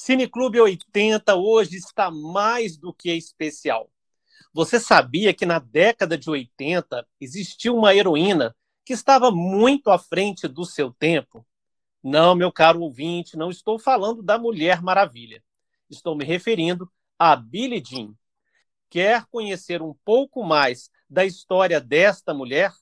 Cineclube 0.00 0.60
80 0.60 1.34
hoje 1.34 1.76
está 1.76 2.08
mais 2.08 2.76
do 2.76 2.94
que 2.94 3.12
especial. 3.12 3.90
Você 4.54 4.78
sabia 4.78 5.34
que 5.34 5.44
na 5.44 5.58
década 5.58 6.16
de 6.16 6.30
80 6.30 7.04
existiu 7.20 7.76
uma 7.76 7.92
heroína 7.92 8.54
que 8.84 8.92
estava 8.92 9.32
muito 9.32 9.90
à 9.90 9.98
frente 9.98 10.46
do 10.46 10.64
seu 10.64 10.92
tempo? 10.92 11.44
Não, 12.00 12.36
meu 12.36 12.52
caro 12.52 12.80
ouvinte, 12.80 13.36
não 13.36 13.50
estou 13.50 13.76
falando 13.76 14.22
da 14.22 14.38
Mulher 14.38 14.80
Maravilha. 14.80 15.42
Estou 15.90 16.14
me 16.14 16.24
referindo 16.24 16.88
a 17.18 17.34
Billie 17.34 17.82
Jean. 17.84 18.14
Quer 18.88 19.26
conhecer 19.26 19.82
um 19.82 19.94
pouco 20.04 20.44
mais 20.44 20.92
da 21.10 21.24
história 21.24 21.80
desta 21.80 22.32
mulher? 22.32 22.72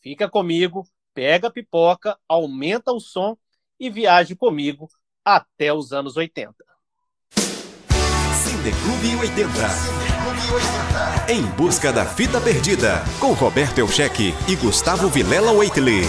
Fica 0.00 0.30
comigo, 0.30 0.88
pega 1.12 1.48
a 1.48 1.52
pipoca, 1.52 2.18
aumenta 2.26 2.90
o 2.90 3.00
som 3.00 3.36
e 3.78 3.90
viaje 3.90 4.34
comigo 4.34 4.88
até 5.36 5.70
os 5.74 5.92
anos 5.92 6.16
80. 6.16 6.54
Cineclube 8.32 9.16
80. 9.20 9.50
Em 11.30 11.42
busca 11.54 11.92
da 11.92 12.06
fita 12.06 12.40
perdida, 12.40 13.02
com 13.20 13.34
Roberto 13.34 13.78
Elcheque 13.78 14.32
e 14.48 14.56
Gustavo 14.56 15.08
Vilela 15.08 15.52
Waitley. 15.52 16.00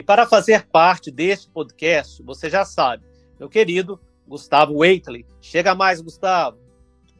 E 0.00 0.02
para 0.02 0.26
fazer 0.26 0.66
parte 0.66 1.12
deste 1.12 1.48
podcast, 1.50 2.20
você 2.24 2.50
já 2.50 2.64
sabe, 2.64 3.04
meu 3.38 3.48
querido 3.48 4.00
Gustavo 4.26 4.78
Waitley. 4.78 5.24
Chega 5.40 5.72
mais, 5.72 6.00
Gustavo. 6.00 6.58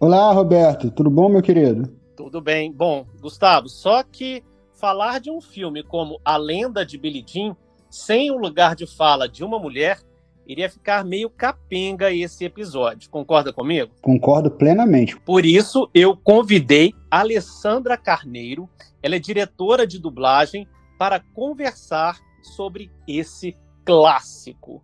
Olá, 0.00 0.32
Roberto. 0.32 0.90
Tudo 0.90 1.08
bom, 1.08 1.28
meu 1.28 1.42
querido? 1.42 1.88
Tudo 2.16 2.40
bem. 2.40 2.72
Bom, 2.72 3.06
Gustavo, 3.20 3.68
só 3.68 4.02
que 4.02 4.42
falar 4.80 5.20
de 5.20 5.30
um 5.30 5.40
filme 5.40 5.82
como 5.82 6.18
A 6.24 6.38
Lenda 6.38 6.84
de 6.86 6.96
Billie 6.96 7.24
Jean, 7.26 7.54
sem 7.90 8.30
o 8.30 8.38
lugar 8.38 8.74
de 8.74 8.86
fala 8.86 9.28
de 9.28 9.44
uma 9.44 9.58
mulher, 9.58 10.00
iria 10.46 10.70
ficar 10.70 11.04
meio 11.04 11.28
capenga 11.28 12.10
esse 12.10 12.44
episódio. 12.44 13.10
Concorda 13.10 13.52
comigo? 13.52 13.92
Concordo 14.00 14.50
plenamente. 14.50 15.20
Por 15.20 15.44
isso, 15.44 15.88
eu 15.92 16.16
convidei 16.16 16.94
a 17.10 17.20
Alessandra 17.20 17.96
Carneiro, 17.96 18.68
ela 19.02 19.16
é 19.16 19.18
diretora 19.18 19.86
de 19.86 19.98
dublagem, 19.98 20.66
para 20.98 21.20
conversar 21.20 22.18
sobre 22.42 22.90
esse 23.06 23.56
clássico. 23.84 24.82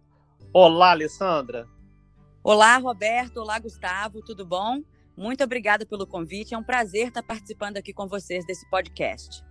Olá, 0.53 0.91
Alessandra. 0.91 1.67
Olá, 2.45 2.77
Roberto. 2.77 3.39
Olá, 3.39 3.59
Gustavo. 3.59 4.23
Tudo 4.23 4.47
bom? 4.47 4.83
Muito 5.17 5.43
obrigada 5.43 5.85
pelo 5.87 6.07
convite. 6.07 6.55
É 6.55 6.59
um 6.59 6.63
prazer 6.63 7.09
estar 7.09 7.23
participando 7.23 7.77
aqui 7.77 7.93
com 7.93 8.07
vocês 8.07 8.47
desse 8.47 8.69
podcast. 8.71 9.45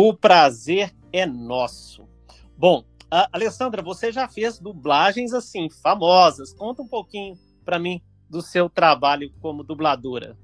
O 0.00 0.14
prazer 0.14 0.94
é 1.12 1.26
nosso. 1.26 2.08
Bom, 2.56 2.84
Alessandra, 3.10 3.82
você 3.82 4.12
já 4.12 4.28
fez 4.28 4.56
dublagens 4.60 5.34
assim 5.34 5.68
famosas. 5.68 6.54
Conta 6.54 6.82
um 6.82 6.86
pouquinho 6.86 7.36
para 7.64 7.80
mim 7.80 8.00
do 8.30 8.40
seu 8.40 8.70
trabalho 8.70 9.34
como 9.40 9.64
dubladora. 9.64 10.38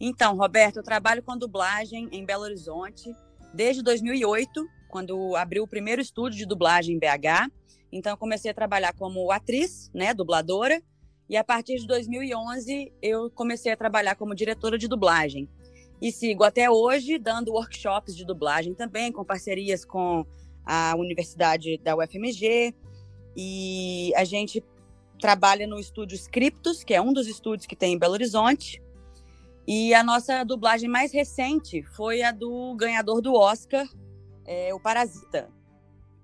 Então, 0.00 0.34
Roberto, 0.34 0.76
eu 0.76 0.82
trabalho 0.82 1.22
com 1.22 1.36
dublagem 1.36 2.08
em 2.10 2.24
Belo 2.24 2.44
Horizonte 2.44 3.14
desde 3.52 3.82
2008, 3.82 4.66
quando 4.88 5.36
abriu 5.36 5.64
o 5.64 5.68
primeiro 5.68 6.00
estúdio 6.00 6.38
de 6.38 6.46
dublagem 6.46 6.96
em 6.96 6.98
BH. 6.98 7.52
Então, 7.92 8.12
eu 8.12 8.16
comecei 8.16 8.50
a 8.50 8.54
trabalhar 8.54 8.94
como 8.94 9.30
atriz, 9.30 9.90
né, 9.92 10.14
dubladora, 10.14 10.82
e 11.28 11.36
a 11.36 11.44
partir 11.44 11.76
de 11.76 11.86
2011 11.86 12.94
eu 13.02 13.30
comecei 13.30 13.70
a 13.70 13.76
trabalhar 13.76 14.14
como 14.14 14.34
diretora 14.34 14.78
de 14.78 14.88
dublagem. 14.88 15.46
E 16.00 16.12
sigo 16.12 16.44
até 16.44 16.70
hoje 16.70 17.18
dando 17.18 17.52
workshops 17.52 18.16
de 18.16 18.24
dublagem 18.24 18.74
também, 18.74 19.10
com 19.10 19.24
parcerias 19.24 19.84
com 19.84 20.24
a 20.64 20.94
Universidade 20.96 21.78
da 21.78 21.96
UFMG. 21.96 22.74
E 23.36 24.12
a 24.14 24.24
gente 24.24 24.62
trabalha 25.20 25.66
no 25.66 25.78
estúdio 25.78 26.14
Scriptus, 26.14 26.84
que 26.84 26.94
é 26.94 27.00
um 27.00 27.12
dos 27.12 27.26
estúdios 27.26 27.66
que 27.66 27.74
tem 27.74 27.94
em 27.94 27.98
Belo 27.98 28.14
Horizonte. 28.14 28.82
E 29.66 29.92
a 29.92 30.02
nossa 30.02 30.44
dublagem 30.44 30.88
mais 30.88 31.12
recente 31.12 31.82
foi 31.94 32.22
a 32.22 32.30
do 32.32 32.74
ganhador 32.76 33.20
do 33.20 33.34
Oscar, 33.34 33.86
é, 34.46 34.72
o 34.72 34.80
Parasita. 34.80 35.50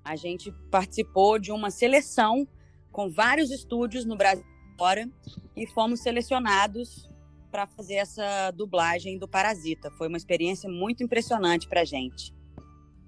A 0.05 0.17
gente 0.17 0.53
participou 0.71 1.39
de 1.39 1.51
uma 1.51 1.71
seleção 1.71 2.47
com 2.93 3.11
vários 3.11 3.51
estúdios 3.51 4.05
no 4.05 4.17
Brasil 4.17 4.45
fora 4.77 5.09
e 5.57 5.67
fomos 5.67 6.01
selecionados 6.01 7.09
para 7.54 7.69
fazer 7.69 7.94
essa 7.94 8.50
dublagem 8.50 9.16
do 9.16 9.28
Parasita. 9.28 9.88
Foi 9.92 10.09
uma 10.09 10.16
experiência 10.16 10.69
muito 10.69 11.04
impressionante 11.04 11.69
para 11.69 11.82
a 11.82 11.84
gente. 11.84 12.34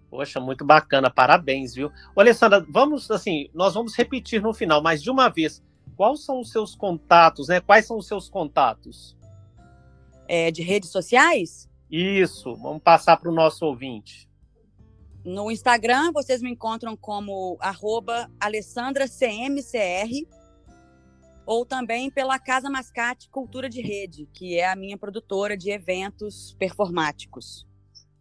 Poxa, 0.08 0.38
muito 0.38 0.64
bacana, 0.64 1.10
parabéns, 1.10 1.74
viu? 1.74 1.90
Ô, 2.14 2.20
Alessandra, 2.20 2.64
vamos 2.70 3.10
assim, 3.10 3.50
nós 3.52 3.74
vamos 3.74 3.96
repetir 3.96 4.40
no 4.40 4.54
final, 4.54 4.80
mas 4.80 5.02
de 5.02 5.10
uma 5.10 5.28
vez, 5.28 5.60
quais 5.96 6.24
são 6.24 6.38
os 6.38 6.52
seus 6.52 6.76
contatos, 6.76 7.48
né? 7.48 7.60
Quais 7.60 7.86
são 7.86 7.98
os 7.98 8.06
seus 8.06 8.28
contatos? 8.28 9.16
É, 10.28 10.52
de 10.52 10.62
redes 10.62 10.90
sociais? 10.90 11.68
Isso, 11.90 12.54
vamos 12.54 12.84
passar 12.84 13.16
para 13.16 13.28
o 13.28 13.34
nosso 13.34 13.66
ouvinte. 13.66 14.30
No 15.24 15.50
Instagram, 15.50 16.12
vocês 16.12 16.40
me 16.40 16.52
encontram 16.52 16.96
como 16.96 17.56
arroba 17.58 18.30
AlessandraCMCR 18.38 20.24
ou 21.46 21.64
também 21.64 22.10
pela 22.10 22.38
Casa 22.38 22.68
Mascate 22.68 23.30
Cultura 23.30 23.68
de 23.68 23.80
Rede, 23.80 24.26
que 24.34 24.58
é 24.58 24.68
a 24.68 24.74
minha 24.74 24.98
produtora 24.98 25.56
de 25.56 25.70
eventos 25.70 26.54
performáticos. 26.58 27.66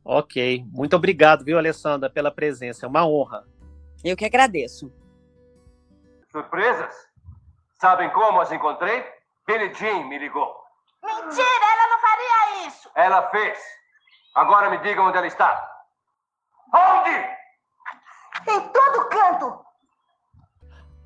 Ok, 0.03 0.63
muito 0.71 0.95
obrigado, 0.95 1.43
viu, 1.43 1.57
Alessandra, 1.57 2.07
pela 2.09 2.29
presença, 2.29 2.85
é 2.85 2.89
uma 2.89 3.07
honra. 3.07 3.43
Eu 4.03 4.15
que 4.15 4.23
agradeço. 4.23 4.93
Surpresas? 6.31 6.93
Sabem 7.81 8.11
como 8.11 8.39
as 8.39 8.51
encontrei? 8.51 9.03
Billie 9.47 9.73
Jean 9.73 10.05
me 10.07 10.19
ligou. 10.19 10.55
Mentira, 11.03 11.41
ela 11.41 11.89
não 11.89 11.99
faria 11.99 12.67
isso. 12.67 12.89
Ela 12.95 13.29
fez. 13.29 13.59
Agora 14.35 14.69
me 14.69 14.77
diga 14.79 15.01
onde 15.01 15.17
ela 15.17 15.27
está. 15.27 15.71
Onde? 16.73 18.51
Em 18.51 18.59
todo 18.71 19.09
canto. 19.09 19.65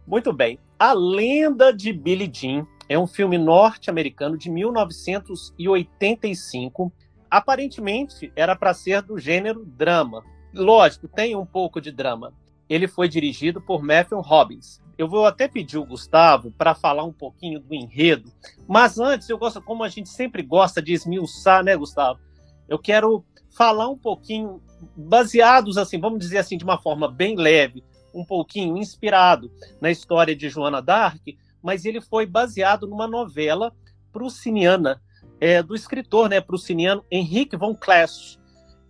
Muito 0.06 0.34
bem. 0.34 0.60
A 0.80 0.94
Lenda 0.94 1.72
de 1.74 1.92
Billie 1.92 2.32
Jean 2.34 2.66
é 2.88 2.98
um 2.98 3.06
filme 3.06 3.38
norte-americano 3.38 4.38
de 4.38 4.50
1985. 4.50 6.94
Aparentemente 7.30 8.32
era 8.34 8.56
para 8.56 8.74
ser 8.74 9.02
do 9.02 9.20
gênero 9.20 9.66
drama. 9.66 10.24
Lógico, 10.54 11.10
tem 11.10 11.36
um 11.36 11.46
pouco 11.46 11.82
de 11.82 11.92
drama. 11.92 12.34
Ele 12.70 12.88
foi 12.88 13.10
dirigido 13.10 13.60
por 13.60 13.84
Matthew 13.84 14.22
Robbins. 14.22 14.80
Eu 14.98 15.10
vou 15.10 15.26
até 15.26 15.50
pedir 15.50 15.78
o 15.78 15.86
Gustavo 15.86 16.50
para 16.52 16.74
falar 16.74 17.04
um 17.04 17.12
pouquinho 17.12 17.60
do 17.60 17.76
enredo, 17.76 18.32
mas 18.66 18.98
antes 18.98 19.30
eu 19.30 19.38
gosto, 19.38 19.62
como 19.62 19.84
a 19.84 19.90
gente 19.90 20.08
sempre 20.08 20.42
gosta 20.42 20.82
de 20.82 20.94
esmiuçar, 20.94 21.62
né, 21.62 21.76
Gustavo? 21.76 22.22
Eu 22.70 22.80
quero 22.80 23.26
falar 23.50 23.90
um 23.90 23.98
pouquinho 23.98 24.64
baseados 24.96 25.78
assim, 25.78 26.00
vamos 26.00 26.20
dizer 26.20 26.38
assim, 26.38 26.58
de 26.58 26.64
uma 26.64 26.78
forma 26.78 27.12
bem 27.12 27.36
leve, 27.36 27.84
um 28.14 28.26
pouquinho 28.26 28.78
inspirado 28.78 29.52
na 29.82 29.92
história 29.92 30.36
de 30.36 30.50
Joana 30.50 30.82
d'Arc, 30.82 31.38
mas 31.62 31.86
ele 31.86 32.02
foi 32.02 32.26
baseado 32.26 32.88
numa 32.88 33.08
novela 33.08 33.74
prussiniana 34.12 35.02
é, 35.40 35.64
do 35.64 35.76
escritor 35.76 36.30
né, 36.30 36.42
prussiniano 36.42 37.04
Henrique 37.10 37.56
von 37.56 37.76
Kleist. 37.76 38.40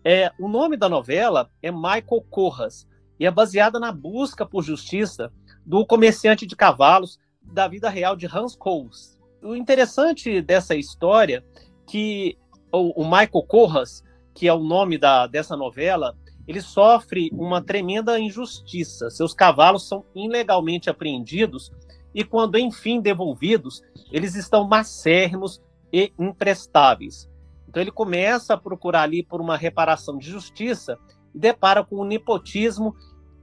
É, 0.03 0.31
o 0.39 0.47
nome 0.47 0.77
da 0.77 0.87
novela 0.87 1.49
é 1.61 1.71
Michael 1.71 2.25
Corras 2.29 2.87
e 3.19 3.25
é 3.25 3.31
baseada 3.31 3.79
na 3.79 3.91
busca 3.91 4.45
por 4.45 4.63
justiça 4.63 5.31
do 5.65 5.85
comerciante 5.85 6.45
de 6.45 6.55
cavalos 6.55 7.19
da 7.41 7.67
vida 7.67 7.89
real 7.89 8.15
de 8.15 8.25
Hans 8.25 8.55
Kohls. 8.55 9.19
O 9.41 9.55
interessante 9.55 10.41
dessa 10.41 10.75
história 10.75 11.43
que 11.87 12.37
o, 12.71 13.01
o 13.01 13.03
Michael 13.03 13.43
Corras, 13.47 14.03
que 14.33 14.47
é 14.47 14.53
o 14.53 14.63
nome 14.63 14.97
da, 14.97 15.27
dessa 15.27 15.55
novela, 15.57 16.15
ele 16.49 16.61
sofre 16.61 17.29
uma 17.31 17.61
tremenda 17.61 18.19
injustiça. 18.19 19.11
Seus 19.11 19.35
cavalos 19.35 19.87
são 19.87 20.03
ilegalmente 20.15 20.89
apreendidos 20.89 21.71
e, 22.11 22.23
quando 22.23 22.57
enfim 22.57 22.99
devolvidos, 22.99 23.83
eles 24.11 24.33
estão 24.33 24.67
macérrimos 24.67 25.61
e 25.93 26.11
imprestáveis. 26.17 27.29
Então, 27.67 27.79
ele 27.79 27.91
começa 27.91 28.55
a 28.55 28.57
procurar 28.57 29.03
ali 29.03 29.21
por 29.21 29.39
uma 29.39 29.55
reparação 29.55 30.17
de 30.17 30.27
justiça 30.27 30.97
e 31.35 31.37
depara 31.37 31.83
com 31.83 31.97
o 31.97 32.05
nepotismo 32.05 32.95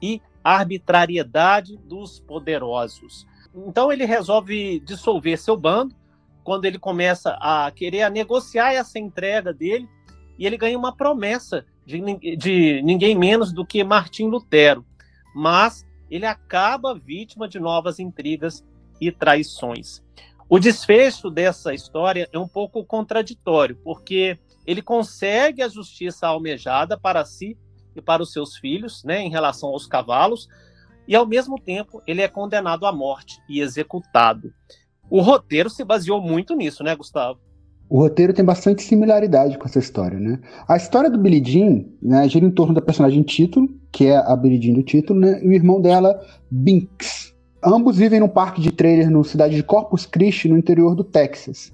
e 0.03 0.21
arbitrariedade 0.43 1.77
dos 1.77 2.19
poderosos. 2.19 3.25
Então, 3.55 3.93
ele 3.93 4.05
resolve 4.05 4.81
dissolver 4.81 5.39
seu 5.39 5.57
bando 5.57 5.95
quando 6.43 6.65
ele 6.65 6.77
começa 6.77 7.39
a 7.41 7.71
querer 7.71 8.03
a 8.03 8.11
negociar 8.11 8.73
essa 8.73 8.99
entrega 8.99 9.53
dele 9.53 9.89
e 10.37 10.45
ele 10.45 10.57
ganha 10.57 10.77
uma 10.77 10.97
promessa 10.97 11.65
de, 11.87 12.37
de 12.37 12.83
ninguém 12.83 13.17
menos 13.17 13.53
do 13.53 13.65
que 13.65 13.83
Martim 13.85 14.27
Lutero, 14.27 14.85
mas 15.35 15.87
ele 16.11 16.27
acaba 16.27 16.95
vítima 16.95 17.49
de 17.49 17.61
novas 17.61 17.99
intrigas 17.99 18.65
e 19.01 19.13
traições. 19.13 20.03
O 20.49 20.59
desfecho 20.59 21.31
dessa 21.31 21.73
história 21.73 22.29
é 22.33 22.39
um 22.39 22.49
pouco 22.49 22.85
contraditório, 22.85 23.77
porque 23.83 24.39
ele 24.67 24.83
consegue 24.83 25.63
a 25.63 25.69
justiça 25.69 26.27
almejada 26.27 26.99
para 26.99 27.25
si 27.25 27.57
e 27.95 28.03
para 28.03 28.23
os 28.23 28.33
seus 28.33 28.57
filhos, 28.57 29.03
né, 29.05 29.21
em 29.21 29.31
relação 29.31 29.71
aos 29.71 29.87
cavalos, 29.87 30.49
e 31.09 31.15
ao 31.15 31.27
mesmo 31.27 31.61
tempo 31.61 32.03
ele 32.07 32.21
é 32.21 32.29
condenado 32.29 32.85
à 32.85 32.93
morte 32.93 33.41
e 33.49 33.61
executado. 33.61 34.53
O 35.09 35.21
roteiro 35.21 35.71
se 35.71 35.85
baseou 35.85 36.21
muito 36.21 36.55
nisso, 36.55 36.83
né, 36.83 36.95
Gustavo? 36.95 37.41
O 37.89 37.99
roteiro 38.01 38.33
tem 38.33 38.45
bastante 38.45 38.83
similaridade 38.83 39.57
com 39.57 39.65
essa 39.65 39.79
história, 39.79 40.19
né? 40.19 40.41
A 40.67 40.77
história 40.77 41.09
do 41.09 41.19
Billie 41.19 41.43
Jean 41.45 41.85
né, 42.03 42.29
gira 42.29 42.45
em 42.45 42.51
torno 42.51 42.75
da 42.75 42.81
personagem 42.81 43.23
título, 43.23 43.69
que 43.93 44.07
é 44.07 44.17
a 44.17 44.35
Billie 44.35 44.61
Jean 44.61 44.75
do 44.75 44.83
título, 44.83 45.21
né, 45.21 45.41
e 45.43 45.49
o 45.49 45.53
irmão 45.53 45.81
dela, 45.81 46.21
Binks. 46.51 47.33
Ambos 47.65 47.97
vivem 47.97 48.21
num 48.21 48.29
parque 48.29 48.61
de 48.61 48.73
trailer 48.73 49.09
na 49.11 49.23
cidade 49.23 49.55
de 49.55 49.63
Corpus 49.63 50.05
Christi, 50.05 50.49
no 50.49 50.59
interior 50.59 50.97
do 50.97 51.05
Texas. 51.05 51.73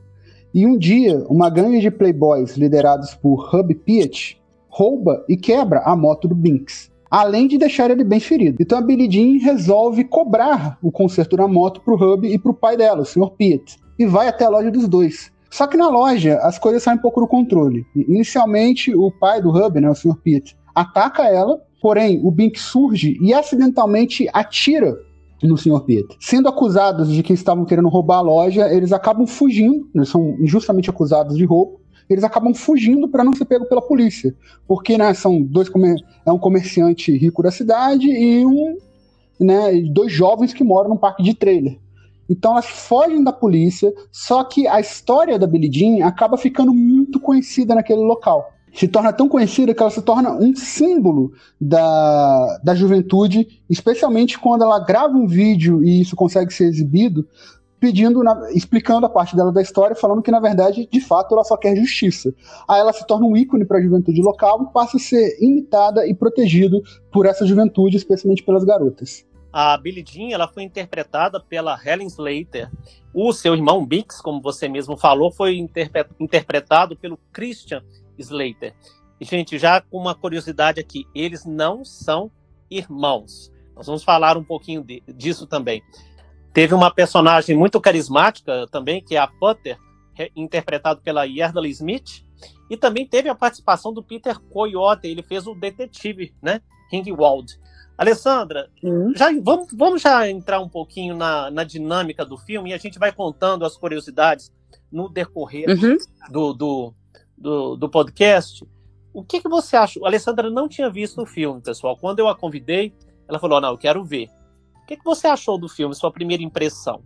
E 0.54 0.66
um 0.66 0.76
dia, 0.76 1.24
uma 1.30 1.48
gangue 1.48 1.80
de 1.80 1.90
playboys 1.90 2.56
liderados 2.58 3.14
por 3.14 3.54
Hub 3.54 3.74
Piet 3.74 4.38
rouba 4.68 5.24
e 5.28 5.36
quebra 5.36 5.80
a 5.80 5.96
moto 5.96 6.28
do 6.28 6.34
Binks, 6.34 6.90
além 7.10 7.48
de 7.48 7.56
deixar 7.56 7.90
ele 7.90 8.04
bem 8.04 8.20
ferido. 8.20 8.58
Então 8.60 8.76
a 8.78 8.82
Billie 8.82 9.10
Jean 9.10 9.42
resolve 9.42 10.04
cobrar 10.04 10.78
o 10.82 10.92
conserto 10.92 11.36
da 11.36 11.48
moto 11.48 11.80
pro 11.80 11.94
Hub 11.94 12.26
e 12.26 12.38
pro 12.38 12.52
pai 12.52 12.76
dela, 12.76 13.00
o 13.00 13.04
Sr. 13.06 13.30
Piet, 13.30 13.78
e 13.98 14.04
vai 14.04 14.28
até 14.28 14.44
a 14.44 14.50
loja 14.50 14.70
dos 14.70 14.86
dois. 14.86 15.31
Só 15.52 15.66
que 15.66 15.76
na 15.76 15.90
loja 15.90 16.38
as 16.38 16.58
coisas 16.58 16.82
saem 16.82 16.96
um 16.96 17.00
pouco 17.02 17.20
do 17.20 17.28
controle. 17.28 17.84
Inicialmente, 17.94 18.94
o 18.94 19.10
pai 19.10 19.42
do 19.42 19.50
Hub, 19.50 19.78
né, 19.78 19.90
o 19.90 19.94
Sr. 19.94 20.16
Piet, 20.16 20.56
ataca 20.74 21.24
ela, 21.24 21.60
porém 21.82 22.18
o 22.24 22.30
Binks 22.30 22.62
surge 22.62 23.18
e 23.20 23.34
acidentalmente 23.34 24.26
atira 24.32 24.96
no 25.42 25.58
Sr. 25.58 25.84
Piet. 25.84 26.06
Sendo 26.18 26.48
acusados 26.48 27.12
de 27.12 27.22
que 27.22 27.34
estavam 27.34 27.66
querendo 27.66 27.90
roubar 27.90 28.18
a 28.18 28.22
loja, 28.22 28.72
eles 28.72 28.92
acabam 28.94 29.26
fugindo, 29.26 29.86
eles 29.94 30.08
são 30.08 30.38
injustamente 30.40 30.88
acusados 30.88 31.36
de 31.36 31.44
roubo, 31.44 31.82
eles 32.08 32.24
acabam 32.24 32.54
fugindo 32.54 33.06
para 33.06 33.22
não 33.22 33.34
ser 33.34 33.44
pego 33.44 33.66
pela 33.66 33.82
polícia. 33.82 34.34
Porque 34.66 34.96
né, 34.96 35.12
são 35.12 35.42
dois 35.42 35.68
é 36.24 36.32
um 36.32 36.38
comerciante 36.38 37.14
rico 37.14 37.42
da 37.42 37.50
cidade 37.50 38.08
e 38.08 38.46
um, 38.46 38.78
né, 39.38 39.82
dois 39.92 40.10
jovens 40.10 40.54
que 40.54 40.64
moram 40.64 40.88
num 40.88 40.96
parque 40.96 41.22
de 41.22 41.34
trailer. 41.34 41.78
Então 42.32 42.52
elas 42.52 42.64
fogem 42.64 43.22
da 43.22 43.30
polícia, 43.30 43.92
só 44.10 44.42
que 44.42 44.66
a 44.66 44.80
história 44.80 45.38
da 45.38 45.46
Billie 45.46 45.70
Jean 45.70 46.06
acaba 46.06 46.38
ficando 46.38 46.72
muito 46.72 47.20
conhecida 47.20 47.74
naquele 47.74 48.00
local. 48.00 48.50
Se 48.72 48.88
torna 48.88 49.12
tão 49.12 49.28
conhecida 49.28 49.74
que 49.74 49.82
ela 49.82 49.90
se 49.90 50.00
torna 50.00 50.30
um 50.32 50.56
símbolo 50.56 51.32
da, 51.60 52.58
da 52.64 52.74
juventude, 52.74 53.46
especialmente 53.68 54.38
quando 54.38 54.64
ela 54.64 54.78
grava 54.78 55.14
um 55.14 55.26
vídeo 55.26 55.84
e 55.84 56.00
isso 56.00 56.16
consegue 56.16 56.54
ser 56.54 56.64
exibido, 56.64 57.28
pedindo, 57.78 58.22
na, 58.22 58.50
explicando 58.52 59.04
a 59.04 59.10
parte 59.10 59.36
dela 59.36 59.52
da 59.52 59.60
história, 59.60 59.94
falando 59.94 60.22
que 60.22 60.30
na 60.30 60.40
verdade, 60.40 60.88
de 60.90 61.00
fato, 61.02 61.34
ela 61.34 61.44
só 61.44 61.54
quer 61.54 61.76
justiça. 61.76 62.32
Aí 62.66 62.80
ela 62.80 62.94
se 62.94 63.06
torna 63.06 63.26
um 63.26 63.36
ícone 63.36 63.66
para 63.66 63.76
a 63.76 63.82
juventude 63.82 64.22
local 64.22 64.62
e 64.62 64.72
passa 64.72 64.96
a 64.96 65.00
ser 65.00 65.36
imitada 65.38 66.06
e 66.06 66.14
protegido 66.14 66.80
por 67.12 67.26
essa 67.26 67.44
juventude, 67.44 67.98
especialmente 67.98 68.42
pelas 68.42 68.64
garotas. 68.64 69.22
A 69.52 69.76
Billie 69.76 70.04
Jean 70.06 70.30
ela 70.32 70.48
foi 70.48 70.62
interpretada 70.62 71.38
pela 71.38 71.78
Helen 71.84 72.06
Slater. 72.06 72.70
O 73.12 73.32
seu 73.32 73.54
irmão 73.54 73.84
Bix, 73.84 74.20
como 74.20 74.40
você 74.40 74.68
mesmo 74.68 74.96
falou, 74.96 75.30
foi 75.30 75.56
interpretado 76.18 76.96
pelo 76.96 77.18
Christian 77.32 77.82
Slater. 78.18 78.74
E, 79.20 79.24
gente, 79.24 79.58
já 79.58 79.80
com 79.80 79.98
uma 79.98 80.14
curiosidade 80.14 80.80
aqui, 80.80 81.06
eles 81.14 81.44
não 81.44 81.84
são 81.84 82.30
irmãos. 82.70 83.52
Nós 83.76 83.86
vamos 83.86 84.02
falar 84.02 84.36
um 84.36 84.44
pouquinho 84.44 84.82
de, 84.82 85.02
disso 85.06 85.46
também. 85.46 85.82
Teve 86.52 86.74
uma 86.74 86.90
personagem 86.90 87.56
muito 87.56 87.80
carismática 87.80 88.66
também, 88.70 89.02
que 89.02 89.16
é 89.16 89.18
a 89.18 89.26
Putter, 89.26 89.78
interpretado 90.36 91.00
pela 91.00 91.24
Yardley 91.24 91.70
Smith, 91.70 92.24
e 92.68 92.76
também 92.76 93.06
teve 93.06 93.28
a 93.28 93.34
participação 93.34 93.92
do 93.92 94.02
Peter 94.02 94.38
Coyote, 94.38 95.06
ele 95.06 95.22
fez 95.22 95.46
o 95.46 95.54
detetive, 95.54 96.34
né, 96.42 96.60
Ringwald. 96.90 97.58
Alessandra, 97.96 98.68
uhum. 98.82 99.12
já, 99.14 99.28
vamos, 99.40 99.68
vamos 99.72 100.02
já 100.02 100.28
entrar 100.28 100.60
um 100.60 100.68
pouquinho 100.68 101.14
na, 101.14 101.50
na 101.50 101.64
dinâmica 101.64 102.24
do 102.24 102.36
filme 102.36 102.70
e 102.70 102.72
a 102.72 102.78
gente 102.78 102.98
vai 102.98 103.12
contando 103.12 103.64
as 103.64 103.76
curiosidades 103.76 104.50
no 104.90 105.08
decorrer 105.08 105.68
uhum. 105.68 105.96
do, 106.30 106.52
do, 106.52 106.94
do, 107.36 107.76
do, 107.76 107.88
podcast. 107.88 108.66
O 109.12 109.22
que, 109.22 109.40
que 109.40 109.48
você 109.48 109.76
acha? 109.76 110.00
A 110.02 110.06
Alessandra 110.06 110.50
não 110.50 110.68
tinha 110.68 110.90
visto 110.90 111.20
o 111.22 111.26
filme, 111.26 111.60
pessoal. 111.60 111.96
Quando 111.96 112.18
eu 112.18 112.28
a 112.28 112.36
convidei, 112.36 112.94
ela 113.28 113.38
falou: 113.38 113.60
Não, 113.60 113.70
eu 113.70 113.78
quero 113.78 114.04
ver. 114.04 114.28
O 114.82 114.86
que, 114.86 114.96
que 114.96 115.04
você 115.04 115.26
achou 115.26 115.58
do 115.58 115.68
filme, 115.68 115.94
sua 115.94 116.10
primeira 116.10 116.42
impressão? 116.42 117.02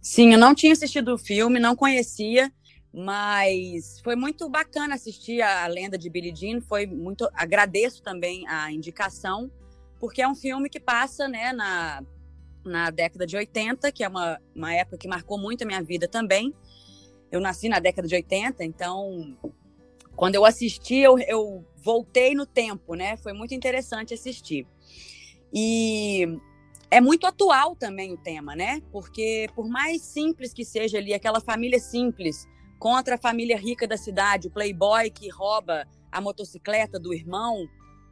Sim, 0.00 0.32
eu 0.32 0.38
não 0.38 0.54
tinha 0.54 0.72
assistido 0.72 1.14
o 1.14 1.18
filme, 1.18 1.58
não 1.58 1.74
conhecia, 1.74 2.52
mas 2.96 4.00
foi 4.04 4.14
muito 4.14 4.48
bacana 4.48 4.94
assistir 4.94 5.42
a 5.42 5.66
Lenda 5.66 5.98
de 5.98 6.08
Billie 6.08 6.34
Jean. 6.34 6.60
Foi 6.60 6.86
muito, 6.86 7.28
agradeço 7.34 8.00
também 8.00 8.46
a 8.46 8.70
indicação, 8.70 9.50
porque 9.98 10.22
é 10.22 10.28
um 10.28 10.34
filme 10.34 10.68
que 10.68 10.78
passa, 10.78 11.26
né, 11.26 11.52
na, 11.52 12.04
na 12.64 12.90
década 12.90 13.26
de 13.26 13.36
80, 13.36 13.90
que 13.90 14.04
é 14.04 14.08
uma, 14.08 14.40
uma 14.54 14.72
época 14.72 14.96
que 14.96 15.08
marcou 15.08 15.36
muito 15.36 15.62
a 15.62 15.66
minha 15.66 15.82
vida 15.82 16.06
também. 16.06 16.54
Eu 17.32 17.40
nasci 17.40 17.68
na 17.68 17.80
década 17.80 18.06
de 18.06 18.14
80, 18.14 18.62
então 18.64 19.36
quando 20.14 20.36
eu 20.36 20.44
assisti, 20.44 20.98
eu, 20.98 21.18
eu 21.18 21.64
voltei 21.74 22.32
no 22.32 22.46
tempo, 22.46 22.94
né? 22.94 23.16
Foi 23.16 23.32
muito 23.32 23.52
interessante 23.54 24.14
assistir. 24.14 24.68
E 25.52 26.38
é 26.92 27.00
muito 27.00 27.26
atual 27.26 27.74
também 27.74 28.12
o 28.12 28.16
tema, 28.16 28.54
né? 28.54 28.80
Porque 28.92 29.48
por 29.56 29.68
mais 29.68 30.00
simples 30.02 30.54
que 30.54 30.64
seja 30.64 30.98
ali, 30.98 31.12
aquela 31.12 31.40
família 31.40 31.80
simples 31.80 32.46
contra 32.84 33.14
a 33.14 33.18
família 33.18 33.56
rica 33.56 33.88
da 33.88 33.96
cidade, 33.96 34.48
o 34.48 34.50
playboy 34.50 35.08
que 35.08 35.30
rouba 35.30 35.88
a 36.12 36.20
motocicleta 36.20 37.00
do 37.00 37.14
irmão, 37.14 37.66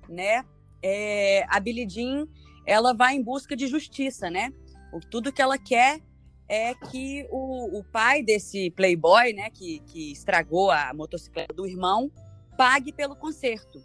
né? 0.09 0.47
É, 0.83 1.45
a 1.47 1.61
Billie 1.61 1.87
Jean, 1.87 2.27
ela 2.67 2.95
vai 2.95 3.15
em 3.15 3.23
busca 3.23 3.55
de 3.55 3.67
justiça, 3.67 4.31
né? 4.31 4.51
O, 4.91 4.99
tudo 4.99 5.31
que 5.31 5.43
ela 5.43 5.59
quer 5.59 6.01
é 6.49 6.75
que 6.75 7.29
o, 7.31 7.81
o 7.81 7.85
pai 7.85 8.23
desse 8.23 8.71
playboy, 8.71 9.35
né, 9.35 9.51
que, 9.51 9.81
que 9.81 10.11
estragou 10.11 10.71
a 10.71 10.95
motocicleta 10.95 11.53
do 11.53 11.67
irmão, 11.67 12.11
pague 12.57 12.95
pelo 12.95 13.15
conserto. 13.15 13.79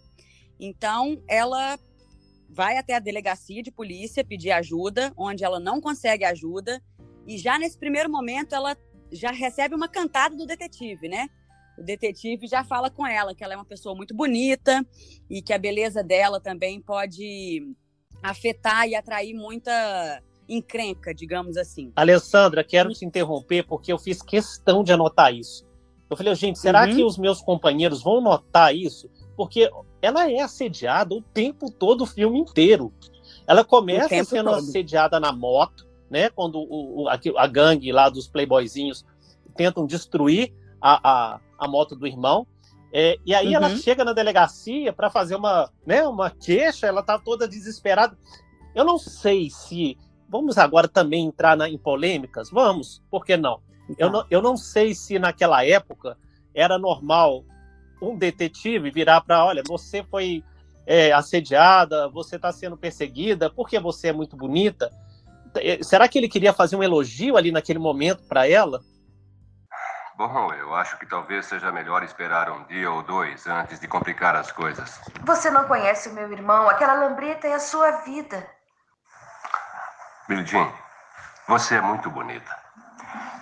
Então, 0.57 1.22
ela 1.28 1.78
vai 2.50 2.78
até 2.78 2.95
a 2.95 3.00
delegacia 3.00 3.62
de 3.62 3.72
polícia 3.72 4.24
pedir 4.24 4.51
ajuda, 4.51 5.12
onde 5.18 5.44
ela 5.44 5.60
não 5.60 5.81
consegue 5.81 6.24
ajuda, 6.24 6.81
e 7.28 7.38
já 7.38 7.60
nesse 7.60 7.78
primeiro 7.78 8.10
momento 8.10 8.56
ela 8.56 8.74
já 9.12 9.31
recebe 9.31 9.75
uma 9.75 9.88
cantada 9.88 10.36
do 10.36 10.45
detetive, 10.45 11.07
né? 11.07 11.27
O 11.77 11.83
detetive 11.83 12.48
já 12.48 12.63
fala 12.63 12.89
com 12.89 13.06
ela 13.06 13.36
que 13.36 13.44
ela 13.44 13.54
é 13.54 13.57
uma 13.57 13.65
pessoa 13.65 13.95
muito 13.95 14.15
bonita 14.15 14.86
e 15.30 15.42
que 15.42 15.54
a 15.54 15.57
beleza 15.57 16.04
dela 16.04 16.39
também 16.39 16.81
pode 16.81 17.75
afetar 18.24 18.88
e 18.88 18.96
atrair 18.96 19.34
muita 19.34 20.22
encrenca, 20.50 21.13
digamos 21.13 21.58
assim. 21.58 21.91
Alessandra, 21.96 22.63
quero 22.63 22.91
te 22.93 23.05
interromper 23.05 23.63
porque 23.63 23.91
eu 23.91 24.00
fiz 24.00 24.22
questão 24.22 24.84
de 24.84 24.91
anotar 24.91 25.34
isso. 25.34 25.65
Eu 26.10 26.15
falei, 26.15 26.34
gente, 26.36 26.58
será 26.58 26.86
uhum. 26.86 26.96
que 26.96 27.03
os 27.03 27.17
meus 27.17 27.41
companheiros 27.41 28.01
vão 28.01 28.22
notar 28.22 28.74
isso? 28.74 29.10
Porque 29.36 29.70
ela 30.01 30.32
é 30.32 30.39
assediada 30.39 31.13
o 31.13 31.22
tempo 31.22 31.70
todo, 31.70 32.01
o 32.01 32.08
filme 32.08 32.39
inteiro. 32.39 32.93
Ela 33.46 33.63
começa 33.63 34.24
sendo 34.24 34.50
todo. 34.50 34.60
assediada 34.60 35.20
na 35.20 35.32
moto, 35.32 35.87
né? 36.10 36.30
Quando 36.30 36.60
o, 36.60 37.04
o 37.04 37.10
a, 37.10 37.48
gangue 37.48 37.92
lá 37.92 38.10
dos 38.10 38.28
playboyzinhos 38.28 39.06
tentam 39.56 39.86
destruir 39.86 40.54
a, 40.82 41.10
a, 41.10 41.40
a 41.58 41.68
moto 41.68 41.96
do 41.96 42.08
irmão. 42.08 42.48
É, 42.94 43.18
e 43.26 43.36
aí 43.36 43.48
uhum. 43.48 43.54
ela 43.54 43.76
chega 43.78 44.06
na 44.06 44.14
delegacia 44.14 44.94
para 44.94 45.10
fazer 45.10 45.36
uma, 45.36 45.70
né, 45.86 46.08
uma 46.08 46.30
queixa, 46.30 46.88
ela 46.88 47.04
tá 47.04 47.20
toda 47.20 47.48
desesperada. 47.48 48.18
Eu 48.74 48.86
não 48.86 48.98
sei 48.98 49.50
se. 49.50 49.98
Vamos 50.30 50.58
agora 50.58 50.88
também 50.88 51.26
entrar 51.26 51.56
na, 51.56 51.70
em 51.70 51.78
polêmicas? 51.78 52.50
Vamos, 52.50 53.02
por 53.10 53.26
que 53.26 53.38
não? 53.38 53.62
Eu, 53.98 54.10
não? 54.10 54.26
eu 54.30 54.42
não 54.42 54.58
sei 54.58 54.94
se 54.94 55.18
naquela 55.18 55.66
época 55.66 56.18
era 56.54 56.78
normal 56.78 57.46
um 58.02 58.18
detetive 58.18 58.92
virar 58.92 59.22
para, 59.22 59.46
olha, 59.46 59.64
você 59.66 60.04
foi 60.04 60.44
é, 60.86 61.12
assediada, 61.12 62.08
você 62.10 62.36
está 62.36 62.52
sendo 62.52 62.78
perseguida, 62.78 63.50
porque 63.50 63.80
você 63.80 64.10
é 64.10 64.14
muito 64.14 64.36
bonita. 64.36 64.92
É, 65.62 65.82
será 65.84 66.08
que 66.08 66.18
ele 66.18 66.30
queria 66.30 66.54
fazer 66.54 66.76
um 66.76 66.84
elogio 66.84 67.38
ali 67.38 67.52
naquele 67.52 67.80
momento 67.80 68.24
para 68.28 68.48
ela? 68.48 68.82
Bom, 70.18 70.52
eu 70.54 70.74
acho 70.74 70.98
que 70.98 71.06
talvez 71.06 71.46
seja 71.46 71.72
melhor 71.72 72.04
esperar 72.04 72.50
um 72.50 72.64
dia 72.64 72.92
ou 72.92 73.04
dois 73.04 73.46
antes 73.46 73.80
de 73.80 73.88
complicar 73.88 74.36
as 74.36 74.52
coisas. 74.52 75.00
Você 75.24 75.52
não 75.52 75.66
conhece 75.66 76.10
o 76.10 76.14
meu 76.14 76.32
irmão. 76.32 76.68
Aquela 76.68 76.94
lambreta 76.94 77.48
é 77.48 77.54
a 77.54 77.60
sua 77.60 77.92
vida. 78.02 78.44
Billie 80.28 80.46
Jean, 80.46 80.74
você 81.48 81.76
é 81.76 81.82
muito 81.82 82.10
bonita. 82.10 82.52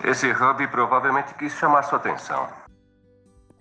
Esse 0.04 0.30
hub 0.30 0.68
provavelmente 0.68 1.34
quis 1.36 1.54
chamar 1.54 1.84
sua 1.84 1.98
atenção. 1.98 2.50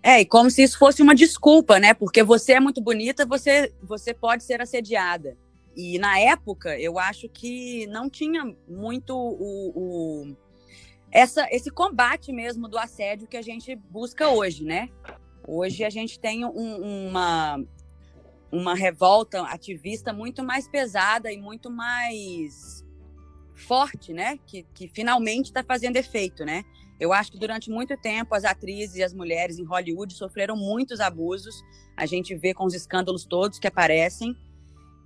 É, 0.02 0.20
e 0.20 0.26
como 0.26 0.50
se 0.50 0.62
isso 0.62 0.78
fosse 0.78 1.00
uma 1.00 1.14
desculpa, 1.14 1.78
né? 1.78 1.94
Porque 1.94 2.22
você 2.22 2.54
é 2.54 2.60
muito 2.60 2.82
bonita, 2.82 3.24
você, 3.24 3.72
você 3.82 4.12
pode 4.12 4.42
ser 4.42 4.60
assediada. 4.60 5.36
E 5.76 5.98
na 5.98 6.18
época, 6.18 6.78
eu 6.78 6.98
acho 6.98 7.28
que 7.28 7.86
não 7.88 8.08
tinha 8.08 8.44
muito 8.68 9.14
o, 9.16 9.72
o, 9.74 10.36
essa, 11.10 11.48
esse 11.50 11.70
combate 11.70 12.32
mesmo 12.32 12.68
do 12.68 12.78
assédio 12.78 13.26
que 13.26 13.36
a 13.36 13.42
gente 13.42 13.74
busca 13.74 14.28
hoje, 14.28 14.64
né? 14.64 14.88
Hoje 15.46 15.84
a 15.84 15.90
gente 15.90 16.18
tem 16.18 16.44
um, 16.44 17.08
uma, 17.08 17.62
uma 18.50 18.74
revolta 18.74 19.42
ativista 19.42 20.12
muito 20.12 20.42
mais 20.42 20.68
pesada 20.68 21.30
e 21.32 21.36
muito 21.36 21.70
mais 21.70 22.84
forte, 23.54 24.12
né? 24.12 24.38
Que, 24.46 24.64
que 24.74 24.88
finalmente 24.88 25.46
está 25.46 25.62
fazendo 25.62 25.96
efeito, 25.96 26.44
né? 26.44 26.64
Eu 26.98 27.12
acho 27.12 27.32
que 27.32 27.38
durante 27.38 27.70
muito 27.70 27.96
tempo 27.96 28.34
as 28.34 28.44
atrizes 28.44 28.96
e 28.96 29.02
as 29.02 29.12
mulheres 29.12 29.58
em 29.58 29.64
Hollywood 29.64 30.14
sofreram 30.14 30.56
muitos 30.56 31.00
abusos. 31.00 31.54
A 31.96 32.06
gente 32.06 32.34
vê 32.34 32.54
com 32.54 32.64
os 32.64 32.74
escândalos 32.74 33.24
todos 33.24 33.58
que 33.58 33.66
aparecem. 33.66 34.36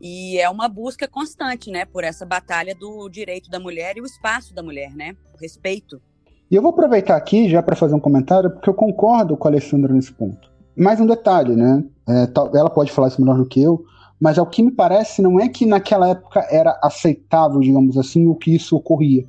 E 0.01 0.39
é 0.39 0.49
uma 0.49 0.69
busca 0.69 1.09
constante, 1.09 1.71
né, 1.71 1.85
por 1.85 2.05
essa 2.05 2.25
batalha 2.25 2.75
do 2.75 3.09
direito 3.09 3.51
da 3.51 3.59
mulher 3.59 3.97
e 3.97 4.01
o 4.01 4.07
espaço 4.07 4.55
da 4.55 4.63
mulher, 4.63 4.95
né? 4.95 5.17
O 5.35 5.41
respeito. 5.41 6.01
E 6.51 6.55
eu 6.55 6.63
vou 6.63 6.71
aproveitar 6.71 7.17
aqui 7.17 7.49
já 7.49 7.63
para 7.63 7.77
fazer 7.77 7.95
um 7.95 8.01
comentário, 8.01 8.51
porque 8.51 8.71
eu 8.71 8.75
concordo 8.75 9.37
com 9.37 9.49
a 9.49 9.51
Alessandra 9.51 9.93
nesse 9.93 10.13
ponto. 10.13 10.51
Mais 10.77 11.01
um 11.01 11.07
detalhe, 11.07 11.55
né? 11.55 11.85
É, 12.09 12.29
ela 12.57 12.71
pode 12.71 12.93
falar 12.93 13.09
isso 13.09 13.21
melhor 13.21 13.37
do 13.37 13.47
que 13.47 13.61
eu, 13.61 13.85
mas 14.21 14.39
ao 14.39 14.47
que 14.47 14.63
me 14.63 14.71
parece, 14.71 15.21
não 15.21 15.39
é 15.39 15.49
que 15.49 15.67
naquela 15.67 16.09
época 16.09 16.47
era 16.51 16.79
aceitável, 16.83 17.61
digamos 17.61 17.99
assim, 17.99 18.27
o 18.27 18.35
que 18.35 18.55
isso 18.55 18.77
ocorria. 18.77 19.27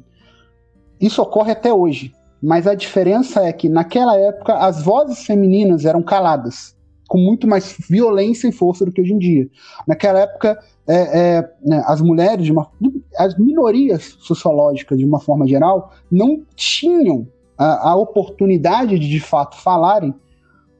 Isso 0.99 1.21
ocorre 1.21 1.51
até 1.51 1.73
hoje. 1.73 2.13
Mas 2.41 2.65
a 2.65 2.73
diferença 2.73 3.43
é 3.43 3.51
que 3.51 3.67
naquela 3.67 4.15
época 4.17 4.53
as 4.53 4.81
vozes 4.81 5.25
femininas 5.25 5.85
eram 5.85 6.01
caladas, 6.01 6.75
com 7.09 7.17
muito 7.17 7.47
mais 7.47 7.75
violência 7.89 8.47
e 8.47 8.51
força 8.51 8.85
do 8.85 8.91
que 8.91 9.01
hoje 9.01 9.13
em 9.13 9.17
dia. 9.17 9.49
Naquela 9.87 10.19
época, 10.19 10.59
é, 10.87 11.37
é, 11.37 11.53
né, 11.65 11.83
as 11.87 11.99
mulheres, 11.99 12.47
uma, 12.49 12.69
as 13.17 13.35
minorias 13.37 14.15
sociológicas, 14.19 14.97
de 14.97 15.03
uma 15.03 15.19
forma 15.19 15.47
geral, 15.47 15.91
não 16.09 16.45
tinham 16.55 17.27
a, 17.57 17.89
a 17.89 17.95
oportunidade 17.95 18.99
de 18.99 19.09
de 19.09 19.19
fato 19.19 19.57
falarem 19.57 20.13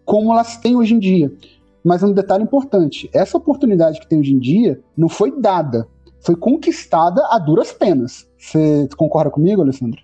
como 0.06 0.32
elas 0.32 0.56
têm 0.56 0.76
hoje 0.76 0.94
em 0.94 1.00
dia. 1.00 1.34
Mas 1.84 2.04
um 2.04 2.14
detalhe 2.14 2.44
importante: 2.44 3.10
essa 3.12 3.36
oportunidade 3.36 4.00
que 4.00 4.08
tem 4.08 4.20
hoje 4.20 4.34
em 4.34 4.40
dia 4.40 4.80
não 4.96 5.10
foi 5.10 5.32
dada, 5.42 5.88
foi 6.22 6.36
conquistada 6.36 7.26
a 7.32 7.40
duras 7.40 7.72
penas. 7.72 8.30
Você 8.38 8.88
concorda 8.96 9.32
comigo, 9.32 9.64
Alessandra? 9.64 10.00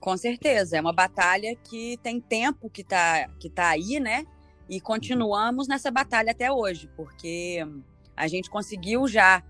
Com 0.00 0.16
certeza, 0.16 0.78
é 0.78 0.80
uma 0.80 0.92
batalha 0.92 1.54
que 1.64 1.98
tem 2.02 2.18
tempo 2.18 2.70
que 2.70 2.80
está 2.80 3.28
que 3.38 3.50
tá 3.50 3.68
aí, 3.68 4.00
né? 4.00 4.24
E 4.68 4.80
continuamos 4.80 5.68
nessa 5.68 5.90
batalha 5.90 6.32
até 6.32 6.50
hoje, 6.50 6.88
porque 6.96 7.58
a 8.16 8.26
gente 8.26 8.48
conseguiu 8.48 9.06
já 9.06 9.42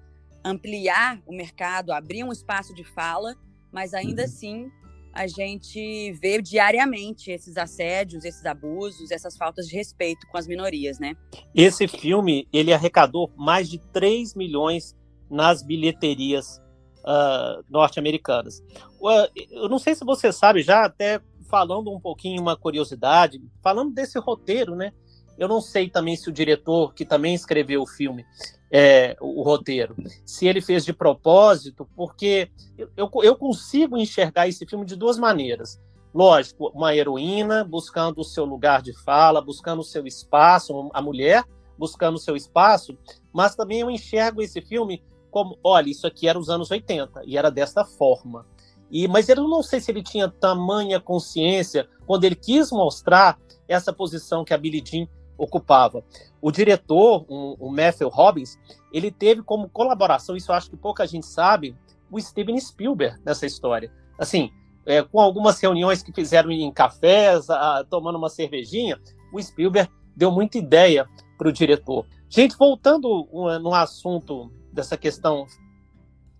ampliar 0.44 1.20
o 1.26 1.34
mercado, 1.34 1.92
abrir 1.92 2.24
um 2.24 2.32
espaço 2.32 2.74
de 2.74 2.84
fala, 2.84 3.34
mas 3.72 3.94
ainda 3.94 4.22
uhum. 4.22 4.28
assim 4.28 4.70
a 5.14 5.28
gente 5.28 6.12
vê 6.14 6.42
diariamente 6.42 7.30
esses 7.30 7.56
assédios, 7.56 8.24
esses 8.24 8.44
abusos, 8.44 9.12
essas 9.12 9.36
faltas 9.36 9.68
de 9.68 9.76
respeito 9.76 10.26
com 10.26 10.36
as 10.36 10.48
minorias, 10.48 10.98
né? 10.98 11.14
Esse 11.54 11.86
filme, 11.86 12.48
ele 12.52 12.72
arrecadou 12.72 13.30
mais 13.36 13.70
de 13.70 13.78
3 13.92 14.34
milhões 14.34 14.96
nas 15.30 15.62
bilheterias 15.62 16.60
uh, 17.04 17.62
norte-americanas. 17.70 18.58
Uh, 19.00 19.30
eu 19.52 19.68
não 19.68 19.78
sei 19.78 19.94
se 19.94 20.04
você 20.04 20.32
sabe, 20.32 20.62
já 20.62 20.84
até 20.84 21.20
falando 21.48 21.92
um 21.92 22.00
pouquinho 22.00 22.42
uma 22.42 22.56
curiosidade, 22.56 23.40
falando 23.62 23.94
desse 23.94 24.18
roteiro, 24.18 24.74
né? 24.74 24.92
Eu 25.38 25.48
não 25.48 25.60
sei 25.60 25.88
também 25.88 26.16
se 26.16 26.28
o 26.28 26.32
diretor, 26.32 26.94
que 26.94 27.04
também 27.04 27.34
escreveu 27.34 27.82
o 27.82 27.86
filme, 27.86 28.24
é, 28.70 29.16
o, 29.20 29.42
roteiro, 29.42 29.94
se 30.24 30.46
ele 30.46 30.60
fez 30.60 30.84
de 30.84 30.92
propósito, 30.92 31.88
porque 31.94 32.50
eu, 32.96 33.08
eu 33.22 33.36
consigo 33.36 33.96
enxergar 33.96 34.48
esse 34.48 34.66
filme 34.66 34.84
de 34.84 34.96
duas 34.96 35.18
maneiras. 35.18 35.80
Lógico, 36.12 36.70
uma 36.74 36.94
heroína 36.94 37.64
buscando 37.64 38.20
o 38.20 38.24
seu 38.24 38.44
lugar 38.44 38.82
de 38.82 38.92
fala, 39.04 39.40
buscando 39.40 39.80
o 39.80 39.84
seu 39.84 40.06
espaço, 40.06 40.90
a 40.92 41.02
mulher 41.02 41.44
buscando 41.76 42.14
o 42.14 42.20
seu 42.20 42.36
espaço, 42.36 42.96
mas 43.32 43.54
também 43.56 43.80
eu 43.80 43.90
enxergo 43.90 44.40
esse 44.40 44.60
filme 44.60 45.02
como, 45.30 45.58
olha, 45.64 45.90
isso 45.90 46.06
aqui 46.06 46.28
era 46.28 46.38
os 46.38 46.48
anos 46.48 46.70
80 46.70 47.22
e 47.24 47.36
era 47.36 47.50
desta 47.50 47.84
forma. 47.84 48.46
E, 48.90 49.08
mas 49.08 49.28
eu 49.28 49.36
não 49.48 49.62
sei 49.62 49.80
se 49.80 49.90
ele 49.90 50.02
tinha 50.02 50.28
tamanha 50.28 51.00
consciência 51.00 51.88
quando 52.06 52.24
ele 52.24 52.36
quis 52.36 52.70
mostrar 52.70 53.38
essa 53.66 53.92
posição 53.92 54.44
que 54.44 54.54
a 54.54 54.58
Billie 54.58 54.84
Jean 54.84 55.08
ocupava. 55.36 56.04
O 56.40 56.50
diretor, 56.50 57.24
o, 57.28 57.56
o 57.66 57.70
Matthew 57.70 58.08
Robbins, 58.08 58.58
ele 58.92 59.10
teve 59.10 59.42
como 59.42 59.68
colaboração, 59.68 60.36
isso 60.36 60.52
acho 60.52 60.70
que 60.70 60.76
pouca 60.76 61.06
gente 61.06 61.26
sabe, 61.26 61.76
o 62.10 62.20
Steven 62.20 62.58
Spielberg 62.60 63.18
nessa 63.24 63.46
história. 63.46 63.92
Assim, 64.18 64.50
é, 64.86 65.02
com 65.02 65.20
algumas 65.20 65.60
reuniões 65.60 66.02
que 66.02 66.12
fizeram 66.12 66.50
em 66.50 66.70
cafés, 66.72 67.48
a, 67.50 67.84
tomando 67.88 68.18
uma 68.18 68.28
cervejinha, 68.28 69.00
o 69.32 69.42
Spielberg 69.42 69.90
deu 70.14 70.30
muita 70.30 70.58
ideia 70.58 71.08
para 71.36 71.48
o 71.48 71.52
diretor. 71.52 72.06
Gente, 72.28 72.56
voltando 72.56 73.28
no 73.60 73.74
assunto 73.74 74.52
dessa 74.72 74.96
questão 74.96 75.46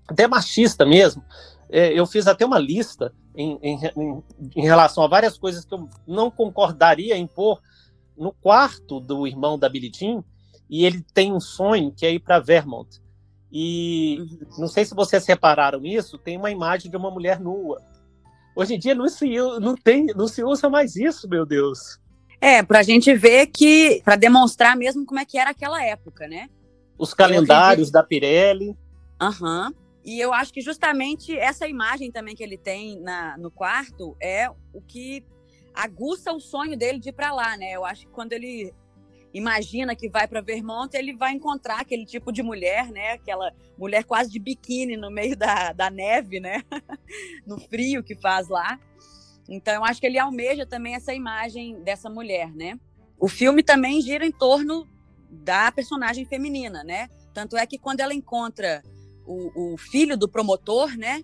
até 0.09 0.27
machista 0.27 0.85
mesmo, 0.85 1.25
é, 1.71 1.93
eu 1.93 2.07
fiz 2.07 2.27
até 2.27 2.45
uma 2.45 2.59
lista 2.59 3.13
em, 3.35 3.59
em, 3.63 3.81
em, 4.55 4.63
relação 4.63 5.03
a 5.03 5.09
várias 5.09 5.37
coisas 5.37 5.65
que 5.65 5.75
eu 5.75 5.89
não 6.07 6.31
concordaria 6.31 7.17
em 7.17 7.27
pôr 7.27 7.61
no 8.17 8.33
quarto 8.33 9.01
do 9.01 9.27
irmão 9.27 9.59
da 9.59 9.69
Billie 9.69 9.93
Jean, 9.95 10.25
e 10.69 10.85
ele 10.85 11.05
tem 11.13 11.33
um 11.33 11.41
sonho 11.41 11.93
que 11.93 12.07
é 12.07 12.13
ir 12.13 12.21
para 12.21 12.41
Vermont. 12.41 13.03
E 13.53 14.19
uhum. 14.19 14.39
não 14.59 14.69
sei 14.69 14.85
se 14.85 14.95
vocês 14.95 15.25
repararam 15.27 15.85
isso, 15.85 16.19
tem 16.19 16.37
uma 16.37 16.51
imagem 16.51 16.91
de 16.91 16.97
uma 16.97 17.11
mulher 17.11 17.39
nua. 17.39 17.81
Hoje 18.57 18.75
em 18.75 18.79
dia 18.79 18.95
não 18.95 19.09
se, 19.09 19.37
não 19.61 19.75
tem, 19.75 20.07
não 20.07 20.29
se 20.29 20.43
usa 20.43 20.69
mais 20.69 20.97
isso, 20.97 21.29
meu 21.29 21.45
Deus. 21.45 21.99
É, 22.41 22.63
para 22.63 22.81
a 22.81 22.83
gente 22.83 23.15
ver 23.15 23.47
que, 23.47 24.03
para 24.05 24.17
demonstrar 24.17 24.77
mesmo 24.77 25.07
como 25.07 25.21
é 25.21 25.25
que 25.25 25.39
era 25.39 25.51
aquela 25.51 25.83
época, 25.85 26.27
né? 26.27 26.49
Os 26.99 27.15
calendários 27.15 27.91
da 27.91 28.03
Pirelli. 28.03 28.77
Aham. 29.21 29.69
Uhum. 29.69 29.85
E 30.05 30.21
eu 30.21 30.35
acho 30.35 30.53
que 30.53 30.61
justamente 30.61 31.35
essa 31.37 31.67
imagem 31.67 32.13
também 32.13 32.35
que 32.35 32.43
ele 32.43 32.59
tem 32.59 33.01
na, 33.01 33.39
no 33.39 33.51
quarto 33.51 34.15
é 34.21 34.51
o 34.51 34.83
que 34.87 35.25
aguça 35.75 36.33
o 36.33 36.41
sonho 36.41 36.79
dele 36.79 36.99
de 36.99 37.09
ir 37.09 37.13
para 37.13 37.33
lá, 37.33 37.57
né? 37.57 37.73
Eu 37.73 37.85
acho 37.85 38.07
que 38.07 38.13
quando 38.13 38.33
ele 38.33 38.73
imagina 39.33 39.97
que 39.97 40.09
vai 40.09 40.29
para 40.29 40.41
Vermont, 40.41 40.95
ele 40.97 41.17
vai 41.17 41.33
encontrar 41.33 41.81
aquele 41.81 42.07
tipo 42.07 42.33
de 42.33 42.43
mulher, 42.43 42.91
né? 42.91 43.13
Aquela 43.13 43.53
mulher 43.77 44.05
quase 44.05 44.31
de 44.31 44.39
biquíni 44.39 44.97
no 44.97 45.11
meio 45.11 45.37
da, 45.37 45.73
da 45.73 45.91
neve, 45.91 46.39
né? 46.39 46.63
no 47.45 47.59
frio 47.59 48.05
que 48.05 48.15
faz 48.15 48.49
lá. 48.49 48.79
Então, 49.49 49.75
eu 49.75 49.85
acho 49.85 50.01
que 50.01 50.07
ele 50.07 50.19
almeja 50.19 50.65
também 50.65 50.95
essa 50.95 51.13
imagem 51.13 51.83
dessa 51.83 52.09
mulher, 52.09 52.55
né? 52.55 52.79
O 53.19 53.29
filme 53.29 53.63
também 53.63 54.01
gira 54.01 54.25
em 54.25 54.33
torno 54.33 54.89
da 55.29 55.71
personagem 55.73 56.25
feminina, 56.25 56.85
né? 56.85 57.09
Tanto 57.33 57.57
é 57.57 57.67
que 57.67 57.79
quando 57.79 58.01
ela 58.01 58.15
encontra 58.15 58.83
o, 59.27 59.75
o 59.75 59.77
filho 59.77 60.17
do 60.17 60.29
promotor, 60.29 60.97
né? 60.97 61.23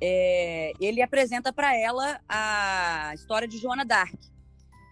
É, 0.00 0.72
ele 0.80 1.02
apresenta 1.02 1.52
para 1.52 1.76
ela 1.76 2.20
a 2.28 3.12
história 3.14 3.48
de 3.48 3.58
Joana 3.58 3.84
Dark, 3.84 4.14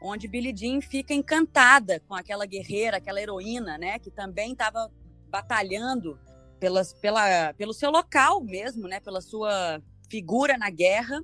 onde 0.03 0.29
Billie 0.29 0.55
Jean 0.55 0.81
fica 0.81 1.15
encantada 1.15 2.01
com 2.09 2.15
aquela 2.15 2.47
guerreira, 2.47 2.99
aquela 2.99 3.21
heroína, 3.21 3.79
né, 3.79 3.99
que 3.99 4.11
também 4.11 4.53
estava 4.53 4.91
batalhando 5.31 6.19
pelas, 6.61 6.93
pela, 6.95 7.53
pelo 7.55 7.73
seu 7.73 7.91
local 7.91 8.43
mesmo, 8.43 8.87
né, 8.89 9.01
pela 9.01 9.21
sua 9.21 9.81
figura 10.11 10.57
na 10.57 10.71
guerra 10.71 11.21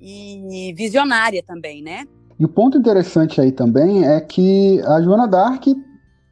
e 0.00 0.72
visionária 0.76 1.42
também, 1.42 1.82
né? 1.82 2.06
E 2.38 2.44
o 2.44 2.48
ponto 2.48 2.78
interessante 2.78 3.40
aí 3.40 3.50
também 3.50 4.06
é 4.06 4.20
que 4.20 4.80
a 4.82 5.02
Joana 5.02 5.26
Dark 5.26 5.64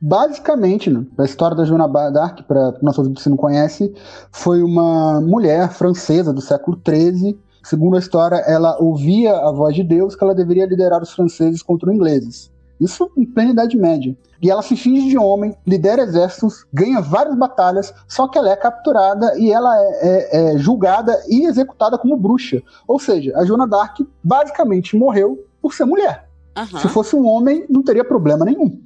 basicamente, 0.00 0.91
né, 0.91 1.05
a 1.19 1.25
história 1.25 1.57
da 1.57 1.65
Joana 1.65 1.88
d'Arc, 2.11 2.43
para 2.43 2.75
nosso 2.83 3.00
ouvinte 3.00 3.23
que 3.23 3.29
não 3.29 3.37
conhece, 3.37 3.93
foi 4.31 4.62
uma 4.62 5.21
mulher 5.21 5.71
francesa 5.71 6.33
do 6.33 6.41
século 6.41 6.81
XIII. 6.87 7.38
Segundo 7.62 7.97
a 7.97 7.99
história, 7.99 8.37
ela 8.47 8.76
ouvia 8.81 9.35
a 9.37 9.50
voz 9.50 9.75
de 9.75 9.83
Deus 9.83 10.15
que 10.15 10.23
ela 10.23 10.35
deveria 10.35 10.67
liderar 10.67 11.03
os 11.03 11.12
franceses 11.12 11.62
contra 11.62 11.88
os 11.88 11.95
ingleses. 11.95 12.50
Isso 12.81 13.11
em 13.17 13.25
plena 13.25 13.53
Idade 13.53 13.76
Média. 13.76 14.17
E 14.41 14.50
ela 14.50 14.62
se 14.62 14.76
finge 14.76 15.09
de 15.09 15.17
homem, 15.17 15.57
lidera 15.67 16.03
exércitos, 16.03 16.67
ganha 16.73 17.00
várias 17.00 17.35
batalhas, 17.35 17.93
só 18.07 18.29
que 18.29 18.37
ela 18.37 18.50
é 18.50 18.57
capturada 18.57 19.33
e 19.38 19.50
ela 19.50 19.75
é, 19.79 19.88
é, 20.03 20.55
é 20.55 20.59
julgada 20.59 21.19
e 21.26 21.47
executada 21.47 21.97
como 21.97 22.17
bruxa. 22.17 22.62
Ou 22.87 23.00
seja, 23.00 23.33
a 23.37 23.45
Joana 23.45 23.67
d'Arc 23.67 24.07
basicamente 24.23 24.95
morreu 24.95 25.43
por 25.61 25.73
ser 25.73 25.87
mulher. 25.87 26.29
Uhum. 26.57 26.81
Se 26.81 26.88
fosse 26.88 27.17
um 27.17 27.26
homem, 27.26 27.65
não 27.69 27.83
teria 27.83 28.05
problema 28.05 28.45
nenhum. 28.45 28.79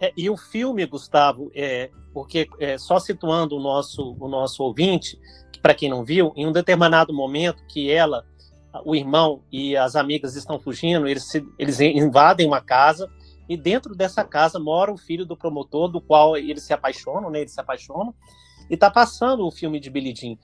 É, 0.00 0.12
e 0.16 0.28
o 0.28 0.36
filme, 0.36 0.84
Gustavo, 0.86 1.50
é, 1.54 1.90
porque 2.12 2.48
é, 2.60 2.76
só 2.78 2.98
situando 2.98 3.56
o 3.56 3.60
nosso, 3.60 4.16
o 4.20 4.28
nosso 4.28 4.62
ouvinte, 4.62 5.18
para 5.62 5.74
quem 5.74 5.88
não 5.88 6.04
viu, 6.04 6.32
em 6.36 6.46
um 6.46 6.52
determinado 6.52 7.12
momento 7.12 7.64
que 7.66 7.90
ela, 7.90 8.24
o 8.84 8.94
irmão 8.94 9.42
e 9.50 9.76
as 9.76 9.96
amigas 9.96 10.36
estão 10.36 10.58
fugindo, 10.58 11.08
eles, 11.08 11.24
se, 11.24 11.46
eles 11.58 11.80
invadem 11.80 12.46
uma 12.46 12.60
casa 12.60 13.10
e 13.48 13.56
dentro 13.56 13.94
dessa 13.94 14.24
casa 14.24 14.58
mora 14.58 14.92
o 14.92 14.98
filho 14.98 15.24
do 15.24 15.36
promotor, 15.36 15.88
do 15.88 16.00
qual 16.00 16.36
eles 16.36 16.64
se 16.64 16.72
apaixonam, 16.72 17.30
né? 17.30 17.40
Eles 17.40 17.52
se 17.52 17.60
apaixonam 17.60 18.14
e 18.68 18.74
está 18.74 18.90
passando 18.90 19.46
o 19.46 19.50
filme 19.50 19.78
de 19.78 19.88
Billie 19.88 20.14
Jean, 20.14 20.36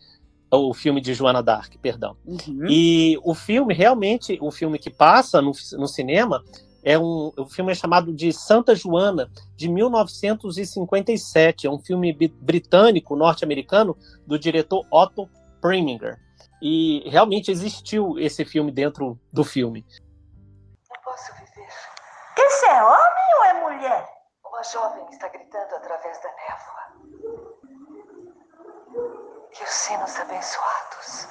o 0.51 0.73
filme 0.73 1.01
de 1.01 1.13
Joana 1.13 1.43
Dark, 1.43 1.75
perdão. 1.83 2.17
Uhum. 2.25 2.67
E 2.69 3.19
o 3.25 3.35
filme 3.35 3.75
realmente, 3.75 4.39
o 4.41 4.51
filme 4.51 4.79
que 4.79 4.91
passa 4.91 5.43
no, 5.43 5.53
no 5.79 5.89
cinema 5.89 6.43
É 6.85 6.99
um, 6.99 7.33
o 7.37 7.47
filme 7.47 7.71
é 7.71 7.75
chamado 7.75 8.13
de 8.13 8.33
Santa 8.33 8.75
Joana, 8.75 9.31
de 9.57 9.69
1957. 9.69 11.67
É 11.67 11.71
um 11.71 11.79
filme 11.79 12.13
britânico, 12.13 13.15
norte-americano, 13.15 13.97
do 14.27 14.37
diretor 14.39 14.85
Otto 14.91 15.29
Preminger. 15.61 16.19
E 16.61 17.09
realmente 17.09 17.51
existiu 17.51 18.19
esse 18.19 18.45
filme 18.45 18.73
dentro 18.73 19.19
do 19.33 19.45
filme. 19.45 19.85
Não 20.91 21.01
posso 21.03 21.33
viver. 21.35 21.69
Esse 22.37 22.67
é 22.67 22.83
homem 22.83 23.35
ou 23.39 23.45
é 23.45 23.55
mulher? 23.61 24.09
Uma 24.45 24.63
jovem 24.65 25.09
está 25.11 25.29
gritando 25.29 25.75
através 25.77 26.21
da 26.21 26.29
névoa. 26.29 26.83
Que 29.53 29.63
os 29.63 29.71
sinos 29.71 30.17
abençoados 30.19 31.29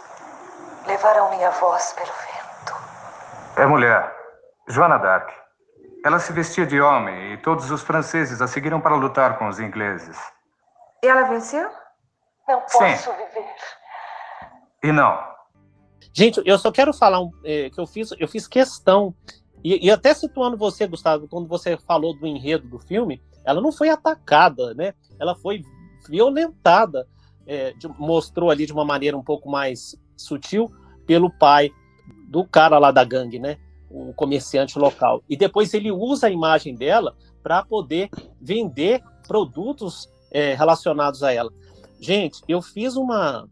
levarão 0.87 1.29
minha 1.29 1.51
voz 1.51 1.93
pelo 1.93 2.07
vento. 2.07 2.73
É 3.57 3.65
mulher. 3.65 4.15
Joana 4.67 4.97
d'Arc. 4.97 5.40
Ela 6.03 6.19
se 6.19 6.33
vestia 6.33 6.65
de 6.65 6.81
homem 6.81 7.33
e 7.33 7.37
todos 7.37 7.69
os 7.69 7.81
franceses 7.81 8.41
a 8.41 8.47
seguiram 8.47 8.81
para 8.81 8.95
lutar 8.95 9.37
com 9.37 9.47
os 9.47 9.59
ingleses. 9.59 10.17
E 11.03 11.07
ela 11.07 11.23
venceu? 11.23 11.69
Não 12.47 12.61
posso 12.61 12.77
Sim. 12.79 13.11
viver. 13.11 13.55
E 14.83 14.91
não. 14.91 15.31
Gente, 16.13 16.41
eu 16.43 16.57
só 16.57 16.71
quero 16.71 16.93
falar 16.93 17.19
é, 17.45 17.69
que 17.69 17.79
eu 17.79 17.85
fiz, 17.85 18.09
eu 18.19 18.27
fiz 18.27 18.47
questão, 18.47 19.15
e, 19.63 19.87
e, 19.87 19.91
até 19.91 20.13
situando 20.13 20.57
você, 20.57 20.87
Gustavo, 20.87 21.27
quando 21.27 21.47
você 21.47 21.77
falou 21.77 22.17
do 22.17 22.25
enredo 22.25 22.67
do 22.67 22.79
filme, 22.79 23.21
ela 23.45 23.61
não 23.61 23.71
foi 23.71 23.89
atacada, 23.89 24.73
né? 24.73 24.93
Ela 25.19 25.35
foi 25.35 25.61
violentada, 26.09 27.07
é, 27.45 27.71
de, 27.73 27.87
mostrou 27.99 28.49
ali 28.49 28.65
de 28.65 28.73
uma 28.73 28.83
maneira 28.83 29.15
um 29.15 29.23
pouco 29.23 29.49
mais 29.49 29.95
sutil 30.17 30.67
pelo 31.05 31.29
pai 31.29 31.71
do 32.27 32.43
cara 32.43 32.79
lá 32.79 32.91
da 32.91 33.03
gangue, 33.03 33.37
né? 33.37 33.57
O 33.93 34.13
comerciante 34.13 34.79
local. 34.79 35.23
E 35.27 35.35
depois 35.35 35.73
ele 35.73 35.91
usa 35.91 36.27
a 36.27 36.31
imagem 36.31 36.75
dela 36.75 37.15
para 37.43 37.63
poder 37.63 38.09
vender 38.39 39.01
produtos 39.27 40.09
é, 40.31 40.53
relacionados 40.53 41.23
a 41.23 41.33
ela. 41.33 41.51
Gente, 41.99 42.41
eu 42.47 42.61
fiz 42.61 42.95
uma, 42.95 43.47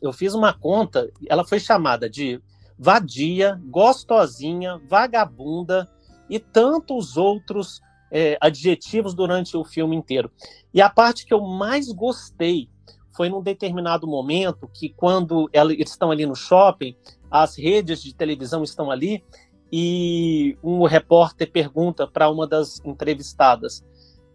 eu 0.00 0.12
fiz 0.12 0.34
uma 0.34 0.52
conta, 0.52 1.10
ela 1.28 1.44
foi 1.44 1.60
chamada 1.60 2.08
de 2.08 2.40
vadia, 2.78 3.60
gostosinha, 3.66 4.80
vagabunda 4.88 5.88
e 6.28 6.38
tantos 6.40 7.16
outros 7.16 7.80
é, 8.10 8.36
adjetivos 8.40 9.14
durante 9.14 9.56
o 9.56 9.64
filme 9.64 9.94
inteiro. 9.94 10.30
E 10.74 10.80
a 10.80 10.90
parte 10.90 11.24
que 11.24 11.32
eu 11.32 11.40
mais 11.40 11.92
gostei 11.92 12.68
foi 13.14 13.28
num 13.28 13.42
determinado 13.42 14.06
momento 14.06 14.68
que, 14.72 14.88
quando 14.88 15.48
ela, 15.52 15.72
eles 15.72 15.90
estão 15.90 16.10
ali 16.10 16.26
no 16.26 16.34
shopping, 16.34 16.96
as 17.30 17.56
redes 17.56 18.02
de 18.02 18.14
televisão 18.14 18.62
estão 18.64 18.90
ali 18.90 19.24
e 19.72 20.58
um 20.62 20.84
repórter 20.84 21.50
pergunta 21.50 22.06
para 22.06 22.28
uma 22.28 22.46
das 22.46 22.78
entrevistadas. 22.84 23.82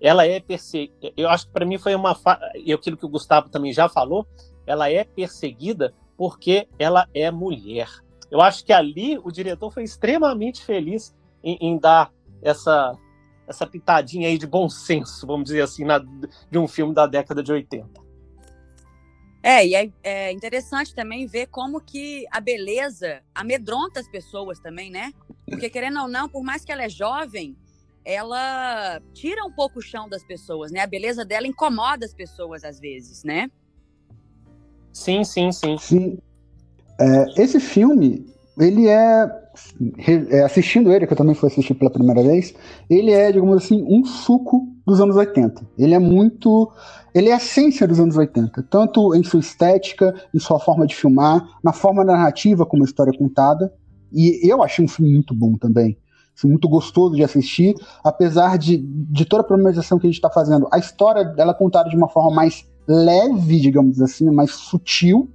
Ela 0.02 0.26
é 0.26 0.40
perseguida. 0.40 1.14
Eu 1.16 1.30
acho 1.30 1.46
que 1.46 1.54
para 1.54 1.66
mim 1.66 1.78
foi 1.78 1.94
uma. 1.94 2.16
Fa... 2.16 2.40
E 2.56 2.74
aquilo 2.74 2.98
que 2.98 3.06
o 3.06 3.10
Gustavo 3.10 3.50
também 3.50 3.72
já 3.72 3.88
falou, 3.88 4.26
ela 4.66 4.90
é 4.90 5.04
perseguida 5.04 5.94
porque 6.18 6.68
ela 6.80 7.08
é 7.14 7.30
mulher. 7.30 7.88
Eu 8.32 8.42
acho 8.42 8.66
que 8.66 8.74
ali 8.74 9.18
o 9.20 9.32
diretor 9.32 9.72
foi 9.72 9.84
extremamente 9.84 10.64
feliz 10.64 11.16
em, 11.44 11.58
em 11.62 11.78
dar 11.78 12.12
essa, 12.42 12.98
essa 13.48 13.66
pitadinha 13.66 14.28
aí 14.28 14.38
de 14.38 14.48
bom 14.48 14.68
senso, 14.68 15.26
vamos 15.26 15.46
dizer 15.46 15.62
assim, 15.62 15.86
na, 15.86 16.00
de 16.00 16.58
um 16.58 16.68
filme 16.68 16.94
da 16.94 17.06
década 17.06 17.42
de 17.42 17.52
80. 17.52 18.07
É, 19.48 19.66
e 19.66 19.76
é, 19.76 19.90
é, 20.04 20.32
interessante 20.34 20.94
também 20.94 21.26
ver 21.26 21.48
como 21.48 21.80
que 21.80 22.26
a 22.34 22.42
beleza 22.42 23.22
amedronta 23.34 23.98
as 23.98 24.08
pessoas 24.10 24.60
também, 24.60 24.92
né? 24.92 25.14
Porque, 25.50 25.70
querendo 25.70 26.02
ou 26.02 26.08
não, 26.10 26.28
por 26.28 26.44
mais 26.44 26.66
que 26.66 26.72
ela 26.74 26.84
é 26.84 26.90
jovem, 26.90 27.56
ela 28.04 29.02
tira 29.14 29.46
um 29.46 29.52
pouco 29.54 29.80
o 29.80 29.82
chão 29.82 30.10
das 30.10 30.22
pessoas, 30.22 30.70
né? 30.70 30.82
A 30.82 30.86
beleza 30.86 31.24
dela 31.24 31.48
incomoda 31.48 32.06
as 32.06 32.14
pessoas 32.14 32.66
às 32.66 32.78
vezes, 32.78 33.24
né? 33.24 33.50
Sim, 34.92 35.24
sim, 35.24 35.50
sim. 35.54 35.78
Sim. 35.78 36.18
É, 37.00 37.42
esse 37.42 37.62
filme, 37.62 38.26
ele 38.60 38.90
é, 38.90 38.94
é, 38.94 39.30
assistindo 40.46 40.92
ele, 40.92 41.06
que 41.06 41.14
eu 41.14 41.18
também 41.18 41.36
fui 41.36 41.48
assistir 41.48 41.74
pela 41.74 41.92
primeira 41.92 42.22
vez, 42.24 42.54
ele 42.90 43.12
é, 43.12 43.32
digamos 43.32 43.58
assim, 43.58 43.86
um 43.88 44.04
suco 44.06 44.68
dos 44.86 45.02
anos 45.02 45.16
80. 45.16 45.66
Ele 45.78 45.94
é 45.94 46.00
muito. 46.00 46.72
Ele 47.14 47.30
é 47.30 47.34
a 47.34 47.38
essência 47.38 47.88
dos 47.88 48.00
anos 48.00 48.16
80, 48.16 48.64
tanto 48.70 49.16
em 49.16 49.24
sua 49.24 49.40
estética, 49.40 50.14
em 50.34 50.40
sua 50.40 50.60
forma 50.60 50.86
de 50.86 50.96
filmar, 50.96 51.48
na 51.64 51.74
forma 51.74 52.04
narrativa 52.04 52.66
como 52.66 52.84
a 52.84 52.86
história 52.86 53.12
é 53.12 53.18
contada. 53.18 53.74
E 54.12 54.50
eu 54.50 54.64
achei 54.64 54.86
um 54.86 54.88
filme 54.88 55.12
muito 55.12 55.34
bom 55.34 55.58
também. 55.58 55.98
muito 56.46 56.70
gostoso 56.70 57.16
de 57.16 57.24
assistir, 57.24 57.76
apesar 58.04 58.58
de, 58.58 58.78
de 58.78 59.26
toda 59.26 59.42
a 59.42 59.46
problematização 59.46 59.98
que 59.98 60.06
a 60.06 60.10
gente 60.10 60.18
está 60.18 60.30
fazendo. 60.30 60.68
A 60.72 60.78
história 60.78 61.26
dela 61.26 61.52
é 61.52 61.56
contada 61.56 61.90
de 61.90 61.98
uma 61.98 62.08
forma 62.08 62.32
mais 62.32 62.66
leve, 62.88 63.60
digamos 63.60 64.02
assim, 64.02 64.30
mais 64.30 64.52
sutil, 64.52 65.30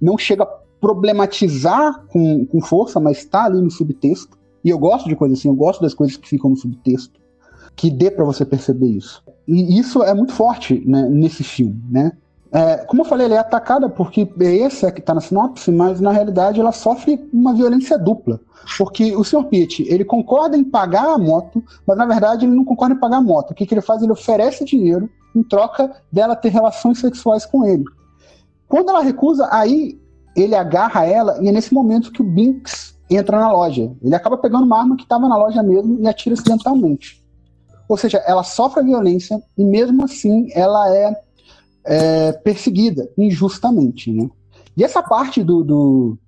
não 0.00 0.18
chega 0.18 0.46
problematizar 0.80 2.04
com, 2.08 2.46
com 2.46 2.60
força, 2.60 3.00
mas 3.00 3.18
está 3.18 3.44
ali 3.44 3.60
no 3.60 3.70
subtexto. 3.70 4.38
E 4.64 4.70
eu 4.70 4.78
gosto 4.78 5.08
de 5.08 5.16
coisas 5.16 5.38
assim, 5.38 5.48
eu 5.48 5.54
gosto 5.54 5.80
das 5.80 5.94
coisas 5.94 6.16
que 6.16 6.28
ficam 6.28 6.50
no 6.50 6.56
subtexto, 6.56 7.20
que 7.76 7.90
dê 7.90 8.10
para 8.10 8.24
você 8.24 8.44
perceber 8.44 8.86
isso. 8.86 9.22
E 9.46 9.78
isso 9.78 10.02
é 10.02 10.12
muito 10.12 10.32
forte 10.32 10.82
né, 10.86 11.08
nesse 11.08 11.42
filme, 11.42 11.80
né? 11.90 12.12
É, 12.50 12.78
como 12.78 13.02
eu 13.02 13.06
falei, 13.06 13.26
ela 13.26 13.34
é 13.36 13.38
atacada 13.38 13.88
porque 13.88 14.26
é 14.40 14.58
essa 14.60 14.90
que 14.90 15.00
está 15.00 15.14
na 15.14 15.20
sinopse, 15.20 15.70
mas 15.70 16.00
na 16.00 16.10
realidade 16.10 16.60
ela 16.60 16.72
sofre 16.72 17.28
uma 17.32 17.54
violência 17.54 17.98
dupla. 17.98 18.40
Porque 18.76 19.14
o 19.14 19.22
Sr. 19.22 19.44
Pitt, 19.44 19.82
ele 19.88 20.04
concorda 20.04 20.56
em 20.56 20.64
pagar 20.64 21.14
a 21.14 21.18
moto, 21.18 21.62
mas 21.86 21.96
na 21.96 22.06
verdade 22.06 22.46
ele 22.46 22.54
não 22.54 22.64
concorda 22.64 22.94
em 22.94 22.98
pagar 22.98 23.18
a 23.18 23.22
moto. 23.22 23.50
O 23.50 23.54
que, 23.54 23.66
que 23.66 23.74
ele 23.74 23.80
faz? 23.80 24.02
Ele 24.02 24.12
oferece 24.12 24.64
dinheiro 24.64 25.10
em 25.34 25.42
troca 25.42 25.90
dela 26.10 26.34
ter 26.34 26.48
relações 26.48 26.98
sexuais 26.98 27.44
com 27.44 27.64
ele. 27.64 27.84
Quando 28.66 28.90
ela 28.90 29.02
recusa, 29.02 29.48
aí 29.50 29.98
ele 30.42 30.54
agarra 30.54 31.06
ela 31.06 31.38
e 31.42 31.48
é 31.48 31.52
nesse 31.52 31.72
momento 31.72 32.12
que 32.12 32.22
o 32.22 32.24
Binks 32.24 32.96
entra 33.10 33.38
na 33.38 33.52
loja. 33.52 33.90
Ele 34.02 34.14
acaba 34.14 34.36
pegando 34.36 34.64
uma 34.64 34.78
arma 34.78 34.96
que 34.96 35.02
estava 35.02 35.28
na 35.28 35.36
loja 35.36 35.62
mesmo 35.62 35.98
e 36.00 36.08
atira 36.08 36.34
acidentalmente. 36.34 37.24
Ou 37.88 37.96
seja, 37.96 38.18
ela 38.26 38.42
sofre 38.42 38.82
violência 38.82 39.42
e 39.56 39.64
mesmo 39.64 40.04
assim 40.04 40.48
ela 40.52 40.94
é, 40.94 41.16
é 41.84 42.32
perseguida 42.32 43.08
injustamente, 43.16 44.12
né? 44.12 44.28
E 44.76 44.84
essa 44.84 45.02
parte 45.02 45.42
do, 45.42 45.64
do, 45.64 46.18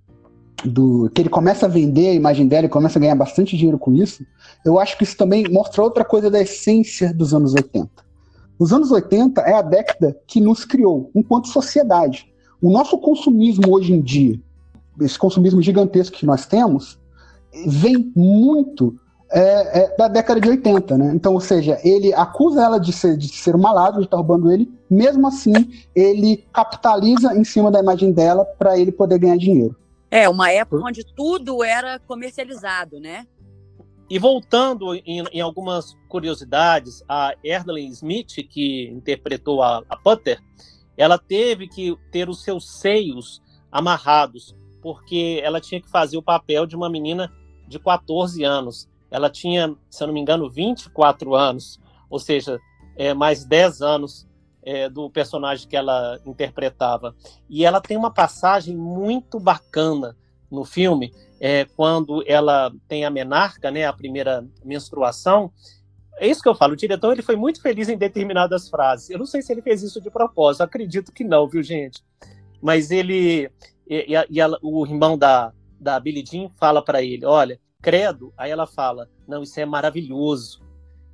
do, 0.64 1.10
que 1.14 1.22
ele 1.22 1.28
começa 1.28 1.66
a 1.66 1.68
vender 1.68 2.08
a 2.08 2.14
imagem 2.14 2.48
dela 2.48 2.66
e 2.66 2.70
começa 2.70 2.98
a 2.98 3.00
ganhar 3.00 3.14
bastante 3.14 3.56
dinheiro 3.56 3.78
com 3.78 3.94
isso, 3.94 4.24
eu 4.64 4.78
acho 4.78 4.96
que 4.98 5.04
isso 5.04 5.16
também 5.16 5.44
mostra 5.48 5.82
outra 5.82 6.04
coisa 6.04 6.30
da 6.30 6.40
essência 6.40 7.12
dos 7.14 7.32
anos 7.32 7.54
80. 7.54 7.88
Os 8.58 8.72
anos 8.72 8.90
80 8.90 9.40
é 9.42 9.54
a 9.54 9.62
década 9.62 10.18
que 10.26 10.40
nos 10.40 10.64
criou 10.64 11.10
enquanto 11.14 11.48
sociedade. 11.48 12.29
O 12.60 12.70
nosso 12.70 12.98
consumismo 12.98 13.72
hoje 13.72 13.92
em 13.92 14.00
dia, 14.00 14.38
esse 15.00 15.18
consumismo 15.18 15.62
gigantesco 15.62 16.16
que 16.16 16.26
nós 16.26 16.46
temos, 16.46 16.98
vem 17.66 18.12
muito 18.14 18.94
é, 19.32 19.84
é, 19.84 19.96
da 19.96 20.08
década 20.08 20.40
de 20.40 20.48
80, 20.48 20.98
né? 20.98 21.12
Então, 21.14 21.34
ou 21.34 21.40
seja, 21.40 21.78
ele 21.84 22.12
acusa 22.12 22.62
ela 22.62 22.78
de 22.78 22.92
ser, 22.92 23.16
de 23.16 23.28
ser 23.28 23.54
uma 23.54 23.72
ladra, 23.72 24.00
de 24.00 24.06
estar 24.06 24.16
roubando 24.16 24.50
ele, 24.50 24.70
mesmo 24.90 25.26
assim, 25.26 25.52
ele 25.94 26.44
capitaliza 26.52 27.34
em 27.34 27.44
cima 27.44 27.70
da 27.70 27.80
imagem 27.80 28.12
dela 28.12 28.44
para 28.44 28.78
ele 28.78 28.90
poder 28.90 29.18
ganhar 29.18 29.36
dinheiro. 29.36 29.76
É, 30.10 30.28
uma 30.28 30.50
época 30.50 30.84
onde 30.84 31.04
tudo 31.14 31.62
era 31.62 32.00
comercializado, 32.00 32.98
né? 32.98 33.26
E 34.10 34.18
voltando 34.18 34.92
em, 34.92 35.22
em, 35.32 35.40
algumas 35.40 35.96
curiosidades, 36.08 37.04
a 37.08 37.32
Erdley 37.44 37.86
Smith, 37.86 38.34
que 38.48 38.88
interpretou 38.88 39.62
a, 39.62 39.84
a 39.88 39.96
Putter, 39.96 40.40
ela 41.00 41.16
teve 41.16 41.66
que 41.66 41.96
ter 42.10 42.28
os 42.28 42.42
seus 42.42 42.68
seios 42.78 43.40
amarrados, 43.72 44.54
porque 44.82 45.40
ela 45.42 45.58
tinha 45.58 45.80
que 45.80 45.88
fazer 45.88 46.18
o 46.18 46.22
papel 46.22 46.66
de 46.66 46.76
uma 46.76 46.90
menina 46.90 47.32
de 47.66 47.78
14 47.78 48.44
anos. 48.44 48.86
Ela 49.10 49.30
tinha, 49.30 49.74
se 49.88 50.02
eu 50.02 50.08
não 50.08 50.12
me 50.14 50.20
engano, 50.20 50.50
24 50.50 51.34
anos, 51.34 51.80
ou 52.10 52.18
seja, 52.18 52.60
é, 52.96 53.14
mais 53.14 53.46
10 53.46 53.80
anos 53.80 54.28
é, 54.62 54.90
do 54.90 55.08
personagem 55.08 55.66
que 55.66 55.74
ela 55.74 56.20
interpretava. 56.26 57.16
E 57.48 57.64
ela 57.64 57.80
tem 57.80 57.96
uma 57.96 58.10
passagem 58.10 58.76
muito 58.76 59.40
bacana 59.40 60.14
no 60.50 60.66
filme, 60.66 61.14
é, 61.40 61.64
quando 61.64 62.22
ela 62.26 62.70
tem 62.86 63.06
a 63.06 63.10
menarca, 63.10 63.70
né, 63.70 63.86
a 63.86 63.92
primeira 63.92 64.46
menstruação, 64.62 65.50
é 66.20 66.28
isso 66.28 66.42
que 66.42 66.48
eu 66.48 66.54
falo. 66.54 66.74
O 66.74 66.76
diretor 66.76 67.12
ele 67.12 67.22
foi 67.22 67.36
muito 67.36 67.60
feliz 67.60 67.88
em 67.88 67.96
determinadas 67.96 68.68
frases. 68.68 69.10
Eu 69.10 69.18
não 69.18 69.26
sei 69.26 69.42
se 69.42 69.52
ele 69.52 69.62
fez 69.62 69.82
isso 69.82 70.00
de 70.00 70.10
propósito. 70.10 70.62
Acredito 70.62 71.12
que 71.12 71.24
não, 71.24 71.48
viu, 71.48 71.62
gente? 71.62 72.04
Mas 72.62 72.90
ele 72.90 73.50
e, 73.88 74.14
e, 74.14 74.38
e 74.38 74.40
o 74.62 74.86
irmão 74.86 75.16
da 75.16 75.52
da 75.80 75.98
Billie 75.98 76.24
Jean 76.24 76.50
fala 76.58 76.84
para 76.84 77.02
ele, 77.02 77.24
olha, 77.24 77.58
credo. 77.80 78.32
Aí 78.36 78.50
ela 78.50 78.66
fala, 78.66 79.08
não, 79.26 79.42
isso 79.42 79.58
é 79.58 79.64
maravilhoso. 79.64 80.62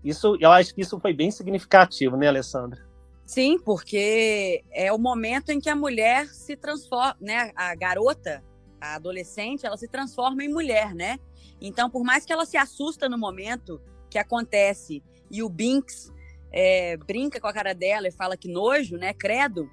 Isso, 0.03 0.37
eu 0.41 0.51
acho 0.51 0.75
que 0.75 0.81
isso 0.81 0.99
foi 0.99 1.13
bem 1.13 1.31
significativo, 1.31 2.17
né, 2.17 2.27
Alessandra? 2.27 2.85
Sim, 3.25 3.59
porque 3.59 4.65
é 4.73 4.93
o 4.93 4.99
momento 4.99 5.51
em 5.51 5.61
que 5.61 5.69
a 5.69 5.77
mulher 5.77 6.27
se 6.29 6.57
transforma, 6.57 7.17
né, 7.21 7.53
a 7.55 7.75
garota 7.75 8.43
a 8.81 8.97
adolescente, 8.97 9.65
ela 9.65 9.77
se 9.77 9.89
transforma 9.89 10.45
em 10.45 10.53
mulher, 10.53 10.95
né? 10.95 11.19
Então, 11.61 11.89
por 11.89 12.05
mais 12.05 12.27
que 12.27 12.33
ela 12.33 12.45
se 12.45 12.57
assusta 12.57 13.09
no 13.09 13.17
momento 13.17 13.81
que 14.17 14.19
acontece 14.19 15.03
e 15.31 15.43
o 15.43 15.49
Binks 15.49 16.11
é, 16.51 16.97
brinca 16.97 17.39
com 17.39 17.47
a 17.47 17.53
cara 17.53 17.75
dela 17.75 18.09
e 18.09 18.11
fala 18.11 18.35
que 18.35 18.49
nojo, 18.49 18.97
né? 18.97 19.13
Credo. 19.13 19.71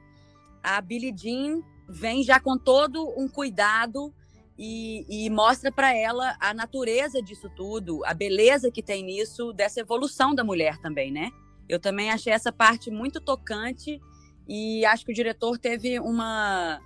A 0.61 0.81
Billie 0.81 1.13
Jean 1.15 1.61
vem 1.87 2.23
já 2.23 2.41
com 2.41 2.57
todo 2.57 3.13
um 3.17 3.29
cuidado 3.29 4.13
e, 4.59 5.05
e 5.07 5.29
mostra 5.29 5.71
para 5.71 5.95
ela 5.95 6.35
a 6.41 6.53
natureza 6.53 7.21
disso 7.21 7.49
tudo, 7.55 8.03
a 8.05 8.13
beleza 8.13 8.69
que 8.69 8.83
tem 8.83 9.01
nisso, 9.01 9.53
dessa 9.53 9.79
evolução 9.79 10.35
da 10.35 10.43
mulher 10.43 10.77
também, 10.77 11.09
né? 11.09 11.31
Eu 11.69 11.79
também 11.79 12.11
achei 12.11 12.33
essa 12.33 12.51
parte 12.51 12.91
muito 12.91 13.21
tocante 13.21 14.01
e 14.45 14.85
acho 14.85 15.05
que 15.05 15.11
o 15.13 15.15
diretor 15.15 15.57
teve 15.57 16.01
uma, 16.01 16.81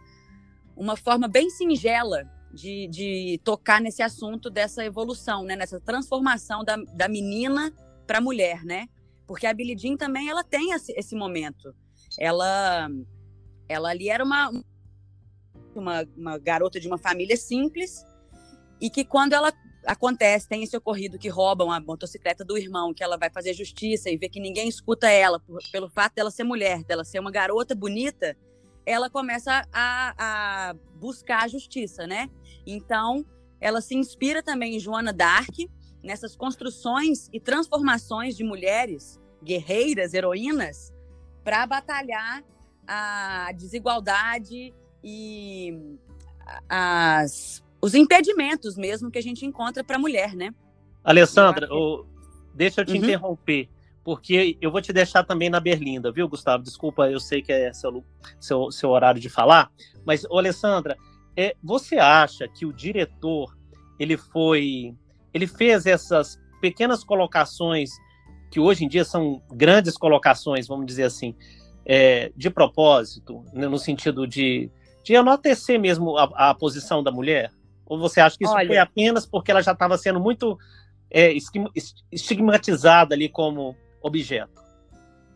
uma 0.75 0.95
forma 0.95 1.27
bem 1.27 1.49
singela 1.49 2.29
de, 2.57 2.87
de 2.87 3.39
tocar 3.43 3.79
nesse 3.79 4.01
assunto 4.01 4.49
dessa 4.49 4.83
evolução, 4.83 5.43
né? 5.43 5.55
Nessa 5.55 5.79
transformação 5.79 6.63
da, 6.63 6.75
da 6.75 7.07
menina 7.07 7.71
para 8.07 8.19
mulher, 8.19 8.65
né? 8.65 8.87
Porque 9.27 9.45
a 9.45 9.53
Billie 9.53 9.77
Jean 9.77 9.95
também 9.95 10.27
ela 10.27 10.43
tem 10.43 10.71
esse, 10.71 10.91
esse 10.93 11.15
momento. 11.15 11.75
Ela, 12.17 12.89
ela 13.69 13.89
ali 13.89 14.09
era 14.09 14.23
uma, 14.23 14.49
uma, 15.75 16.07
uma 16.17 16.37
garota 16.39 16.79
de 16.79 16.87
uma 16.87 16.97
família 16.97 17.37
simples 17.37 18.03
e 18.81 18.89
que 18.89 19.05
quando 19.05 19.33
ela 19.33 19.53
acontece, 19.85 20.49
tem 20.49 20.63
esse 20.63 20.75
ocorrido 20.75 21.19
que 21.19 21.29
roubam 21.29 21.71
a 21.71 21.79
motocicleta 21.79 22.43
do 22.43 22.57
irmão, 22.57 22.93
que 22.93 23.03
ela 23.03 23.17
vai 23.17 23.29
fazer 23.29 23.53
justiça 23.53 24.09
e 24.09 24.17
vê 24.17 24.27
que 24.27 24.39
ninguém 24.39 24.67
escuta 24.67 25.09
ela, 25.09 25.39
por, 25.39 25.59
pelo 25.71 25.89
fato 25.89 26.15
dela 26.15 26.31
ser 26.31 26.43
mulher, 26.43 26.83
dela 26.83 27.05
ser 27.05 27.19
uma 27.19 27.31
garota 27.31 27.73
bonita, 27.73 28.35
ela 28.87 29.09
começa 29.09 29.67
a, 29.71 30.13
a 30.69 30.73
buscar 30.95 31.43
a 31.43 31.47
justiça, 31.47 32.07
né? 32.07 32.29
Então, 32.67 33.25
ela 33.61 33.79
se 33.79 33.95
inspira 33.95 34.43
também 34.43 34.75
em 34.75 34.79
Joana 34.79 35.13
Dark, 35.13 35.55
nessas 36.03 36.35
construções 36.35 37.29
e 37.31 37.39
transformações 37.39 38.35
de 38.35 38.43
mulheres 38.43 39.19
guerreiras, 39.43 40.13
heroínas, 40.13 40.93
para 41.43 41.65
batalhar 41.65 42.43
a 42.85 43.51
desigualdade 43.53 44.73
e 45.03 45.97
as 46.69 47.63
os 47.79 47.93
impedimentos 47.93 48.75
mesmo 48.75 49.11
que 49.11 49.19
a 49.19 49.21
gente 49.21 49.45
encontra 49.45 49.83
para 49.83 49.97
a 49.97 49.99
mulher, 49.99 50.35
né? 50.35 50.53
Alessandra, 51.03 51.67
eu 51.67 52.07
deixa 52.53 52.81
eu 52.81 52.85
te 52.85 52.93
uhum. 52.93 52.97
interromper, 52.97 53.69
porque 54.03 54.57
eu 54.59 54.71
vou 54.71 54.81
te 54.81 54.91
deixar 54.91 55.23
também 55.23 55.49
na 55.49 55.59
Berlinda, 55.59 56.11
viu, 56.11 56.27
Gustavo? 56.27 56.63
Desculpa, 56.63 57.09
eu 57.09 57.19
sei 57.19 57.41
que 57.41 57.51
é 57.51 57.71
seu, 57.71 58.03
seu, 58.39 58.71
seu 58.71 58.89
horário 58.89 59.21
de 59.21 59.29
falar, 59.29 59.71
mas, 60.03 60.25
ô, 60.25 60.37
Alessandra, 60.39 60.97
é, 61.37 61.55
você 61.63 61.97
acha 61.97 62.47
que 62.47 62.65
o 62.65 62.73
diretor 62.73 63.55
ele 63.99 64.17
foi, 64.17 64.95
ele 65.31 65.45
fez 65.45 65.85
essas 65.85 66.39
pequenas 66.59 67.03
colocações 67.03 67.91
que 68.51 68.59
hoje 68.59 68.83
em 68.83 68.87
dia 68.87 69.05
são 69.05 69.41
grandes 69.53 69.95
colocações, 69.97 70.67
vamos 70.67 70.87
dizer 70.87 71.03
assim, 71.03 71.35
é, 71.85 72.31
de 72.35 72.49
propósito, 72.49 73.45
né, 73.53 73.67
no 73.67 73.77
sentido 73.77 74.25
de, 74.25 74.71
de 75.03 75.13
enaltecer 75.13 75.79
mesmo 75.79 76.17
a, 76.17 76.49
a 76.49 76.53
posição 76.55 77.03
da 77.03 77.11
mulher? 77.11 77.51
Ou 77.85 77.99
você 77.99 78.19
acha 78.19 78.37
que 78.37 78.43
isso 78.43 78.53
Olha, 78.53 78.67
foi 78.67 78.77
apenas 78.77 79.25
porque 79.25 79.51
ela 79.51 79.61
já 79.61 79.73
estava 79.73 79.97
sendo 79.97 80.19
muito 80.19 80.57
é, 81.09 81.33
estigmatizada 82.11 83.13
ali 83.13 83.29
como 83.29 83.75
objeto? 84.01 84.66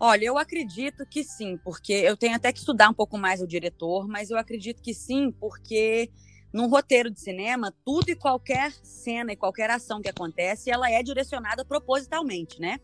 Olha, 0.04 0.26
eu 0.26 0.36
acredito 0.36 1.06
que 1.06 1.24
sim, 1.24 1.60
porque 1.64 1.94
eu 1.94 2.18
tenho 2.18 2.36
até 2.36 2.52
que 2.52 2.58
estudar 2.58 2.90
um 2.90 2.94
pouco 2.94 3.20
mais 3.20 3.40
o 3.40 3.46
diretor, 3.46 4.08
mas 4.08 4.32
eu 4.32 4.38
acredito 4.40 4.82
que 4.82 4.96
sim, 4.96 5.32
porque 5.32 6.10
num 6.52 6.68
roteiro 6.68 7.12
de 7.12 7.20
cinema, 7.22 7.72
tudo 7.86 8.10
e 8.10 8.16
qualquer 8.16 8.72
cena 8.82 9.34
e 9.34 9.36
qualquer 9.36 9.70
ação 9.70 10.02
que 10.02 10.10
acontece, 10.10 10.72
ela 10.72 10.90
é 10.90 11.04
direcionada 11.04 11.64
propositalmente, 11.64 12.60
né? 12.60 12.80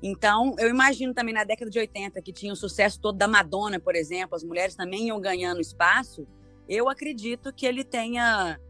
Então, 0.00 0.54
eu 0.60 0.70
imagino 0.70 1.12
também 1.12 1.34
na 1.34 1.42
década 1.42 1.72
de 1.72 1.78
80, 1.80 2.22
que 2.22 2.32
tinha 2.32 2.52
o 2.52 2.56
sucesso 2.56 3.00
todo 3.00 3.18
da 3.18 3.26
Madonna, 3.26 3.80
por 3.80 3.96
exemplo, 3.96 4.36
as 4.36 4.44
mulheres 4.44 4.76
também 4.76 5.08
iam 5.08 5.20
ganhando 5.20 5.60
espaço. 5.60 6.24
Eu 6.68 6.88
acredito 6.88 7.52
que 7.52 7.66
ele 7.66 7.82
tenha 7.82 8.60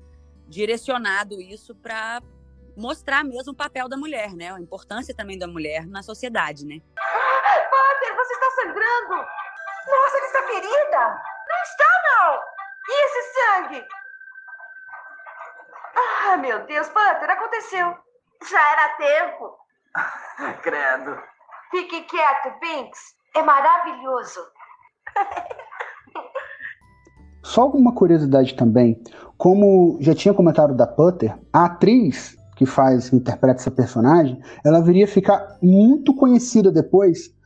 direcionado 0.48 1.38
isso 1.38 1.74
para 1.74 2.22
mostrar 2.74 3.22
mesmo 3.22 3.52
o 3.52 3.54
papel 3.54 3.90
da 3.90 3.96
mulher, 3.98 4.32
né? 4.32 4.54
A 4.54 4.58
importância 4.58 5.14
também 5.14 5.36
da 5.36 5.46
mulher 5.46 5.86
na 5.86 6.02
sociedade, 6.02 6.64
né? 6.64 6.80
Você 8.28 8.34
está 8.34 8.50
sangrando! 8.50 9.24
Nossa, 9.88 10.18
ele 10.18 10.26
está 10.26 10.42
ferida! 10.42 11.22
Não 11.48 11.62
está, 11.62 11.86
não! 12.04 12.38
E 12.90 13.04
esse 13.06 13.22
sangue? 13.32 13.88
Ah, 15.96 16.36
meu 16.36 16.66
Deus, 16.66 16.90
Potter, 16.90 17.30
aconteceu. 17.30 17.96
Já 18.50 18.72
era 18.72 18.96
tempo. 18.96 19.56
Credo. 20.60 21.18
Fique 21.70 22.02
quieto, 22.02 22.50
Binks. 22.60 23.16
É 23.34 23.42
maravilhoso. 23.42 24.40
Só 27.42 27.62
alguma 27.62 27.94
curiosidade 27.94 28.56
também. 28.56 29.02
Como 29.38 29.96
já 30.02 30.14
tinha 30.14 30.34
comentado 30.34 30.76
da 30.76 30.86
Putter, 30.86 31.34
a 31.50 31.64
atriz 31.64 32.36
que 32.56 32.66
faz, 32.66 33.08
que 33.08 33.16
interpreta 33.16 33.60
essa 33.60 33.70
personagem, 33.70 34.38
ela 34.62 34.82
viria 34.82 35.08
ficar 35.08 35.56
muito 35.62 36.14
conhecida 36.14 36.70
depois, 36.70 37.37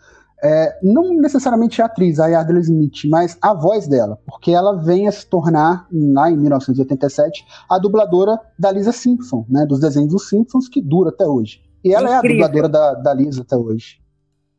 é, 0.42 0.78
não 0.82 1.14
necessariamente 1.14 1.80
a 1.80 1.84
atriz, 1.84 2.18
a 2.18 2.26
Yardley 2.26 2.62
Smith, 2.62 3.04
mas 3.06 3.38
a 3.40 3.54
voz 3.54 3.86
dela, 3.86 4.18
porque 4.26 4.50
ela 4.50 4.76
vem 4.76 5.06
a 5.06 5.12
se 5.12 5.26
tornar, 5.26 5.86
lá 5.92 6.30
em 6.30 6.36
1987, 6.36 7.44
a 7.70 7.78
dubladora 7.78 8.38
da 8.58 8.72
Lisa 8.72 8.90
Simpson, 8.90 9.46
né, 9.48 9.64
dos 9.64 9.78
desenhos 9.78 10.10
dos 10.10 10.28
Simpsons, 10.28 10.68
que 10.68 10.82
dura 10.82 11.10
até 11.10 11.24
hoje. 11.24 11.62
E 11.84 11.94
ela 11.94 12.18
Incrível. 12.18 12.42
é 12.42 12.44
a 12.44 12.48
dubladora 12.48 12.68
da, 12.68 12.94
da 12.94 13.14
Lisa 13.14 13.42
até 13.42 13.56
hoje. 13.56 14.00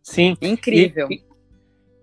Sim. 0.01 0.37
Incrível. 0.41 1.09
E, 1.11 1.23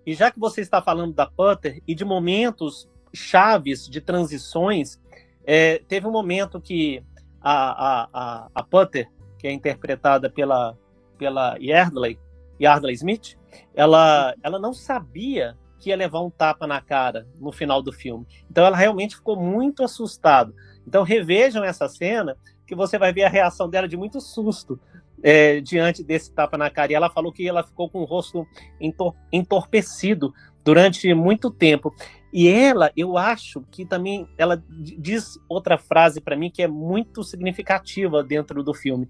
e, 0.05 0.13
já 0.13 0.31
que 0.31 0.39
você 0.39 0.61
está 0.61 0.81
falando 0.81 1.13
da 1.13 1.25
Putter 1.25 1.81
e 1.87 1.95
de 1.95 2.05
momentos 2.05 2.89
chaves 3.13 3.87
de 3.87 3.99
transições, 3.99 4.99
é, 5.43 5.81
teve 5.87 6.07
um 6.07 6.11
momento 6.11 6.61
que 6.61 7.03
a, 7.41 7.53
a, 7.53 8.09
a, 8.13 8.47
a 8.53 8.63
Putter, 8.63 9.09
que 9.39 9.47
é 9.47 9.51
interpretada 9.51 10.29
pela, 10.29 10.77
pela 11.17 11.57
Yardley, 11.59 12.19
Yardley 12.59 12.93
Smith, 12.95 13.40
ela, 13.73 14.35
ela 14.43 14.59
não 14.59 14.73
sabia 14.73 15.57
que 15.79 15.89
ia 15.89 15.95
levar 15.95 16.21
um 16.21 16.29
tapa 16.29 16.67
na 16.67 16.79
cara 16.79 17.27
no 17.39 17.51
final 17.51 17.81
do 17.81 17.91
filme. 17.91 18.25
Então 18.49 18.65
ela 18.65 18.77
realmente 18.77 19.15
ficou 19.15 19.35
muito 19.35 19.83
assustada. 19.83 20.53
Então 20.87 21.03
revejam 21.03 21.63
essa 21.63 21.89
cena 21.89 22.37
que 22.67 22.75
você 22.75 22.97
vai 22.97 23.11
ver 23.11 23.23
a 23.23 23.29
reação 23.29 23.69
dela 23.69 23.87
de 23.87 23.97
muito 23.97 24.21
susto 24.21 24.79
é, 25.23 25.59
diante 25.59 26.03
desse 26.03 26.31
tapa 26.31 26.57
na 26.57 26.69
cara. 26.69 26.91
E 26.91 26.95
ela 26.95 27.09
falou 27.09 27.31
que 27.31 27.47
ela 27.47 27.63
ficou 27.63 27.89
com 27.89 27.99
o 27.99 28.05
rosto 28.05 28.45
entor 28.79 29.15
entorpecido 29.31 30.33
durante 30.63 31.13
muito 31.13 31.49
tempo. 31.49 31.93
E 32.31 32.47
ela, 32.47 32.91
eu 32.95 33.17
acho 33.17 33.61
que 33.71 33.85
também 33.85 34.27
ela 34.37 34.63
diz 34.69 35.37
outra 35.49 35.77
frase 35.77 36.21
para 36.21 36.37
mim 36.37 36.49
que 36.49 36.61
é 36.61 36.67
muito 36.67 37.23
significativa 37.23 38.23
dentro 38.23 38.63
do 38.63 38.73
filme. 38.73 39.07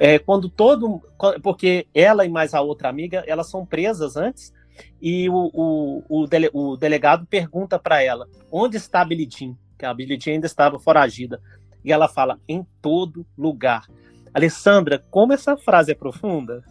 É, 0.00 0.18
quando 0.18 0.48
todo. 0.48 1.00
Porque 1.42 1.86
ela 1.94 2.24
e 2.24 2.28
mais 2.28 2.54
a 2.54 2.60
outra 2.60 2.88
amiga, 2.88 3.24
elas 3.26 3.48
são 3.50 3.64
presas 3.64 4.16
antes, 4.16 4.52
e 5.00 5.28
o, 5.28 5.50
o, 5.52 6.04
o, 6.08 6.26
dele, 6.26 6.50
o 6.52 6.76
delegado 6.76 7.26
pergunta 7.26 7.78
para 7.78 8.02
ela 8.02 8.26
onde 8.50 8.76
está 8.76 9.02
a 9.02 9.04
Billie 9.04 9.28
Jean, 9.30 9.56
que 9.78 9.84
a 9.84 9.94
Billie 9.94 10.18
Jean 10.20 10.34
ainda 10.34 10.46
estava 10.46 10.78
foragida. 10.78 11.40
E 11.84 11.92
ela 11.92 12.08
fala, 12.08 12.38
em 12.48 12.64
todo 12.80 13.26
lugar. 13.36 13.86
Alessandra, 14.32 15.04
como 15.10 15.32
essa 15.32 15.56
frase 15.56 15.92
é 15.92 15.94
profunda? 15.94 16.62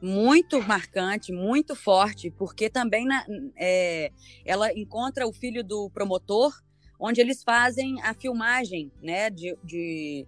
muito 0.00 0.62
marcante, 0.62 1.32
muito 1.32 1.74
forte, 1.74 2.30
porque 2.30 2.70
também 2.70 3.04
na, 3.04 3.24
é, 3.56 4.12
ela 4.44 4.72
encontra 4.72 5.26
o 5.26 5.32
filho 5.32 5.64
do 5.64 5.90
promotor, 5.90 6.52
onde 6.98 7.20
eles 7.20 7.42
fazem 7.42 8.00
a 8.02 8.14
filmagem, 8.14 8.90
né, 9.02 9.30
de, 9.30 9.56
de 9.64 10.26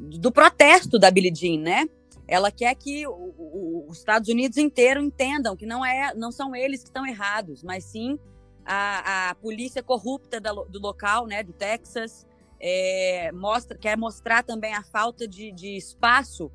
do 0.00 0.32
protesto 0.32 0.98
da 0.98 1.10
Billie 1.10 1.34
Jean, 1.34 1.60
né? 1.60 1.86
Ela 2.26 2.50
quer 2.50 2.74
que 2.74 3.06
o, 3.06 3.12
o, 3.12 3.86
os 3.88 3.98
Estados 3.98 4.28
Unidos 4.28 4.56
inteiro 4.56 5.02
entendam 5.02 5.56
que 5.56 5.66
não 5.66 5.84
é, 5.84 6.14
não 6.14 6.32
são 6.32 6.54
eles 6.54 6.80
que 6.80 6.88
estão 6.88 7.06
errados, 7.06 7.62
mas 7.62 7.84
sim 7.84 8.18
a, 8.64 9.30
a 9.30 9.34
polícia 9.34 9.82
corrupta 9.82 10.40
da, 10.40 10.52
do 10.52 10.78
local, 10.78 11.26
né, 11.26 11.42
do 11.42 11.52
Texas, 11.52 12.26
é, 12.60 13.32
mostra, 13.32 13.76
quer 13.76 13.96
mostrar 13.96 14.42
também 14.42 14.74
a 14.74 14.82
falta 14.82 15.26
de, 15.26 15.50
de 15.50 15.76
espaço 15.76 16.50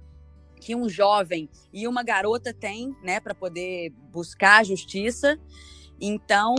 que 0.62 0.76
um 0.76 0.88
jovem 0.88 1.50
e 1.74 1.88
uma 1.88 2.04
garota 2.04 2.54
têm, 2.54 2.96
né, 3.04 3.20
para 3.20 3.36
poder 3.36 3.92
buscar 4.12 4.62
a 4.62 4.64
justiça. 4.64 5.38
Então, 6.00 6.56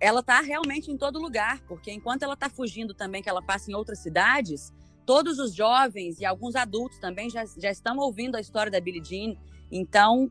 ela 0.00 0.20
está 0.20 0.40
realmente 0.40 0.90
em 0.90 0.96
todo 0.96 1.20
lugar, 1.20 1.60
porque 1.66 1.92
enquanto 1.92 2.22
ela 2.22 2.34
está 2.34 2.48
fugindo 2.48 2.94
também, 2.94 3.22
que 3.22 3.28
ela 3.28 3.42
passa 3.42 3.70
em 3.70 3.74
outras 3.74 3.98
cidades, 3.98 4.72
todos 5.06 5.38
os 5.38 5.54
jovens 5.54 6.20
e 6.20 6.24
alguns 6.24 6.54
adultos 6.56 6.98
também 6.98 7.28
já, 7.30 7.44
já 7.56 7.70
estão 7.70 7.98
ouvindo 7.98 8.36
a 8.36 8.40
história 8.40 8.70
da 8.70 8.80
Billie 8.80 9.04
Jean. 9.04 9.36
Então, 9.70 10.30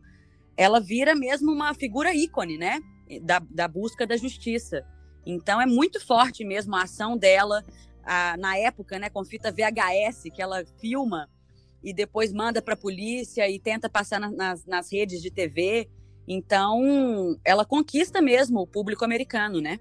ela 0.55 0.79
vira 0.79 1.15
mesmo 1.15 1.51
uma 1.51 1.73
figura 1.73 2.13
ícone, 2.13 2.57
né, 2.57 2.79
da, 3.21 3.39
da 3.39 3.67
busca 3.67 4.05
da 4.05 4.17
justiça. 4.17 4.85
Então, 5.25 5.61
é 5.61 5.65
muito 5.65 6.05
forte 6.05 6.43
mesmo 6.43 6.75
a 6.75 6.83
ação 6.83 7.17
dela, 7.17 7.63
a, 8.03 8.35
na 8.37 8.57
época, 8.57 8.97
né, 8.99 9.09
com 9.09 9.23
fita 9.23 9.51
VHS, 9.51 10.23
que 10.33 10.41
ela 10.41 10.63
filma 10.79 11.29
e 11.83 11.93
depois 11.93 12.31
manda 12.31 12.61
para 12.61 12.75
a 12.75 12.77
polícia 12.77 13.49
e 13.49 13.59
tenta 13.59 13.89
passar 13.89 14.19
na, 14.19 14.29
nas, 14.29 14.65
nas 14.65 14.91
redes 14.91 15.21
de 15.21 15.31
TV. 15.31 15.89
Então, 16.27 17.37
ela 17.43 17.65
conquista 17.65 18.21
mesmo 18.21 18.61
o 18.61 18.67
público 18.67 19.03
americano, 19.03 19.59
né? 19.59 19.79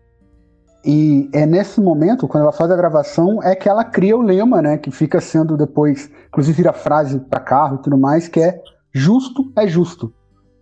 E 0.84 1.28
é 1.32 1.44
nesse 1.44 1.80
momento, 1.80 2.26
quando 2.26 2.44
ela 2.44 2.52
faz 2.52 2.70
a 2.70 2.76
gravação, 2.76 3.42
é 3.42 3.54
que 3.54 3.68
ela 3.68 3.84
cria 3.84 4.16
o 4.16 4.22
lema, 4.22 4.62
né? 4.62 4.78
Que 4.78 4.90
fica 4.90 5.20
sendo 5.20 5.56
depois, 5.56 6.10
inclusive 6.28 6.56
vira 6.56 6.72
frase 6.72 7.18
para 7.18 7.40
carro 7.40 7.76
e 7.76 7.82
tudo 7.82 7.98
mais, 7.98 8.28
que 8.28 8.40
é 8.40 8.62
justo 8.92 9.52
é 9.56 9.66
justo. 9.66 10.12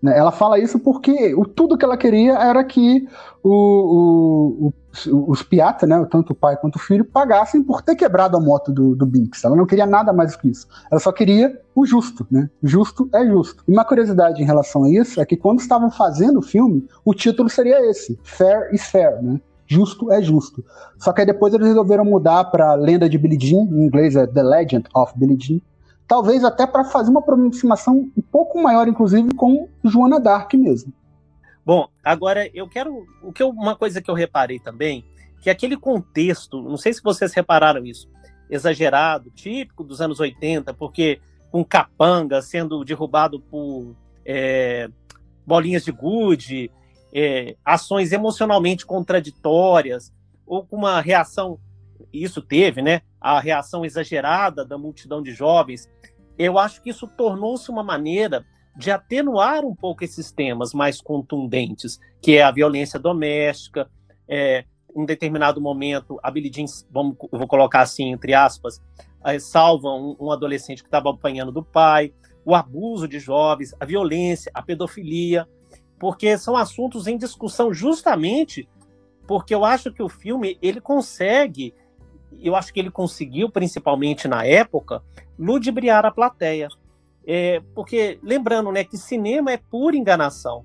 Né? 0.02 0.16
Ela 0.16 0.30
fala 0.30 0.58
isso 0.58 0.78
porque 0.78 1.34
o, 1.34 1.44
tudo 1.44 1.76
que 1.76 1.84
ela 1.84 1.96
queria 1.96 2.34
era 2.34 2.62
que 2.64 3.06
o, 3.42 4.70
o, 4.70 5.30
os 5.30 5.42
piata, 5.42 5.86
né, 5.86 6.04
tanto 6.10 6.32
o 6.32 6.36
pai 6.36 6.56
quanto 6.56 6.76
o 6.76 6.78
filho, 6.80 7.04
pagassem 7.04 7.62
por 7.62 7.82
ter 7.82 7.96
quebrado 7.96 8.36
a 8.36 8.40
moto 8.40 8.72
do, 8.72 8.94
do 8.94 9.06
Binks. 9.06 9.44
Ela 9.44 9.56
não 9.56 9.66
queria 9.66 9.86
nada 9.86 10.12
mais 10.12 10.32
do 10.32 10.38
que 10.38 10.48
isso. 10.48 10.66
Ela 10.90 11.00
só 11.00 11.12
queria 11.12 11.60
o 11.74 11.84
justo. 11.84 12.26
Né? 12.30 12.48
Justo 12.62 13.08
é 13.12 13.26
justo. 13.26 13.62
E 13.66 13.72
uma 13.72 13.84
curiosidade 13.84 14.42
em 14.42 14.46
relação 14.46 14.84
a 14.84 14.90
isso 14.90 15.20
é 15.20 15.26
que 15.26 15.36
quando 15.36 15.60
estavam 15.60 15.90
fazendo 15.90 16.38
o 16.38 16.42
filme, 16.42 16.86
o 17.04 17.14
título 17.14 17.48
seria 17.48 17.88
esse: 17.90 18.18
Fair 18.22 18.72
is 18.72 18.86
Fair. 18.88 19.22
Né? 19.22 19.40
Justo 19.68 20.10
é 20.10 20.22
justo. 20.22 20.64
Só 20.96 21.12
que 21.12 21.20
aí 21.20 21.26
depois 21.26 21.52
eles 21.52 21.68
resolveram 21.68 22.04
mudar 22.04 22.44
para 22.44 22.74
Lenda 22.74 23.08
de 23.08 23.18
Billie 23.18 23.38
Jean, 23.38 23.64
em 23.64 23.84
inglês 23.84 24.16
é 24.16 24.26
The 24.26 24.42
Legend 24.42 24.88
of 24.94 25.12
Billie 25.14 25.38
Jean, 25.38 25.60
talvez 26.08 26.42
até 26.42 26.66
para 26.66 26.84
fazer 26.84 27.10
uma 27.10 27.20
aproximação 27.20 28.10
um 28.16 28.22
pouco 28.22 28.60
maior, 28.60 28.88
inclusive, 28.88 29.34
com 29.34 29.68
Joana 29.84 30.18
Dark 30.18 30.54
mesmo. 30.54 30.90
Bom, 31.64 31.86
agora 32.02 32.50
eu 32.54 32.66
quero. 32.66 33.06
O 33.22 33.30
que 33.30 33.42
eu, 33.42 33.50
uma 33.50 33.76
coisa 33.76 34.00
que 34.00 34.10
eu 34.10 34.14
reparei 34.14 34.58
também, 34.58 35.04
que 35.42 35.50
aquele 35.50 35.76
contexto, 35.76 36.62
não 36.62 36.78
sei 36.78 36.94
se 36.94 37.02
vocês 37.02 37.34
repararam 37.34 37.84
isso, 37.84 38.08
exagerado, 38.48 39.30
típico 39.30 39.84
dos 39.84 40.00
anos 40.00 40.18
80, 40.18 40.72
porque 40.72 41.20
um 41.52 41.62
capanga 41.62 42.40
sendo 42.40 42.82
derrubado 42.84 43.38
por 43.38 43.94
é, 44.24 44.88
bolinhas 45.46 45.84
de 45.84 45.92
gude, 45.92 46.70
é, 47.12 47.56
ações 47.64 48.12
emocionalmente 48.12 48.84
contraditórias, 48.84 50.12
ou 50.46 50.64
com 50.64 50.76
uma 50.76 51.00
reação, 51.00 51.58
isso 52.12 52.40
teve, 52.40 52.80
né? 52.80 53.02
A 53.20 53.40
reação 53.40 53.84
exagerada 53.84 54.64
da 54.64 54.78
multidão 54.78 55.22
de 55.22 55.32
jovens. 55.32 55.88
Eu 56.38 56.58
acho 56.58 56.80
que 56.82 56.90
isso 56.90 57.06
tornou-se 57.06 57.70
uma 57.70 57.82
maneira 57.82 58.44
de 58.76 58.90
atenuar 58.90 59.64
um 59.64 59.74
pouco 59.74 60.04
esses 60.04 60.30
temas 60.30 60.72
mais 60.72 61.00
contundentes, 61.00 61.98
que 62.22 62.36
é 62.36 62.42
a 62.42 62.50
violência 62.50 62.98
doméstica, 62.98 63.90
é, 64.28 64.64
em 64.94 65.04
determinado 65.04 65.60
momento, 65.60 66.18
a 66.22 66.30
Billie 66.30 66.52
Jean, 66.52 66.64
vamos, 66.90 67.16
vou 67.30 67.46
colocar 67.46 67.80
assim, 67.80 68.12
entre 68.12 68.34
aspas, 68.34 68.80
é, 69.24 69.38
salva 69.38 69.88
um, 69.88 70.16
um 70.18 70.32
adolescente 70.32 70.82
que 70.82 70.88
estava 70.88 71.10
apanhando 71.10 71.52
do 71.52 71.62
pai, 71.62 72.12
o 72.44 72.54
abuso 72.54 73.06
de 73.06 73.18
jovens, 73.18 73.74
a 73.78 73.84
violência, 73.84 74.50
a 74.54 74.62
pedofilia, 74.62 75.46
porque 75.98 76.38
são 76.38 76.56
assuntos 76.56 77.06
em 77.06 77.16
discussão 77.16 77.72
justamente 77.72 78.68
porque 79.28 79.54
eu 79.54 79.62
acho 79.62 79.92
que 79.92 80.02
o 80.02 80.08
filme 80.08 80.58
ele 80.62 80.80
consegue, 80.80 81.74
eu 82.40 82.56
acho 82.56 82.72
que 82.72 82.80
ele 82.80 82.90
conseguiu, 82.90 83.50
principalmente 83.50 84.26
na 84.26 84.42
época, 84.42 85.02
ludibriar 85.38 86.06
a 86.06 86.10
plateia. 86.10 86.68
É, 87.26 87.60
porque, 87.74 88.18
lembrando, 88.22 88.72
né, 88.72 88.84
que 88.84 88.96
cinema 88.96 89.52
é 89.52 89.58
pura 89.58 89.94
enganação. 89.94 90.64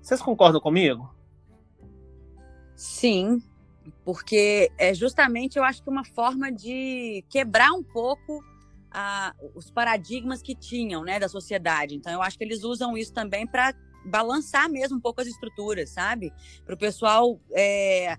Vocês 0.00 0.22
concordam 0.22 0.62
comigo? 0.62 1.14
Sim, 2.74 3.42
porque 4.02 4.72
é 4.78 4.94
justamente, 4.94 5.58
eu 5.58 5.62
acho 5.62 5.82
que 5.82 5.90
uma 5.90 6.04
forma 6.04 6.50
de 6.50 7.22
quebrar 7.28 7.70
um 7.72 7.82
pouco 7.82 8.42
a, 8.90 9.34
os 9.54 9.70
paradigmas 9.70 10.40
que 10.40 10.54
tinham, 10.54 11.04
né, 11.04 11.20
da 11.20 11.28
sociedade. 11.28 11.96
Então, 11.96 12.10
eu 12.10 12.22
acho 12.22 12.38
que 12.38 12.44
eles 12.44 12.64
usam 12.64 12.96
isso 12.96 13.12
também 13.12 13.46
para 13.46 13.74
balançar 14.04 14.68
mesmo 14.70 14.96
um 14.96 15.00
pouco 15.00 15.20
as 15.20 15.26
estruturas, 15.26 15.90
sabe? 15.90 16.32
Para 16.64 16.74
o 16.74 16.78
pessoal 16.78 17.38
é, 17.52 18.16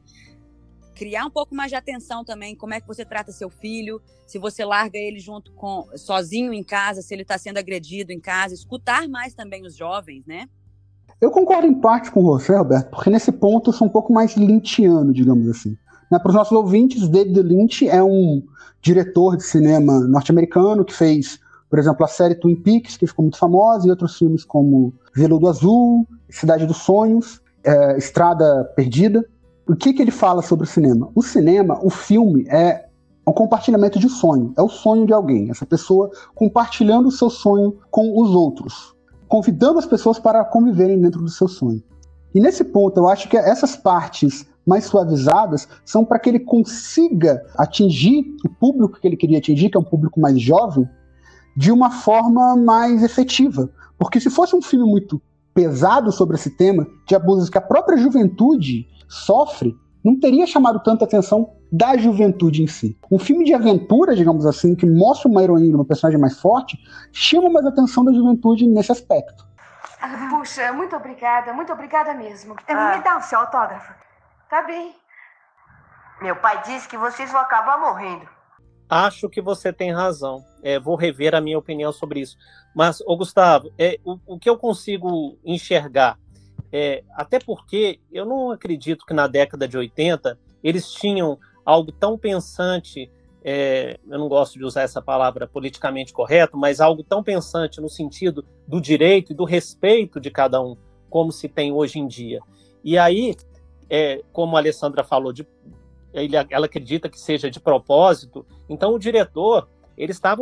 criar 0.95 1.25
um 1.25 1.31
pouco 1.31 1.55
mais 1.55 1.69
de 1.69 1.75
atenção 1.75 2.23
também, 2.23 2.55
como 2.55 2.73
é 2.73 2.81
que 2.81 2.87
você 2.87 3.03
trata 3.03 3.31
seu 3.31 3.49
filho, 3.49 4.01
se 4.27 4.37
você 4.37 4.63
larga 4.63 4.97
ele 4.97 5.19
junto 5.19 5.51
com 5.53 5.87
sozinho 5.95 6.53
em 6.53 6.63
casa, 6.63 7.01
se 7.01 7.13
ele 7.13 7.23
está 7.23 7.37
sendo 7.37 7.57
agredido 7.57 8.11
em 8.11 8.19
casa, 8.19 8.53
escutar 8.53 9.07
mais 9.07 9.33
também 9.33 9.65
os 9.65 9.75
jovens, 9.75 10.25
né? 10.25 10.47
Eu 11.19 11.29
concordo 11.29 11.67
em 11.67 11.73
parte 11.73 12.09
com 12.09 12.23
você, 12.23 12.55
Roberto, 12.55 12.89
porque 12.89 13.09
nesse 13.09 13.31
ponto 13.31 13.69
eu 13.69 13.73
sou 13.73 13.87
um 13.87 13.91
pouco 13.91 14.11
mais 14.11 14.35
lynchiano, 14.35 15.13
digamos 15.13 15.47
assim. 15.49 15.77
Né, 16.11 16.19
Para 16.19 16.29
os 16.29 16.35
nossos 16.35 16.51
ouvintes, 16.51 17.07
David 17.07 17.41
Lynch 17.41 17.87
é 17.87 18.03
um 18.03 18.43
diretor 18.81 19.37
de 19.37 19.43
cinema 19.43 19.99
norte-americano 20.01 20.83
que 20.83 20.93
fez 20.93 21.39
por 21.71 21.79
exemplo, 21.79 22.03
a 22.03 22.07
série 22.09 22.35
Twin 22.35 22.57
Peaks, 22.57 22.97
que 22.97 23.07
ficou 23.07 23.23
muito 23.23 23.37
famosa, 23.37 23.87
e 23.87 23.89
outros 23.89 24.17
filmes 24.17 24.43
como 24.43 24.93
Veludo 25.15 25.47
Azul, 25.47 26.05
Cidade 26.29 26.65
dos 26.65 26.79
Sonhos, 26.79 27.41
é, 27.63 27.97
Estrada 27.97 28.65
Perdida. 28.75 29.25
O 29.65 29.73
que, 29.73 29.93
que 29.93 30.01
ele 30.01 30.11
fala 30.11 30.41
sobre 30.41 30.65
o 30.65 30.69
cinema? 30.69 31.09
O 31.15 31.23
cinema, 31.23 31.79
o 31.81 31.89
filme, 31.89 32.45
é 32.49 32.87
um 33.25 33.31
compartilhamento 33.31 33.99
de 33.99 34.09
sonho. 34.09 34.53
É 34.57 34.61
o 34.61 34.67
sonho 34.67 35.05
de 35.05 35.13
alguém. 35.13 35.49
Essa 35.49 35.65
pessoa 35.65 36.11
compartilhando 36.35 37.07
o 37.07 37.11
seu 37.11 37.29
sonho 37.29 37.77
com 37.89 38.21
os 38.21 38.31
outros. 38.31 38.93
Convidando 39.29 39.79
as 39.79 39.85
pessoas 39.85 40.19
para 40.19 40.43
conviverem 40.43 40.99
dentro 40.99 41.21
do 41.21 41.29
seu 41.29 41.47
sonho. 41.47 41.81
E 42.35 42.41
nesse 42.41 42.65
ponto, 42.65 42.99
eu 42.99 43.07
acho 43.07 43.29
que 43.29 43.37
essas 43.37 43.77
partes 43.77 44.45
mais 44.67 44.83
suavizadas 44.83 45.69
são 45.85 46.03
para 46.03 46.19
que 46.19 46.27
ele 46.27 46.39
consiga 46.39 47.41
atingir 47.57 48.25
o 48.45 48.49
público 48.49 48.99
que 48.99 49.07
ele 49.07 49.15
queria 49.15 49.37
atingir, 49.37 49.69
que 49.69 49.77
é 49.77 49.79
um 49.79 49.85
público 49.85 50.19
mais 50.19 50.39
jovem, 50.41 50.85
de 51.55 51.71
uma 51.71 51.91
forma 51.91 52.55
mais 52.55 53.03
efetiva. 53.03 53.69
Porque 53.97 54.19
se 54.19 54.29
fosse 54.29 54.55
um 54.55 54.61
filme 54.61 54.89
muito 54.89 55.21
pesado 55.53 56.11
sobre 56.11 56.35
esse 56.35 56.49
tema, 56.49 56.87
de 57.05 57.15
abusos 57.15 57.49
que 57.49 57.57
a 57.57 57.61
própria 57.61 57.97
juventude 57.97 58.87
sofre, 59.07 59.75
não 60.03 60.19
teria 60.19 60.47
chamado 60.47 60.79
tanta 60.79 61.05
atenção 61.05 61.53
da 61.71 61.95
juventude 61.97 62.63
em 62.63 62.67
si. 62.67 62.97
Um 63.11 63.19
filme 63.19 63.45
de 63.45 63.53
aventura, 63.53 64.15
digamos 64.15 64.45
assim, 64.45 64.75
que 64.75 64.85
mostra 64.85 65.29
uma 65.29 65.43
heroína, 65.43 65.77
uma 65.77 65.85
personagem 65.85 66.19
mais 66.19 66.39
forte, 66.39 66.77
chama 67.11 67.49
mais 67.49 67.65
atenção 67.65 68.03
da 68.03 68.11
juventude 68.11 68.67
nesse 68.67 68.91
aspecto. 68.91 69.45
Ah, 70.01 70.27
puxa, 70.31 70.73
muito 70.73 70.95
obrigada, 70.95 71.53
muito 71.53 71.71
obrigada 71.71 72.13
mesmo. 72.13 72.55
Ah. 72.67 72.97
Me 72.97 73.03
dá 73.03 73.17
o 73.17 73.21
seu 73.21 73.39
autógrafo. 73.39 73.93
Tá 74.49 74.63
bem. 74.63 74.93
Meu 76.21 76.35
pai 76.35 76.61
disse 76.63 76.87
que 76.87 76.97
vocês 76.97 77.31
vão 77.31 77.39
acabar 77.39 77.79
morrendo. 77.79 78.27
Acho 78.89 79.29
que 79.29 79.41
você 79.41 79.71
tem 79.71 79.93
razão. 79.93 80.43
É, 80.63 80.79
vou 80.79 80.95
rever 80.95 81.33
a 81.33 81.41
minha 81.41 81.57
opinião 81.57 81.91
sobre 81.91 82.21
isso. 82.21 82.37
Mas, 82.75 83.01
ô 83.01 83.17
Gustavo, 83.17 83.71
é, 83.77 83.99
o, 84.05 84.17
o 84.25 84.39
que 84.39 84.49
eu 84.49 84.57
consigo 84.57 85.37
enxergar, 85.43 86.19
é, 86.71 87.03
até 87.15 87.39
porque 87.39 87.99
eu 88.11 88.25
não 88.25 88.51
acredito 88.51 89.05
que 89.05 89.13
na 89.13 89.27
década 89.27 89.67
de 89.67 89.77
80 89.77 90.37
eles 90.63 90.91
tinham 90.91 91.37
algo 91.65 91.91
tão 91.91 92.17
pensante, 92.17 93.11
é, 93.43 93.99
eu 94.07 94.19
não 94.19 94.29
gosto 94.29 94.57
de 94.57 94.63
usar 94.63 94.83
essa 94.83 95.01
palavra 95.01 95.47
politicamente 95.47 96.13
correto, 96.13 96.57
mas 96.57 96.79
algo 96.79 97.03
tão 97.03 97.23
pensante 97.23 97.81
no 97.81 97.89
sentido 97.89 98.45
do 98.67 98.79
direito 98.79 99.31
e 99.31 99.35
do 99.35 99.43
respeito 99.43 100.19
de 100.19 100.29
cada 100.29 100.61
um, 100.61 100.77
como 101.09 101.31
se 101.31 101.49
tem 101.49 101.71
hoje 101.71 101.99
em 101.99 102.07
dia. 102.07 102.39
E 102.83 102.97
aí, 102.97 103.35
é, 103.89 104.21
como 104.31 104.55
a 104.55 104.59
Alessandra 104.59 105.03
falou, 105.03 105.33
de 105.33 105.45
ele, 106.13 106.35
ela 106.49 106.65
acredita 106.65 107.09
que 107.09 107.19
seja 107.19 107.49
de 107.49 107.59
propósito. 107.59 108.45
Então 108.69 108.93
o 108.93 108.99
diretor, 108.99 109.69
ele 109.97 110.11
estava 110.11 110.41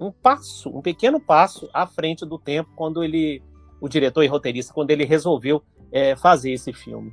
um 0.00 0.12
passo, 0.12 0.70
um 0.70 0.80
pequeno 0.80 1.20
passo 1.20 1.68
à 1.72 1.86
frente 1.86 2.24
do 2.24 2.38
tempo 2.38 2.70
quando 2.76 3.02
ele, 3.02 3.42
o 3.80 3.88
diretor 3.88 4.22
e 4.22 4.26
roteirista, 4.26 4.72
quando 4.72 4.90
ele 4.90 5.04
resolveu 5.04 5.62
é, 5.90 6.16
fazer 6.16 6.52
esse 6.52 6.72
filme. 6.72 7.12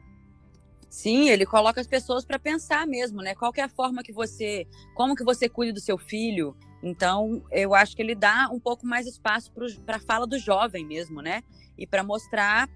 Sim, 0.90 1.30
ele 1.30 1.46
coloca 1.46 1.82
as 1.82 1.88
pessoas 1.88 2.24
para 2.24 2.40
pensar 2.40 2.88
mesmo, 2.88 3.22
né? 3.22 3.36
Qual 3.36 3.52
é 3.58 3.62
a 3.62 3.68
forma 3.68 4.02
que 4.02 4.14
você, 4.14 4.66
como 4.94 5.16
que 5.16 5.26
você 5.26 5.50
cuida 5.50 5.74
do 5.74 5.80
seu 5.82 5.98
filho? 5.98 6.56
Então, 6.82 7.44
eu 7.52 7.74
acho 7.74 7.96
que 7.96 8.02
ele 8.02 8.16
dá 8.16 8.48
um 8.52 8.60
pouco 8.60 8.86
mais 8.86 9.06
espaço 9.06 9.52
para 9.86 9.98
a 9.98 10.00
fala 10.00 10.26
do 10.26 10.38
jovem 10.38 10.86
mesmo, 10.86 11.22
né? 11.22 11.44
E 11.78 11.86
para 11.86 12.04
mostrar 12.04 12.70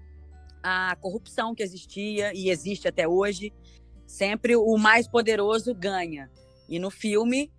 a 0.62 0.96
corrupção 0.96 1.54
que 1.54 1.62
existia 1.62 2.32
e 2.34 2.50
existe 2.50 2.86
até 2.86 3.08
hoje, 3.08 3.52
sempre 4.06 4.56
o 4.56 4.76
mais 4.76 5.08
poderoso 5.08 5.74
ganha. 5.74 6.30
E 6.68 6.78
no 6.78 6.90
filme, 6.90 7.50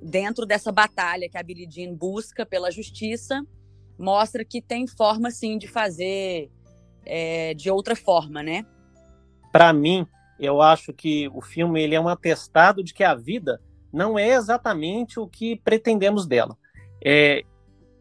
dentro 0.00 0.46
dessa 0.46 0.72
batalha 0.72 1.28
que 1.28 1.36
a 1.36 1.42
Billie 1.42 1.68
Jean 1.70 1.94
busca 1.94 2.46
pela 2.46 2.70
justiça, 2.70 3.42
mostra 3.98 4.44
que 4.44 4.62
tem 4.62 4.86
forma 4.86 5.30
sim 5.30 5.58
de 5.58 5.66
fazer 5.66 6.50
é, 7.04 7.54
de 7.54 7.70
outra 7.70 7.96
forma, 7.96 8.42
né? 8.42 8.64
Para 9.50 9.72
mim, 9.72 10.06
eu 10.38 10.62
acho 10.62 10.92
que 10.92 11.28
o 11.34 11.40
filme 11.40 11.82
ele 11.82 11.94
é 11.94 12.00
um 12.00 12.08
atestado 12.08 12.82
de 12.84 12.94
que 12.94 13.02
a 13.02 13.14
vida 13.14 13.60
não 13.92 14.18
é 14.18 14.28
exatamente 14.28 15.18
o 15.18 15.26
que 15.26 15.56
pretendemos 15.56 16.26
dela. 16.26 16.56
É, 17.04 17.42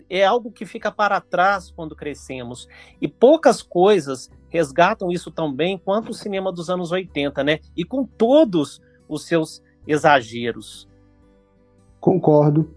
é 0.09 0.25
algo 0.25 0.51
que 0.51 0.65
fica 0.65 0.91
para 0.91 1.19
trás 1.19 1.71
quando 1.71 1.95
crescemos. 1.95 2.67
E 3.01 3.07
poucas 3.07 3.61
coisas 3.61 4.29
resgatam 4.49 5.11
isso 5.11 5.31
tão 5.31 5.51
bem 5.51 5.77
quanto 5.77 6.09
o 6.11 6.13
cinema 6.13 6.51
dos 6.51 6.69
anos 6.69 6.91
80, 6.91 7.43
né? 7.43 7.59
E 7.75 7.83
com 7.83 8.05
todos 8.05 8.81
os 9.07 9.25
seus 9.25 9.63
exageros. 9.85 10.87
Concordo. 12.07 12.69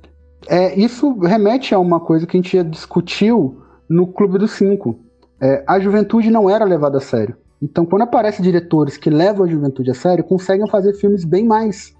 É, 0.48 0.76
isso 0.76 1.16
remete 1.20 1.72
a 1.72 1.78
uma 1.78 2.00
coisa 2.00 2.26
que 2.26 2.36
a 2.36 2.40
gente 2.40 2.56
já 2.56 2.64
discutiu 2.64 3.62
no 3.88 4.08
Clube 4.08 4.38
dos 4.38 4.50
Cinco. 4.50 4.98
É, 5.40 5.62
a 5.68 5.78
juventude 5.78 6.32
não 6.32 6.50
era 6.50 6.64
levada 6.64 6.98
a 6.98 7.00
sério. 7.00 7.36
Então, 7.62 7.86
quando 7.86 8.02
aparecem 8.02 8.42
diretores 8.42 8.96
que 8.96 9.08
levam 9.08 9.46
a 9.46 9.48
juventude 9.48 9.88
a 9.88 9.94
sério, 9.94 10.24
conseguem 10.24 10.66
fazer 10.66 10.94
filmes 10.94 11.24
bem 11.24 11.46
mais 11.46 11.94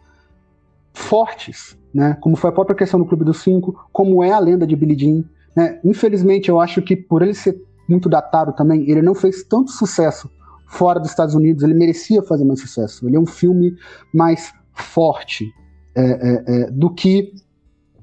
fortes, 0.93 1.79
né? 1.95 2.17
Como 2.21 2.35
foi 2.35 2.51
a 2.51 2.53
própria 2.53 2.75
questão 2.75 2.99
do 2.99 3.07
Clube 3.07 3.25
dos 3.25 3.41
Cinco, 3.41 3.79
como 3.93 4.25
é 4.25 4.33
a 4.33 4.39
lenda 4.41 4.67
de 4.67 4.75
Billy 4.75 4.99
Jean. 4.99 5.25
Né? 5.55 5.79
Infelizmente, 5.85 6.49
eu 6.49 6.59
acho 6.59 6.83
que 6.83 6.97
por 6.97 7.23
ele 7.23 7.35
ser 7.35 7.63
muito 7.89 8.09
datado 8.09 8.53
também, 8.55 8.91
ele 8.91 9.03
não 9.03 9.15
fez 9.15 9.45
tanto 9.45 9.71
sucesso 9.71 10.29
fora 10.67 10.99
dos 10.99 11.11
Estados 11.11 11.37
Unidos. 11.37 11.63
Ele 11.63 11.75
merecia 11.75 12.25
fazer 12.25 12.45
mais 12.45 12.59
sucesso. 12.59 13.07
Ele 13.07 13.15
é 13.15 13.21
um 13.21 13.27
filme 13.27 13.77
mais 14.13 14.53
forte 14.73 15.49
é, 15.95 16.03
é, 16.03 16.63
é 16.63 16.71
do 16.71 16.91
que 16.91 17.33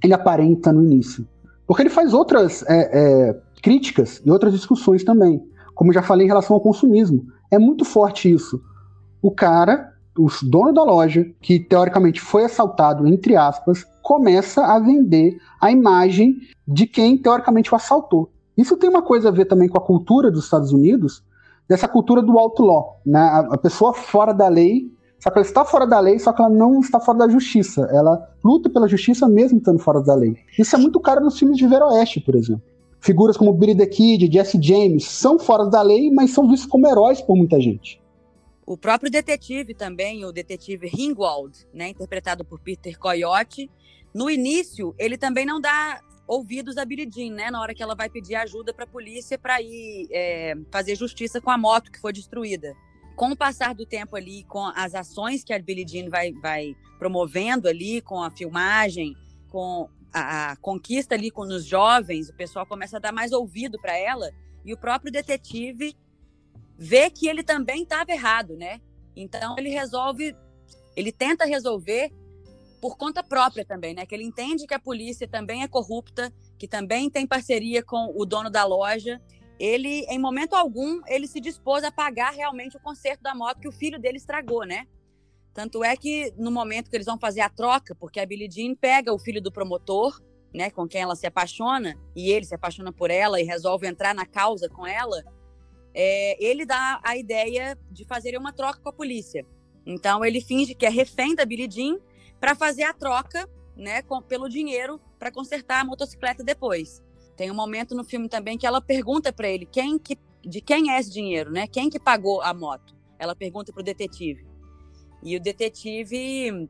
ele 0.03 0.13
aparenta 0.13 0.71
no 0.71 0.83
início. 0.83 1.27
Porque 1.65 1.83
ele 1.83 1.89
faz 1.89 2.13
outras 2.13 2.63
é, 2.67 3.29
é, 3.29 3.41
críticas 3.61 4.21
e 4.25 4.31
outras 4.31 4.53
discussões 4.53 5.03
também. 5.03 5.43
Como 5.75 5.93
já 5.93 6.01
falei 6.01 6.25
em 6.25 6.29
relação 6.29 6.55
ao 6.55 6.61
consumismo. 6.61 7.25
É 7.51 7.59
muito 7.59 7.85
forte 7.85 8.31
isso. 8.31 8.61
O 9.21 9.31
cara, 9.31 9.93
o 10.17 10.27
dono 10.43 10.73
da 10.73 10.83
loja, 10.83 11.25
que 11.41 11.59
teoricamente 11.59 12.21
foi 12.21 12.45
assaltado, 12.45 13.07
entre 13.07 13.35
aspas, 13.35 13.85
começa 14.01 14.65
a 14.65 14.79
vender 14.79 15.37
a 15.61 15.71
imagem 15.71 16.37
de 16.67 16.87
quem 16.87 17.17
teoricamente 17.17 17.71
o 17.73 17.75
assaltou. 17.75 18.31
Isso 18.57 18.77
tem 18.77 18.89
uma 18.89 19.01
coisa 19.01 19.29
a 19.29 19.31
ver 19.31 19.45
também 19.45 19.69
com 19.69 19.77
a 19.77 19.85
cultura 19.85 20.31
dos 20.31 20.45
Estados 20.45 20.71
Unidos, 20.71 21.23
dessa 21.67 21.87
cultura 21.87 22.21
do 22.21 22.39
outlaw, 22.39 23.01
né? 23.05 23.19
A, 23.51 23.57
pessoa 23.57 23.93
fora 23.93 24.33
da 24.33 24.47
lei, 24.47 24.89
só 25.19 25.31
que 25.31 25.39
ela 25.39 25.45
está 25.45 25.65
fora 25.65 25.85
da 25.85 25.99
lei, 25.99 26.19
só 26.19 26.31
que 26.31 26.41
ela 26.41 26.49
não 26.49 26.79
está 26.79 26.99
fora 26.99 27.19
da 27.19 27.29
justiça. 27.29 27.89
Ela 27.91 28.29
luta 28.43 28.69
pela 28.69 28.87
justiça 28.87 29.27
mesmo 29.27 29.57
estando 29.57 29.79
fora 29.79 30.01
da 30.01 30.13
lei. 30.13 30.35
Isso 30.57 30.75
é 30.75 30.79
muito 30.79 30.99
caro 30.99 31.21
nos 31.23 31.37
filmes 31.37 31.57
de 31.57 31.67
Veroeste, 31.67 32.19
por 32.21 32.35
exemplo. 32.35 32.63
Figuras 32.99 33.37
como 33.37 33.53
Billy 33.53 33.75
the 33.75 33.85
Kid, 33.85 34.31
Jesse 34.31 34.61
James 34.61 35.05
são 35.05 35.39
fora 35.39 35.65
da 35.65 35.81
lei, 35.81 36.11
mas 36.11 36.31
são 36.31 36.47
vistos 36.47 36.69
como 36.69 36.87
heróis 36.87 37.21
por 37.21 37.35
muita 37.35 37.59
gente. 37.59 38.01
O 38.65 38.77
próprio 38.77 39.09
detetive 39.09 39.73
também, 39.73 40.25
o 40.25 40.31
detetive 40.31 40.87
Ringwald, 40.87 41.65
né, 41.73 41.89
interpretado 41.89 42.43
por 42.43 42.59
Peter 42.59 42.99
Coyote, 42.99 43.71
no 44.13 44.29
início 44.29 44.93
ele 44.99 45.17
também 45.17 45.45
não 45.45 45.61
dá 45.61 46.01
ouvidos 46.27 46.77
a 46.77 46.83
Billie 46.83 47.09
Jean, 47.09 47.33
né, 47.33 47.49
na 47.49 47.61
hora 47.61 47.73
que 47.73 47.81
ela 47.81 47.95
vai 47.95 48.09
pedir 48.09 48.35
ajuda 48.35 48.73
para 48.73 48.83
a 48.83 48.87
polícia 48.87 49.39
para 49.39 49.61
ir 49.61 50.09
é, 50.11 50.53
fazer 50.69 50.95
justiça 50.95 51.39
com 51.39 51.49
a 51.49 51.57
moto 51.57 51.89
que 51.89 52.01
foi 52.01 52.11
destruída. 52.11 52.75
Com 53.17 53.31
o 53.31 53.35
passar 53.35 53.73
do 53.75 53.85
tempo 53.85 54.15
ali, 54.15 54.43
com 54.43 54.63
as 54.75 54.95
ações 54.95 55.43
que 55.43 55.51
a 55.51 55.59
Billie 55.59 55.87
Jean 55.87 56.07
vai, 56.07 56.31
vai 56.33 56.73
promovendo 56.97 57.67
ali, 57.67 57.99
com 57.99 58.21
a 58.21 58.31
filmagem, 58.31 59.13
com 59.49 59.89
a, 60.13 60.51
a 60.51 60.55
conquista 60.57 61.15
ali 61.15 61.31
com 61.31 61.41
os 61.41 61.65
jovens, 61.65 62.29
o 62.29 62.33
pessoal 62.35 62.65
começa 62.65 62.97
a 62.97 62.99
dar 62.99 63.11
mais 63.11 63.31
ouvido 63.31 63.79
para 63.81 63.97
ela 63.97 64.29
e 64.63 64.71
o 64.73 64.77
próprio 64.77 65.11
detetive 65.11 65.95
vê 66.77 67.09
que 67.09 67.27
ele 67.27 67.43
também 67.43 67.83
estava 67.83 68.11
errado, 68.11 68.55
né? 68.55 68.79
Então 69.15 69.55
ele 69.57 69.69
resolve, 69.69 70.35
ele 70.95 71.11
tenta 71.11 71.43
resolver 71.43 72.11
por 72.79 72.97
conta 72.97 73.23
própria 73.23 73.65
também, 73.65 73.95
né? 73.95 74.05
Que 74.05 74.13
ele 74.13 74.23
entende 74.23 74.67
que 74.67 74.73
a 74.73 74.79
polícia 74.79 75.27
também 75.27 75.63
é 75.63 75.67
corrupta, 75.67 76.31
que 76.57 76.67
também 76.67 77.09
tem 77.09 77.25
parceria 77.25 77.81
com 77.81 78.13
o 78.15 78.25
dono 78.25 78.49
da 78.49 78.63
loja. 78.63 79.19
Ele, 79.59 80.05
em 80.09 80.19
momento 80.19 80.53
algum, 80.53 81.01
ele 81.07 81.27
se 81.27 81.39
dispôs 81.39 81.83
a 81.83 81.91
pagar 81.91 82.31
realmente 82.31 82.77
o 82.77 82.79
conserto 82.79 83.21
da 83.21 83.33
moto 83.33 83.59
que 83.59 83.67
o 83.67 83.71
filho 83.71 83.99
dele 83.99 84.17
estragou, 84.17 84.65
né? 84.65 84.87
Tanto 85.53 85.83
é 85.83 85.97
que 85.97 86.31
no 86.37 86.51
momento 86.51 86.89
que 86.89 86.95
eles 86.95 87.07
vão 87.07 87.17
fazer 87.17 87.41
a 87.41 87.49
troca, 87.49 87.95
porque 87.95 88.19
a 88.19 88.25
Billie 88.25 88.49
Jean 88.49 88.75
pega 88.75 89.11
o 89.11 89.17
filho 89.17 89.41
do 89.41 89.51
promotor, 89.51 90.21
né, 90.53 90.69
com 90.69 90.87
quem 90.87 91.01
ela 91.01 91.15
se 91.15 91.25
apaixona, 91.25 91.99
e 92.15 92.31
ele 92.31 92.45
se 92.45 92.53
apaixona 92.53 92.93
por 92.93 93.09
ela 93.09 93.41
e 93.41 93.43
resolve 93.43 93.87
entrar 93.87 94.13
na 94.13 94.25
causa 94.25 94.69
com 94.69 94.85
ela, 94.85 95.23
é, 95.93 96.37
ele 96.43 96.63
dá 96.63 96.99
a 97.03 97.17
ideia 97.17 97.75
de 97.91 98.05
fazer 98.05 98.37
uma 98.37 98.53
troca 98.53 98.79
com 98.79 98.89
a 98.89 98.93
polícia. 98.93 99.43
Então 99.83 100.23
ele 100.23 100.41
finge 100.41 100.75
que 100.75 100.85
é 100.85 100.89
refém 100.89 101.33
da 101.33 101.43
Billie 101.43 101.69
Jean 101.69 101.97
para 102.39 102.53
fazer 102.53 102.83
a 102.83 102.93
troca, 102.93 103.49
né, 103.75 104.03
com, 104.03 104.21
pelo 104.21 104.47
dinheiro 104.47 105.01
para 105.17 105.31
consertar 105.31 105.81
a 105.81 105.83
motocicleta 105.83 106.43
depois. 106.43 107.01
Tem 107.37 107.51
um 107.51 107.55
momento 107.55 107.95
no 107.95 108.03
filme 108.03 108.27
também 108.27 108.57
que 108.57 108.65
ela 108.65 108.81
pergunta 108.81 109.31
para 109.31 109.47
ele 109.47 109.65
quem 109.65 109.99
que, 109.99 110.17
de 110.43 110.59
quem 110.59 110.91
é 110.91 110.99
esse 110.99 111.11
dinheiro, 111.11 111.51
né? 111.51 111.67
Quem 111.67 111.89
que 111.89 111.99
pagou 111.99 112.41
a 112.41 112.51
moto? 112.53 112.95
Ela 113.19 113.35
pergunta 113.35 113.71
para 113.71 113.81
o 113.81 113.85
detetive. 113.85 114.45
E 115.23 115.37
o 115.37 115.39
detetive 115.39 116.67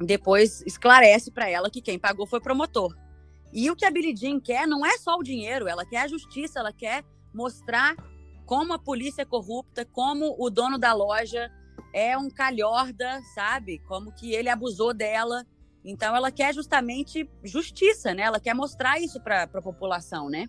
depois 0.00 0.62
esclarece 0.62 1.30
para 1.30 1.48
ela 1.48 1.70
que 1.70 1.82
quem 1.82 1.98
pagou 1.98 2.26
foi 2.26 2.38
o 2.38 2.42
promotor. 2.42 2.96
E 3.52 3.70
o 3.70 3.76
que 3.76 3.84
a 3.84 3.90
Billie 3.90 4.16
Jean 4.16 4.40
quer 4.40 4.66
não 4.66 4.84
é 4.84 4.98
só 4.98 5.16
o 5.16 5.22
dinheiro, 5.22 5.68
ela 5.68 5.84
quer 5.84 6.02
a 6.02 6.08
justiça, 6.08 6.60
ela 6.60 6.72
quer 6.72 7.04
mostrar 7.32 7.94
como 8.46 8.72
a 8.72 8.78
polícia 8.78 9.22
é 9.22 9.26
corrupta, 9.26 9.84
como 9.84 10.34
o 10.38 10.48
dono 10.48 10.78
da 10.78 10.94
loja 10.94 11.50
é 11.92 12.16
um 12.16 12.30
calhorda, 12.30 13.20
sabe? 13.34 13.80
Como 13.80 14.12
que 14.12 14.32
ele 14.32 14.48
abusou 14.48 14.94
dela. 14.94 15.44
Então 15.86 16.16
ela 16.16 16.32
quer 16.32 16.52
justamente 16.52 17.30
justiça, 17.44 18.12
né? 18.12 18.22
Ela 18.22 18.40
quer 18.40 18.54
mostrar 18.54 19.00
isso 19.00 19.20
para 19.20 19.44
a 19.44 19.62
população, 19.62 20.28
né? 20.28 20.48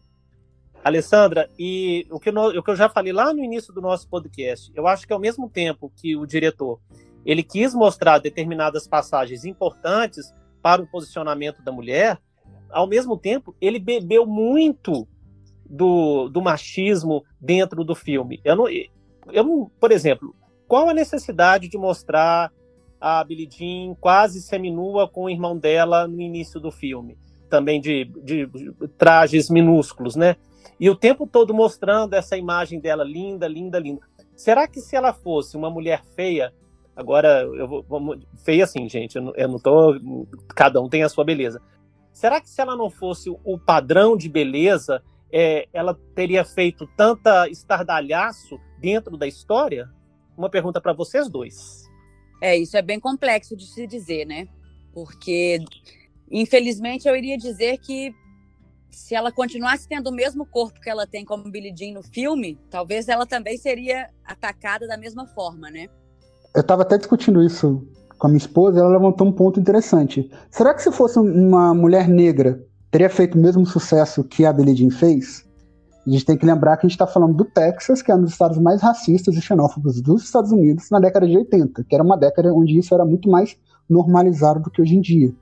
Alessandra, 0.84 1.50
e 1.60 2.08
o 2.10 2.19
que, 2.19 2.30
o 2.30 2.63
que 2.63 2.71
eu 2.71 2.76
já 2.76 2.89
falei 2.89 3.13
lá 3.13 3.34
no 3.34 3.43
início 3.43 3.71
do 3.73 3.82
nosso 3.82 4.10
podcast, 4.10 4.71
eu 4.76 4.88
acho 4.88 5.06
que 5.06 5.13
ao 5.13 5.19
mesmo 5.19 5.50
tempo 5.50 5.91
que 5.95 6.15
o 6.15 6.26
diretor 6.26 6.80
ele 7.26 7.43
quis 7.43 7.73
mostrar 7.73 8.19
determinadas 8.19 8.88
passagens 8.88 9.43
importantes 9.45 10.34
para 10.62 10.82
o 10.82 10.88
posicionamento 10.88 11.62
da 11.62 11.71
mulher, 11.71 12.17
ao 12.69 12.88
mesmo 12.88 13.17
tempo, 13.17 13.56
ele 13.62 13.80
bebeu 13.80 14.26
muito 14.26 15.08
do, 15.69 16.30
do 16.30 16.41
machismo 16.41 17.23
dentro 17.39 17.84
do 17.84 17.93
filme. 17.93 18.39
Eu 18.43 18.56
não, 18.56 18.69
eu 18.69 19.43
não, 19.43 19.71
por 19.80 19.91
exemplo, 19.91 20.36
qual 20.67 20.89
a 20.89 20.93
necessidade 20.93 21.67
de 21.67 21.78
mostrar 21.78 22.52
a 22.99 23.23
Billie 23.23 23.49
Jean 23.49 23.95
quase 23.95 24.41
seminua 24.41 25.07
com 25.07 25.23
o 25.23 25.29
irmão 25.29 25.57
dela 25.57 26.07
no 26.07 26.21
início 26.21 26.60
do 26.60 26.71
filme? 26.71 27.17
Também 27.49 27.79
de, 27.79 28.05
de, 28.23 28.49
trajes 28.97 29.49
minúsculos, 29.49 30.15
né? 30.15 30.36
E 30.79 30.89
o 30.89 30.95
tempo 30.95 31.25
todo 31.25 31.53
mostrando 31.53 32.13
essa 32.13 32.38
imagem 32.38 32.79
dela 32.79 33.03
linda, 33.03 33.47
linda, 33.47 33.79
linda. 33.79 34.01
Será 34.36 34.67
que 34.67 34.81
se 34.81 34.95
ela 34.95 35.13
fosse 35.13 35.55
uma 35.57 35.69
mulher 35.69 36.03
feia, 36.15 36.53
Agora, 36.97 37.43
eu 37.43 37.67
vou, 37.67 38.17
feia 38.43 38.63
assim, 38.63 38.89
gente, 38.89 39.17
eu 39.17 39.21
não, 39.21 39.33
eu 39.36 39.47
não 39.47 39.60
tô. 39.60 39.95
Cada 40.55 40.81
um 40.81 40.89
tem 40.89 41.03
a 41.03 41.10
sua 41.10 41.23
beleza. 41.23 41.62
Será 42.12 42.41
que 42.41 42.49
se 42.49 42.60
ela 42.60 42.75
não 42.75 42.89
fosse 42.89 43.29
o 43.29 43.60
padrão 43.60 44.17
de 44.17 44.27
beleza, 44.27 45.03
é, 45.31 45.67
ela 45.71 45.95
teria 46.15 46.43
feito 46.43 46.88
tanta 46.97 47.47
estardalhaço 47.49 48.60
dentro 48.79 49.15
da 49.15 49.27
história? 49.27 49.88
Uma 50.36 50.49
pergunta 50.49 50.81
para 50.81 50.91
vocês 50.91 51.29
dois. 51.29 51.87
É, 52.41 52.58
isso 52.58 52.78
é 52.78 52.82
bem 52.82 53.00
complexo 53.00 53.56
de 53.56 53.65
se 53.65 53.88
dizer, 53.88 54.26
né? 54.26 54.47
Porque, 54.93 55.60
infelizmente, 56.30 57.08
eu 57.08 57.15
iria 57.15 57.38
dizer 57.38 57.78
que 57.80 58.13
se 58.91 59.13
ela 59.15 59.32
continuasse 59.32 59.88
tendo 59.88 60.08
o 60.10 60.13
mesmo 60.13 60.45
corpo 60.45 60.80
que 60.80 60.89
ela 60.89 61.06
tem 61.06 61.23
como 61.23 61.52
Billie 61.52 61.73
Jean 61.76 61.93
no 61.93 62.04
filme, 62.04 62.58
talvez 62.69 63.08
ela 63.08 63.26
também 63.26 63.58
seria 63.58 64.10
atacada 64.26 64.88
da 64.88 64.97
mesma 64.97 65.28
forma, 65.28 65.69
né? 65.69 65.88
eu 66.58 66.62
estava 66.62 66.82
até 66.82 66.97
discutindo 66.97 67.43
isso 67.43 67.88
com 68.17 68.26
a 68.26 68.30
minha 68.32 68.39
esposa, 68.39 68.80
ela 68.80 68.89
levantou 68.89 69.28
um 69.28 69.32
ponto 69.32 69.60
interessante. 69.60 70.28
Será 70.50 70.73
que 70.73 70.82
se 70.82 70.91
fosse 70.91 71.19
uma 71.19 71.71
mulher 71.71 72.08
negra, 72.08 72.60
teria 72.89 73.12
feito 73.12 73.38
o 73.38 73.41
mesmo 73.41 73.63
sucesso 73.63 74.23
que 74.23 74.43
a 74.43 74.52
Billie 74.52 74.76
Jean 74.76 74.89
fez? 74.89 75.45
A 76.08 76.10
gente 76.10 76.26
tem 76.26 76.38
que 76.38 76.46
lembrar 76.46 76.78
que 76.78 76.86
a 76.86 76.88
gente 76.88 76.96
está 76.96 77.06
falando 77.06 77.36
do 77.36 77.43
Texas, 77.43 78.02
que 78.02 78.10
é 78.10 78.15
um 78.15 78.22
dos 78.22 78.32
estados 78.32 78.58
mais 78.58 78.82
racistas 78.82 79.36
e 79.36 79.41
xenófobos 79.41 80.02
dos 80.02 80.24
Estados 80.24 80.54
Unidos 80.54 80.89
na 80.89 81.02
década 81.02 81.28
de 81.28 81.38
80, 81.38 81.84
que 81.84 81.93
era 81.93 82.04
uma 82.04 82.15
década 82.15 82.54
onde 82.54 82.80
isso 82.80 82.93
era 82.93 83.04
muito 83.04 83.30
mais 83.30 83.58
normalizado 83.89 84.62
do 84.62 84.72
que 84.72 84.82
hoje 84.82 84.96
em 84.96 85.02
dia. 85.02 85.34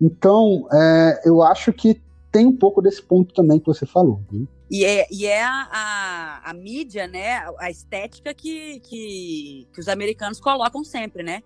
Então, 0.00 0.66
é, 0.72 1.20
eu 1.26 1.42
acho 1.42 1.70
que 1.70 2.00
tem 2.32 2.46
um 2.46 2.56
pouco 2.56 2.80
desse 2.80 3.02
ponto 3.02 3.34
também 3.34 3.60
que 3.60 3.66
você 3.66 3.84
falou. 3.84 4.22
Viu? 4.30 4.48
E 4.70 4.84
é, 4.86 5.06
e 5.10 5.26
é 5.26 5.42
a, 5.42 5.68
a, 5.70 6.50
a, 6.50 6.54
mídia, 6.54 7.06
né? 7.06 7.42
A 7.58 7.70
estética 7.70 8.32
que, 8.32 8.80
que, 8.80 9.68
que, 9.72 9.80
os 9.80 9.86
americanos 9.86 10.40
colocam 10.40 10.82
sempre, 10.82 11.22
né? 11.22 11.42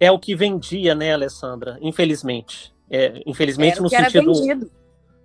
É 0.00 0.10
o 0.10 0.18
que 0.18 0.34
vendia, 0.34 0.94
né, 0.94 1.12
Alessandra? 1.12 1.78
Infelizmente. 1.82 2.74
É, 2.90 3.22
infelizmente, 3.26 3.74
era 3.74 3.82
no 3.82 3.88
sentido. 3.88 4.32
vendido. 4.34 4.70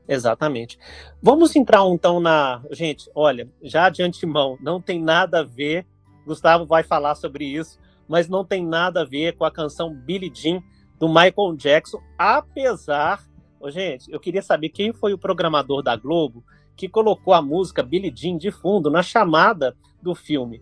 Exatamente. 0.08 0.78
Vamos 1.22 1.56
entrar 1.56 1.86
então 1.88 2.20
na. 2.20 2.62
Gente, 2.72 3.10
olha, 3.16 3.49
já 3.62 3.89
de 3.89 4.04
antemão, 4.04 4.58
não 4.62 4.82
tem 4.82 5.02
nada 5.02 5.39
a 5.39 5.43
ver. 5.43 5.86
Gustavo 6.26 6.66
vai 6.66 6.84
falar 6.84 7.16
sobre 7.16 7.45
isso, 7.45 7.80
mas 8.08 8.28
não 8.28 8.45
tem 8.45 8.66
nada 8.66 9.02
a 9.02 9.06
ver 9.06 9.36
com 9.36 9.45
a 9.45 9.52
canção 9.52 9.93
Billie 9.93 10.32
Jean 10.34 10.62
do 10.99 11.08
Michael 11.08 11.56
Jackson, 11.56 11.99
apesar. 12.18 13.24
Oh, 13.60 13.70
gente, 13.70 14.12
eu 14.12 14.20
queria 14.20 14.41
saber 14.41 14.70
quem 14.70 14.91
foi 14.91 15.14
o 15.14 15.18
programador 15.18 15.82
da 15.82 15.95
Globo 15.95 16.43
que 16.76 16.89
colocou 16.89 17.34
a 17.34 17.41
música 17.41 17.84
Billie 17.84 18.14
Jean 18.16 18.38
de 18.38 18.52
fundo 18.52 18.89
na 18.89 19.04
chamada 19.04 19.76
do 20.02 20.16
filme. 20.16 20.62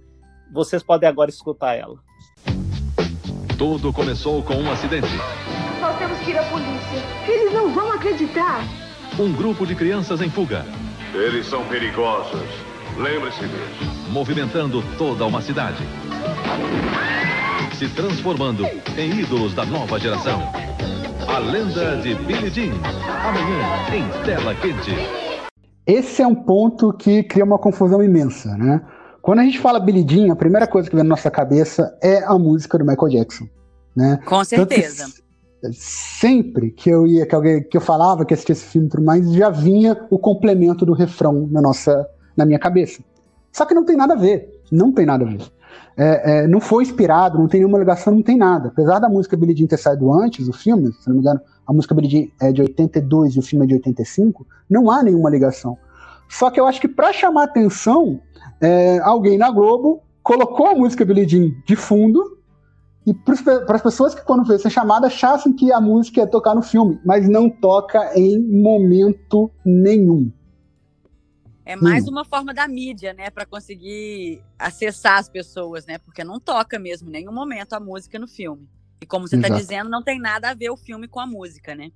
Vocês 0.52 0.84
podem 0.84 1.08
agora 1.08 1.30
escutar 1.30 1.76
ela. 1.76 1.98
Tudo 3.58 3.94
começou 3.94 4.42
com 4.44 4.56
um 4.56 4.72
acidente. 4.72 5.08
Nós 5.80 5.98
temos 5.98 6.20
que 6.20 6.32
ir 6.32 6.38
à 6.38 6.44
polícia. 6.44 7.04
Eles 7.28 7.54
não 7.54 7.74
vão 7.74 7.92
acreditar. 7.92 8.89
Um 9.20 9.34
grupo 9.34 9.68
de 9.68 9.76
crianças 9.76 10.22
em 10.22 10.30
fuga. 10.30 10.66
Eles 11.14 11.46
são 11.46 11.66
perigosos. 11.66 12.48
Lembre-se 12.98 13.42
disso. 13.42 14.12
Movimentando 14.14 14.82
toda 14.98 15.26
uma 15.26 15.42
cidade. 15.42 15.84
Se 17.78 17.90
transformando 17.90 18.64
em 18.98 19.20
ídolos 19.20 19.54
da 19.54 19.66
nova 19.66 20.00
geração. 20.00 20.40
A 21.28 21.38
lenda 21.38 21.98
de 21.98 22.16
Billie 22.16 22.50
Jean. 22.50 22.74
Amanhã 23.26 23.94
em 23.94 24.26
tela 24.26 24.56
quente. 24.56 24.96
Esse 25.86 26.22
é 26.22 26.28
um 26.28 26.36
ponto 26.36 26.94
que 26.94 27.22
cria 27.24 27.44
uma 27.44 27.60
confusão 27.60 28.02
imensa, 28.02 28.56
né? 28.56 28.82
Quando 29.22 29.40
a 29.40 29.44
gente 29.44 29.60
fala 29.60 29.82
Billie 29.82 30.06
Jean, 30.08 30.32
a 30.32 30.36
primeira 30.38 30.66
coisa 30.66 30.90
que 30.90 30.96
vem 30.96 31.04
na 31.04 31.10
nossa 31.10 31.30
cabeça 31.30 31.94
é 32.02 32.24
a 32.24 32.40
música 32.40 32.78
do 32.78 32.86
Michael 32.86 33.10
Jackson, 33.10 33.50
né? 33.94 34.18
Com 34.26 34.46
certeza. 34.46 35.08
Sempre 35.74 36.72
que 36.72 36.89
eu 36.89 37.05
ia, 37.05 37.26
que, 37.26 37.36
alguém, 37.36 37.64
que 37.64 37.76
eu 37.76 37.82
falava 37.82 38.26
que 38.26 38.34
assistia 38.34 38.53
esse 38.53 38.66
filme 38.66 38.88
tudo 38.88 39.03
mais, 39.03 39.32
já 39.34 39.49
vinha 39.49 40.05
o 40.10 40.18
complemento 40.18 40.86
do 40.86 40.93
refrão 40.93 41.47
na 41.51 41.62
nossa, 41.62 42.07
na 42.36 42.45
minha 42.45 42.60
cabeça. 42.60 43.03
Só 43.51 43.66
que 43.66 43.74
não 43.74 43.84
tem 43.84 43.97
nada 43.97 44.14
a 44.14 44.18
ver, 44.18 44.62
não 44.72 44.91
tem 44.91 45.05
nada 45.05 45.26
a 45.26 45.28
ver. 45.28 45.41
É, 45.97 46.43
é, 46.43 46.47
não 46.47 46.62
foi 46.62 46.84
inspirado, 46.84 47.38
não 47.38 47.47
tem 47.47 47.60
nenhuma 47.60 47.78
ligação, 47.78 48.14
não 48.14 48.22
tem 48.22 48.38
nada. 48.38 48.70
Apesar 48.70 48.99
da 48.99 49.10
música 49.10 49.36
Billie 49.36 49.55
Jean 49.55 49.68
ter 49.68 49.78
saído 49.78 50.14
antes, 50.14 50.47
o 50.47 50.53
filme, 50.53 50.93
se 50.93 51.07
não 51.07 51.16
me 51.16 51.22
engano, 51.22 51.41
a 51.68 51.74
música 51.74 51.93
Billie 51.93 52.32
Jean 52.39 52.47
é 52.47 52.51
de 52.53 52.62
82 52.62 53.36
e 53.36 53.39
o 53.39 53.41
filme 53.41 53.66
é 53.66 53.68
de 53.68 53.74
85, 53.76 54.47
não 54.70 54.89
há 54.89 55.03
nenhuma 55.03 55.30
ligação. 55.30 55.78
Só 56.30 56.49
que 56.49 56.60
eu 56.60 56.66
acho 56.66 56.80
que 56.80 56.88
para 56.88 57.12
chamar 57.12 57.43
atenção, 57.43 58.22
é, 58.62 58.99
alguém 58.99 59.38
na 59.38 59.51
Globo 59.51 60.01
colocou 60.24 60.68
a 60.68 60.76
música 60.76 61.03
Billie 61.03 61.28
Jean 61.28 61.51
de 61.66 61.76
fundo 61.76 62.39
e 63.10 63.14
para 63.14 63.76
as 63.76 63.82
pessoas 63.82 64.14
que 64.14 64.24
quando 64.24 64.45
fez 64.45 64.60
essa 64.60 64.70
chamada 64.70 65.07
achassem 65.07 65.51
que 65.51 65.72
a 65.74 65.82
música 65.82 66.20
ia 66.20 66.28
tocar 66.28 66.53
no 66.53 66.62
filme, 66.62 66.99
mas 67.03 67.28
não 67.28 67.49
toca 67.49 68.12
em 68.16 68.39
momento 68.39 69.51
nenhum. 69.66 70.32
É 71.66 71.76
mais 71.76 72.05
hum. 72.05 72.12
uma 72.12 72.24
forma 72.24 72.53
da 72.53 72.68
mídia, 72.68 73.12
né, 73.14 73.32
para 73.32 73.47
conseguir 73.47 74.43
acessar 74.60 75.18
as 75.18 75.28
pessoas, 75.28 75.88
né, 75.88 75.97
porque 75.97 76.24
não 76.24 76.39
toca 76.39 76.78
mesmo 76.78 77.10
em 77.10 77.14
nenhum 77.14 77.34
momento 77.34 77.74
a 77.74 77.80
música 77.80 78.20
no 78.20 78.28
filme. 78.28 78.70
E 79.01 79.07
como 79.07 79.28
você 79.28 79.38
está 79.38 79.49
dizendo, 79.49 79.89
não 79.89 80.03
tem 80.03 80.20
nada 80.20 80.51
a 80.51 80.53
ver 80.53 80.70
o 80.70 80.78
filme 80.78 81.07
com 81.07 81.20
a 81.20 81.26
música, 81.26 81.74
né? 81.74 81.91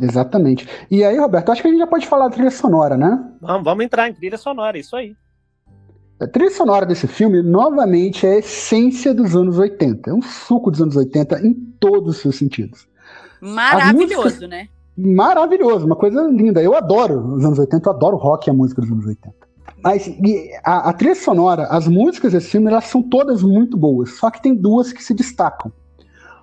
Exatamente. 0.00 0.68
E 0.88 1.02
aí, 1.02 1.18
Roberto, 1.18 1.50
acho 1.50 1.62
que 1.62 1.66
a 1.66 1.70
gente 1.70 1.80
já 1.80 1.86
pode 1.86 2.06
falar 2.06 2.28
da 2.28 2.34
trilha 2.34 2.50
sonora, 2.50 2.96
né? 2.96 3.32
Vamos, 3.40 3.64
vamos 3.64 3.84
entrar 3.84 4.08
em 4.08 4.14
trilha 4.14 4.38
sonora, 4.38 4.78
isso 4.78 4.94
aí. 4.94 5.16
A 6.20 6.26
trilha 6.26 6.50
sonora 6.50 6.84
desse 6.84 7.06
filme, 7.06 7.42
novamente, 7.42 8.26
é 8.26 8.32
a 8.32 8.38
essência 8.40 9.14
dos 9.14 9.34
anos 9.34 9.56
80. 9.56 10.10
É 10.10 10.12
um 10.12 10.20
suco 10.20 10.70
dos 10.70 10.82
anos 10.82 10.94
80 10.94 11.46
em 11.46 11.54
todos 11.54 12.16
os 12.16 12.20
seus 12.20 12.36
sentidos. 12.36 12.86
Maravilhoso, 13.40 14.24
músicas... 14.24 14.50
né? 14.50 14.68
Maravilhoso, 14.98 15.86
uma 15.86 15.96
coisa 15.96 16.22
linda. 16.24 16.62
Eu 16.62 16.76
adoro 16.76 17.36
os 17.36 17.42
anos 17.42 17.58
80, 17.58 17.88
eu 17.88 17.92
adoro 17.94 18.16
rock 18.18 18.48
e 18.48 18.50
a 18.50 18.52
música 18.52 18.82
dos 18.82 18.90
anos 18.92 19.06
80. 19.06 19.34
Mas 19.82 20.14
a, 20.62 20.90
a 20.90 20.92
trilha 20.92 21.14
sonora, 21.14 21.62
as 21.68 21.88
músicas 21.88 22.34
desse 22.34 22.50
filme, 22.50 22.66
elas 22.66 22.84
são 22.84 23.02
todas 23.02 23.42
muito 23.42 23.78
boas. 23.78 24.18
Só 24.18 24.30
que 24.30 24.42
tem 24.42 24.54
duas 24.54 24.92
que 24.92 25.02
se 25.02 25.14
destacam. 25.14 25.72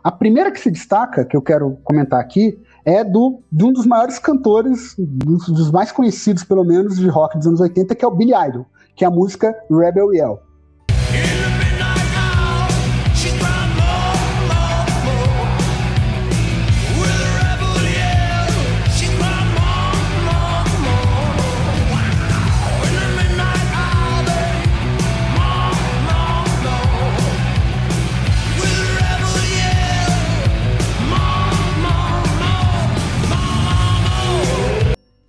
A 0.03 0.11
primeira 0.11 0.51
que 0.51 0.59
se 0.59 0.71
destaca, 0.71 1.23
que 1.23 1.37
eu 1.37 1.41
quero 1.41 1.77
comentar 1.83 2.19
aqui, 2.19 2.59
é 2.83 3.03
do, 3.03 3.41
de 3.51 3.63
um 3.63 3.71
dos 3.71 3.85
maiores 3.85 4.17
cantores, 4.17 4.95
dos, 4.97 5.47
dos 5.49 5.69
mais 5.69 5.91
conhecidos, 5.91 6.43
pelo 6.43 6.63
menos, 6.63 6.97
de 6.97 7.07
rock 7.07 7.37
dos 7.37 7.45
anos 7.45 7.59
80, 7.59 7.93
que 7.93 8.03
é 8.03 8.07
o 8.07 8.15
Billy 8.15 8.33
Idol 8.33 8.65
que 8.97 9.05
é 9.05 9.07
a 9.07 9.11
música 9.11 9.55
Rebel 9.69 10.11
Yell. 10.11 10.41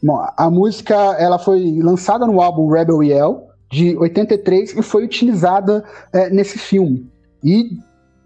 Bom, 0.01 0.27
a 0.35 0.49
música 0.49 0.95
ela 1.19 1.39
foi 1.39 1.83
lançada 1.83 2.25
no 2.25 2.41
álbum 2.41 2.71
Rebel 2.71 3.03
Yell 3.03 3.48
de 3.71 3.97
83 3.97 4.77
e 4.77 4.83
foi 4.83 5.05
utilizada 5.05 5.85
é, 6.13 6.31
nesse 6.31 6.59
filme. 6.59 7.11
E 7.43 7.71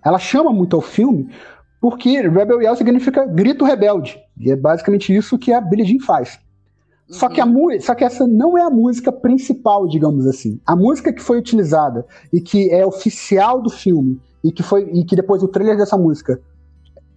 ela 0.04 0.18
chama 0.18 0.52
muito 0.52 0.76
ao 0.76 0.82
filme 0.82 1.28
porque 1.80 2.20
Rebel 2.20 2.62
Yell 2.62 2.76
significa 2.76 3.26
grito 3.26 3.64
rebelde. 3.64 4.16
E 4.38 4.52
é 4.52 4.56
basicamente 4.56 5.14
isso 5.14 5.36
que 5.36 5.52
a 5.52 5.60
Billie 5.60 5.84
Jean 5.84 6.04
faz. 6.04 6.38
Uhum. 7.08 7.14
Só, 7.18 7.28
que 7.28 7.40
a 7.40 7.44
uhum. 7.44 7.80
só 7.80 7.94
que 7.94 8.04
essa 8.04 8.26
não 8.26 8.56
é 8.56 8.62
a 8.62 8.70
música 8.70 9.10
principal, 9.10 9.88
digamos 9.88 10.26
assim. 10.26 10.60
A 10.64 10.76
música 10.76 11.12
que 11.12 11.20
foi 11.20 11.38
utilizada 11.38 12.06
e 12.32 12.40
que 12.40 12.70
é 12.70 12.86
oficial 12.86 13.60
do 13.60 13.68
filme 13.68 14.20
e 14.44 14.52
que 14.52 14.62
foi 14.62 14.88
e 14.92 15.04
que 15.04 15.16
depois 15.16 15.42
o 15.42 15.48
trailer 15.48 15.76
dessa 15.76 15.96
música 15.96 16.40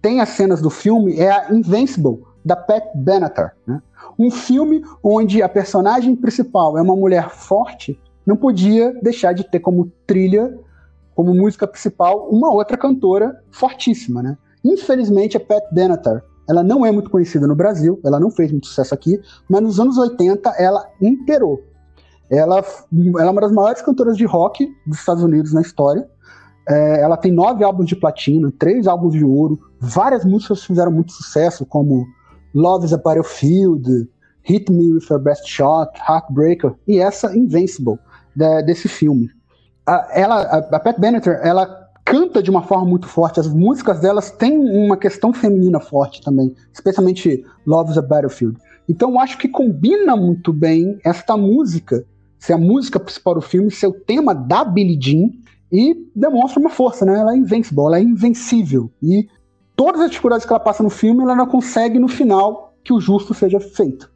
tem 0.02 0.20
as 0.20 0.30
cenas 0.30 0.60
do 0.60 0.70
filme 0.70 1.16
é 1.18 1.30
a 1.30 1.52
Invincible 1.52 2.22
da 2.44 2.56
Pat 2.56 2.84
Benatar, 2.94 3.56
né? 3.66 3.80
Um 4.18 4.30
filme 4.30 4.82
onde 5.02 5.42
a 5.42 5.48
personagem 5.48 6.14
principal 6.16 6.78
é 6.78 6.82
uma 6.82 6.96
mulher 6.96 7.30
forte 7.30 7.98
não 8.26 8.36
podia 8.36 8.92
deixar 9.00 9.32
de 9.32 9.44
ter 9.44 9.60
como 9.60 9.92
trilha, 10.06 10.58
como 11.14 11.34
música 11.34 11.66
principal, 11.66 12.28
uma 12.28 12.52
outra 12.52 12.76
cantora 12.76 13.40
fortíssima, 13.50 14.22
né? 14.22 14.36
Infelizmente, 14.64 15.36
a 15.36 15.40
Pat 15.40 15.62
Benatar, 15.72 16.22
ela 16.48 16.62
não 16.62 16.84
é 16.84 16.90
muito 16.90 17.08
conhecida 17.08 17.46
no 17.46 17.54
Brasil, 17.54 18.00
ela 18.04 18.18
não 18.18 18.30
fez 18.30 18.50
muito 18.50 18.66
sucesso 18.66 18.92
aqui, 18.92 19.20
mas 19.48 19.62
nos 19.62 19.80
anos 19.80 19.96
80 19.96 20.50
ela 20.58 20.84
imperou. 21.00 21.62
Ela, 22.28 22.64
ela 23.18 23.28
é 23.28 23.30
uma 23.30 23.40
das 23.40 23.52
maiores 23.52 23.80
cantoras 23.80 24.16
de 24.16 24.24
rock 24.24 24.68
dos 24.84 24.98
Estados 24.98 25.22
Unidos 25.22 25.52
na 25.52 25.60
história. 25.60 26.08
É, 26.68 27.00
ela 27.00 27.16
tem 27.16 27.30
nove 27.30 27.62
álbuns 27.62 27.86
de 27.86 27.94
platina, 27.94 28.52
três 28.58 28.88
álbuns 28.88 29.14
de 29.14 29.24
ouro, 29.24 29.58
várias 29.78 30.24
músicas 30.24 30.64
fizeram 30.64 30.90
muito 30.90 31.12
sucesso, 31.12 31.64
como 31.64 32.04
Love 32.52 32.86
is 32.86 32.92
a 32.92 32.96
Battlefield, 32.96 34.08
Hit 34.42 34.72
Me 34.72 34.92
With 34.94 35.06
Your 35.08 35.20
Best 35.20 35.48
Shot, 35.48 35.92
Heartbreaker 36.08 36.74
e 36.88 36.98
essa 36.98 37.36
Invincible 37.36 37.98
desse 38.64 38.88
filme. 38.88 39.30
A, 39.86 40.08
ela, 40.12 40.42
a, 40.42 40.58
a 40.76 40.80
Pat 40.80 40.98
Benatar, 40.98 41.40
ela 41.42 41.86
canta 42.04 42.42
de 42.42 42.50
uma 42.50 42.62
forma 42.62 42.84
muito 42.84 43.08
forte. 43.08 43.40
As 43.40 43.48
músicas 43.48 44.00
delas 44.00 44.30
têm 44.30 44.58
uma 44.58 44.96
questão 44.96 45.32
feminina 45.32 45.80
forte 45.80 46.22
também, 46.22 46.54
especialmente 46.72 47.44
Love's 47.66 47.98
a 47.98 48.02
Battlefield. 48.02 48.56
Então 48.88 49.10
eu 49.10 49.18
acho 49.18 49.36
que 49.36 49.48
combina 49.48 50.16
muito 50.16 50.52
bem 50.52 51.00
esta 51.04 51.36
música, 51.36 52.04
ser 52.38 52.52
a 52.52 52.58
música 52.58 53.00
principal 53.00 53.34
do 53.34 53.40
filme, 53.40 53.70
ser 53.70 53.88
o 53.88 53.92
tema 53.92 54.32
da 54.34 54.64
Billie 54.64 54.98
Jean 55.00 55.30
e 55.72 56.08
demonstra 56.14 56.60
uma 56.60 56.70
força, 56.70 57.04
né? 57.04 57.18
Ela 57.18 57.32
é 57.32 57.36
invencível, 57.36 57.86
ela 57.86 57.98
é 57.98 58.02
invencível. 58.02 58.90
E 59.02 59.28
todas 59.74 60.00
as 60.00 60.10
dificuldades 60.10 60.46
que 60.46 60.52
ela 60.52 60.60
passa 60.60 60.82
no 60.82 60.90
filme, 60.90 61.22
ela 61.24 61.34
não 61.34 61.46
consegue 61.46 61.98
no 61.98 62.06
final 62.06 62.74
que 62.84 62.92
o 62.92 63.00
justo 63.00 63.34
seja 63.34 63.58
feito. 63.58 64.08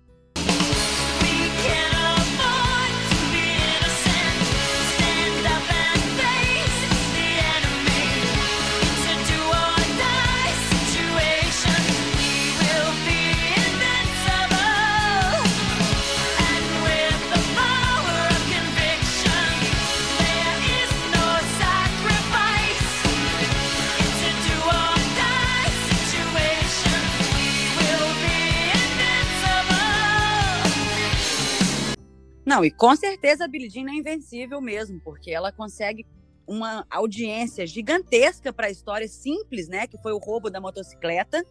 Não, 32.61 32.65
e 32.67 32.71
com 32.71 32.95
certeza 32.95 33.47
a 33.47 33.49
Billie 33.49 33.71
é 33.75 33.95
invencível 33.95 34.61
mesmo, 34.61 35.01
porque 35.01 35.31
ela 35.31 35.51
consegue 35.51 36.07
uma 36.47 36.85
audiência 36.91 37.67
gigantesca 37.67 38.53
para 38.53 38.67
a 38.67 38.71
história 38.71 39.09
simples, 39.09 39.67
né, 39.67 39.87
que 39.87 39.97
foi 39.97 40.13
o 40.13 40.19
roubo 40.19 40.51
da 40.51 40.61
motocicleta, 40.61 41.43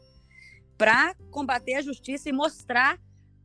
para 0.78 1.16
combater 1.32 1.74
a 1.74 1.82
justiça 1.82 2.30
e 2.30 2.32
mostrar 2.32 3.00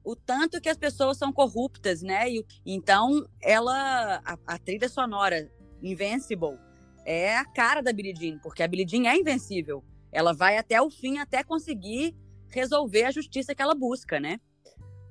o 0.05 0.15
tanto 0.15 0.61
que 0.61 0.69
as 0.69 0.77
pessoas 0.77 1.17
são 1.17 1.33
corruptas, 1.33 2.03
né? 2.03 2.31
E, 2.31 2.45
então, 2.67 3.27
ela, 3.41 4.21
a, 4.23 4.37
a 4.47 4.59
trilha 4.59 4.89
sonora 4.91 5.51
Invincible 5.83 6.59
é 7.07 7.35
a 7.35 7.47
cara 7.47 7.81
da 7.81 7.95
Billie 7.95 8.39
porque 8.43 8.63
a 8.63 8.69
Billie 8.69 9.07
é 9.07 9.17
invencível. 9.17 9.83
Ela 10.13 10.35
vai 10.35 10.59
até 10.59 10.83
o 10.83 10.91
fim, 10.91 11.17
até 11.17 11.43
conseguir 11.43 12.15
resolver 12.51 13.05
a 13.05 13.11
justiça 13.11 13.55
que 13.55 13.63
ela 13.63 13.75
busca, 13.75 14.21
né? 14.21 14.39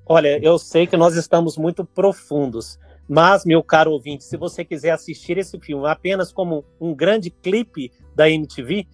Olha, 0.06 0.38
eu 0.44 0.58
sei 0.58 0.86
que 0.86 0.96
nós 0.96 1.16
estamos 1.16 1.56
muito 1.56 1.84
profundos, 1.84 2.78
mas, 3.08 3.44
meu 3.44 3.62
caro 3.62 3.92
ouvinte, 3.92 4.24
se 4.24 4.36
você 4.36 4.64
quiser 4.64 4.90
assistir 4.90 5.38
esse 5.38 5.58
filme 5.58 5.86
apenas 5.86 6.32
como 6.32 6.64
um 6.80 6.94
grande 6.94 7.30
clipe 7.30 7.90
da 8.14 8.28
MTV, 8.28 8.86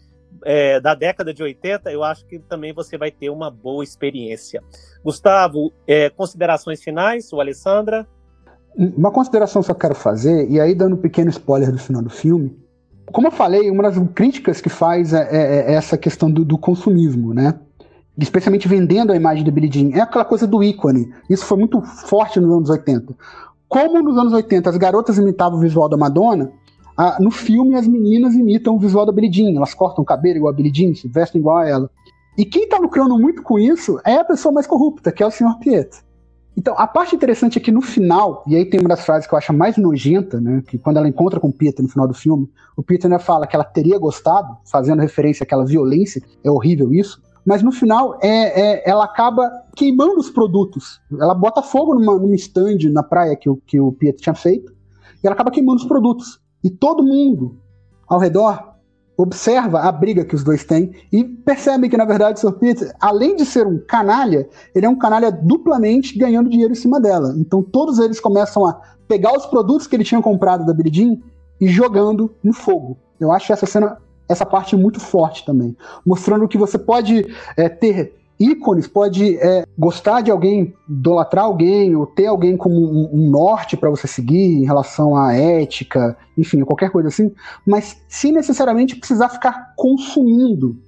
é, 0.44 0.80
da 0.80 0.94
década 0.94 1.34
de 1.34 1.42
80, 1.42 1.90
eu 1.90 2.02
acho 2.02 2.24
que 2.26 2.38
também 2.38 2.72
você 2.72 2.96
vai 2.96 3.10
ter 3.10 3.30
uma 3.30 3.50
boa 3.50 3.84
experiência. 3.84 4.62
Gustavo, 5.04 5.72
é, 5.86 6.08
considerações 6.10 6.82
finais, 6.82 7.32
o 7.32 7.40
Alessandra? 7.40 8.06
Uma 8.76 9.10
consideração 9.10 9.62
eu 9.68 9.74
quero 9.74 9.94
fazer, 9.94 10.48
e 10.48 10.60
aí 10.60 10.74
dando 10.74 10.94
um 10.94 11.00
pequeno 11.00 11.30
spoiler 11.30 11.72
do 11.72 11.78
final 11.78 12.02
do 12.02 12.10
filme, 12.10 12.56
como 13.12 13.26
eu 13.26 13.32
falei, 13.32 13.70
uma 13.70 13.82
das 13.82 13.98
críticas 14.14 14.60
que 14.60 14.68
faz 14.68 15.12
é, 15.12 15.28
é, 15.30 15.72
é 15.72 15.74
essa 15.74 15.98
questão 15.98 16.30
do, 16.30 16.44
do, 16.44 16.56
consumismo, 16.56 17.34
né? 17.34 17.58
Especialmente 18.20 18.68
vendendo 18.68 19.12
a 19.12 19.16
imagem 19.16 19.42
do 19.42 19.50
Billie 19.50 19.72
Jean. 19.72 19.96
É 19.96 20.00
aquela 20.00 20.24
coisa 20.24 20.46
do 20.46 20.62
ícone. 20.62 21.10
Isso 21.28 21.44
foi 21.44 21.58
muito 21.58 21.80
forte 21.80 22.38
nos 22.38 22.52
anos 22.52 22.70
80. 22.70 23.14
Como 23.66 24.02
nos 24.02 24.18
anos 24.18 24.32
80 24.32 24.68
as 24.68 24.76
garotas 24.76 25.16
imitavam 25.16 25.58
o 25.58 25.62
visual 25.62 25.88
da 25.88 25.96
Madonna, 25.96 26.52
no 27.18 27.30
filme 27.30 27.74
as 27.76 27.88
meninas 27.88 28.34
imitam 28.34 28.76
o 28.76 28.78
visual 28.78 29.06
da 29.06 29.12
Billie 29.12 29.32
Jean. 29.32 29.56
Elas 29.56 29.72
cortam 29.72 30.02
o 30.02 30.06
cabelo 30.06 30.36
igual 30.36 30.52
a 30.52 30.56
Billie 30.56 30.72
Jean, 30.74 30.94
se 30.94 31.08
vestem 31.08 31.40
igual 31.40 31.58
a 31.58 31.68
ela. 31.68 31.90
E 32.36 32.44
quem 32.44 32.64
está 32.64 32.78
lucrando 32.78 33.18
muito 33.18 33.42
com 33.42 33.58
isso 33.58 33.98
é 34.04 34.16
a 34.16 34.24
pessoa 34.24 34.52
mais 34.52 34.66
corrupta, 34.66 35.10
que 35.10 35.22
é 35.22 35.26
o 35.26 35.30
Sr. 35.30 35.58
Pietro. 35.58 36.00
Então, 36.56 36.74
a 36.76 36.86
parte 36.86 37.14
interessante 37.14 37.58
é 37.58 37.60
que 37.60 37.70
no 37.70 37.80
final, 37.80 38.42
e 38.46 38.56
aí 38.56 38.64
tem 38.64 38.80
uma 38.80 38.88
das 38.88 39.04
frases 39.04 39.26
que 39.26 39.32
eu 39.32 39.38
acho 39.38 39.52
mais 39.52 39.76
nojenta, 39.76 40.40
né? 40.40 40.62
Que 40.66 40.76
quando 40.78 40.96
ela 40.96 41.08
encontra 41.08 41.38
com 41.38 41.48
o 41.48 41.52
Peter 41.52 41.82
no 41.82 41.88
final 41.88 42.06
do 42.06 42.12
filme, 42.12 42.50
o 42.76 42.82
Peter 42.82 43.10
ainda 43.10 43.18
fala 43.18 43.46
que 43.46 43.54
ela 43.54 43.64
teria 43.64 43.98
gostado, 43.98 44.58
fazendo 44.70 45.00
referência 45.00 45.44
àquela 45.44 45.64
violência, 45.64 46.22
é 46.44 46.50
horrível 46.50 46.92
isso. 46.92 47.22
Mas 47.44 47.62
no 47.62 47.72
final, 47.72 48.18
é, 48.22 48.60
é 48.60 48.90
ela 48.90 49.04
acaba 49.04 49.50
queimando 49.74 50.18
os 50.18 50.30
produtos. 50.30 51.00
Ela 51.18 51.34
bota 51.34 51.62
fogo 51.62 51.94
numa, 51.94 52.18
numa 52.18 52.34
stand 52.34 52.90
na 52.92 53.02
praia 53.02 53.36
que 53.36 53.48
o, 53.48 53.56
que 53.66 53.80
o 53.80 53.92
Peter 53.92 54.20
tinha 54.20 54.34
feito, 54.34 54.72
e 55.22 55.26
ela 55.26 55.34
acaba 55.34 55.50
queimando 55.50 55.80
os 55.80 55.86
produtos. 55.86 56.40
E 56.62 56.70
todo 56.70 57.02
mundo 57.02 57.58
ao 58.06 58.18
redor 58.18 58.70
observa 59.22 59.80
a 59.80 59.92
briga 59.92 60.24
que 60.24 60.34
os 60.34 60.42
dois 60.42 60.64
têm 60.64 60.92
e 61.12 61.22
percebe 61.22 61.88
que, 61.88 61.96
na 61.96 62.04
verdade, 62.04 62.38
o 62.38 62.40
Sr. 62.40 62.58
Peter, 62.58 62.94
além 63.00 63.36
de 63.36 63.44
ser 63.44 63.66
um 63.66 63.78
canalha, 63.78 64.48
ele 64.74 64.86
é 64.86 64.88
um 64.88 64.96
canalha 64.96 65.30
duplamente 65.30 66.18
ganhando 66.18 66.48
dinheiro 66.48 66.72
em 66.72 66.76
cima 66.76 67.00
dela. 67.00 67.34
Então 67.36 67.62
todos 67.62 67.98
eles 67.98 68.18
começam 68.18 68.66
a 68.66 68.80
pegar 69.06 69.36
os 69.36 69.46
produtos 69.46 69.86
que 69.86 69.94
ele 69.96 70.04
tinha 70.04 70.22
comprado 70.22 70.64
da 70.64 70.72
Billie 70.72 70.92
Jean 70.92 71.18
e 71.60 71.66
jogando 71.68 72.34
no 72.42 72.52
fogo. 72.52 72.96
Eu 73.18 73.30
acho 73.30 73.52
essa 73.52 73.66
cena, 73.66 73.98
essa 74.30 74.46
parte 74.46 74.76
muito 74.76 75.00
forte 75.00 75.44
também, 75.44 75.76
mostrando 76.06 76.46
que 76.46 76.56
você 76.56 76.78
pode 76.78 77.26
é, 77.56 77.68
ter 77.68 78.14
ícones, 78.38 78.86
pode 78.86 79.36
é, 79.36 79.66
gostar 79.76 80.22
de 80.22 80.30
alguém, 80.30 80.72
idolatrar 80.88 81.44
alguém, 81.44 81.94
ou 81.94 82.06
ter 82.06 82.26
alguém 82.26 82.56
como 82.56 82.76
um, 82.76 83.10
um 83.12 83.28
norte 83.28 83.76
para 83.76 83.90
você 83.90 84.06
seguir 84.06 84.62
em 84.62 84.64
relação 84.64 85.14
à 85.14 85.34
ética, 85.34 86.16
enfim, 86.38 86.64
qualquer 86.64 86.90
coisa 86.90 87.08
assim, 87.08 87.30
mas 87.66 88.00
sem 88.08 88.32
necessariamente 88.32 88.96
precisar 88.96 89.28
ficar 89.28 89.74
consumindo 89.76 90.80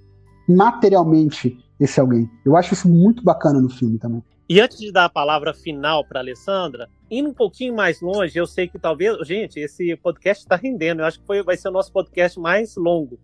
materialmente 0.48 1.58
esse 1.78 2.00
alguém. 2.00 2.30
Eu 2.44 2.56
acho 2.56 2.72
isso 2.72 2.88
muito 2.88 3.22
bacana 3.22 3.60
no 3.60 3.68
filme 3.68 3.98
também. 3.98 4.22
E 4.48 4.60
antes 4.60 4.78
de 4.78 4.92
dar 4.92 5.06
a 5.06 5.08
palavra 5.08 5.52
final 5.52 6.04
para 6.04 6.20
Alessandra, 6.20 6.88
indo 7.12 7.28
um 7.28 7.34
pouquinho 7.34 7.74
mais 7.74 8.00
longe, 8.00 8.38
eu 8.38 8.46
sei 8.46 8.66
que 8.66 8.78
talvez, 8.78 9.26
gente, 9.28 9.60
esse 9.60 9.94
podcast 9.96 10.42
está 10.42 10.56
rendendo. 10.56 11.00
Eu 11.00 11.04
acho 11.04 11.20
que 11.20 11.26
foi, 11.26 11.42
vai 11.42 11.58
ser 11.58 11.68
o 11.68 11.72
nosso 11.72 11.92
podcast 11.92 12.40
mais 12.40 12.74
longo. 12.74 13.20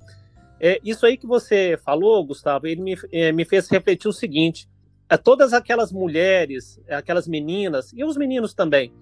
É, 0.61 0.79
isso 0.85 1.07
aí 1.07 1.17
que 1.17 1.27
você 1.27 1.79
falou, 1.83 2.23
Gustavo, 2.23 2.67
ele 2.67 2.83
me, 2.83 2.99
é, 3.11 3.33
me 3.33 3.47
fez 3.47 3.67
refletir 3.71 4.07
o 4.07 4.13
seguinte: 4.13 4.69
é, 5.09 5.17
todas 5.17 5.55
aquelas 5.55 5.91
mulheres, 5.91 6.79
aquelas 6.91 7.27
meninas, 7.27 7.91
e 7.95 8.05
os 8.05 8.15
meninos 8.15 8.53
também, 8.53 8.93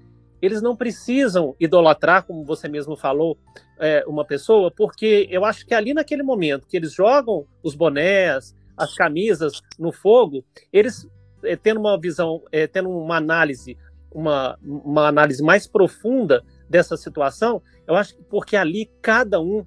eles 0.40 0.62
não 0.62 0.76
precisam 0.76 1.56
idolatrar, 1.58 2.22
como 2.24 2.44
você 2.44 2.68
mesmo 2.68 2.94
falou, 2.94 3.36
é, 3.80 4.04
uma 4.06 4.24
pessoa, 4.24 4.70
porque 4.70 5.26
eu 5.30 5.44
acho 5.44 5.66
que 5.66 5.74
ali 5.74 5.92
naquele 5.92 6.22
momento 6.22 6.68
que 6.68 6.76
eles 6.76 6.92
jogam 6.92 7.44
os 7.60 7.74
bonés, 7.74 8.54
as 8.76 8.94
camisas 8.94 9.60
no 9.78 9.90
fogo, 9.90 10.44
eles 10.72 11.08
é, 11.42 11.56
tendo 11.56 11.80
uma 11.80 11.98
visão, 11.98 12.42
é, 12.52 12.66
tendo 12.66 12.90
uma 12.90 13.16
análise, 13.16 13.76
uma, 14.10 14.58
uma 14.62 15.08
análise 15.08 15.42
mais 15.42 15.66
profunda 15.66 16.44
dessa 16.68 16.96
situação, 16.96 17.62
eu 17.86 17.94
acho 17.94 18.16
que 18.16 18.22
porque 18.24 18.56
ali 18.56 18.90
cada 19.00 19.40
um 19.40 19.64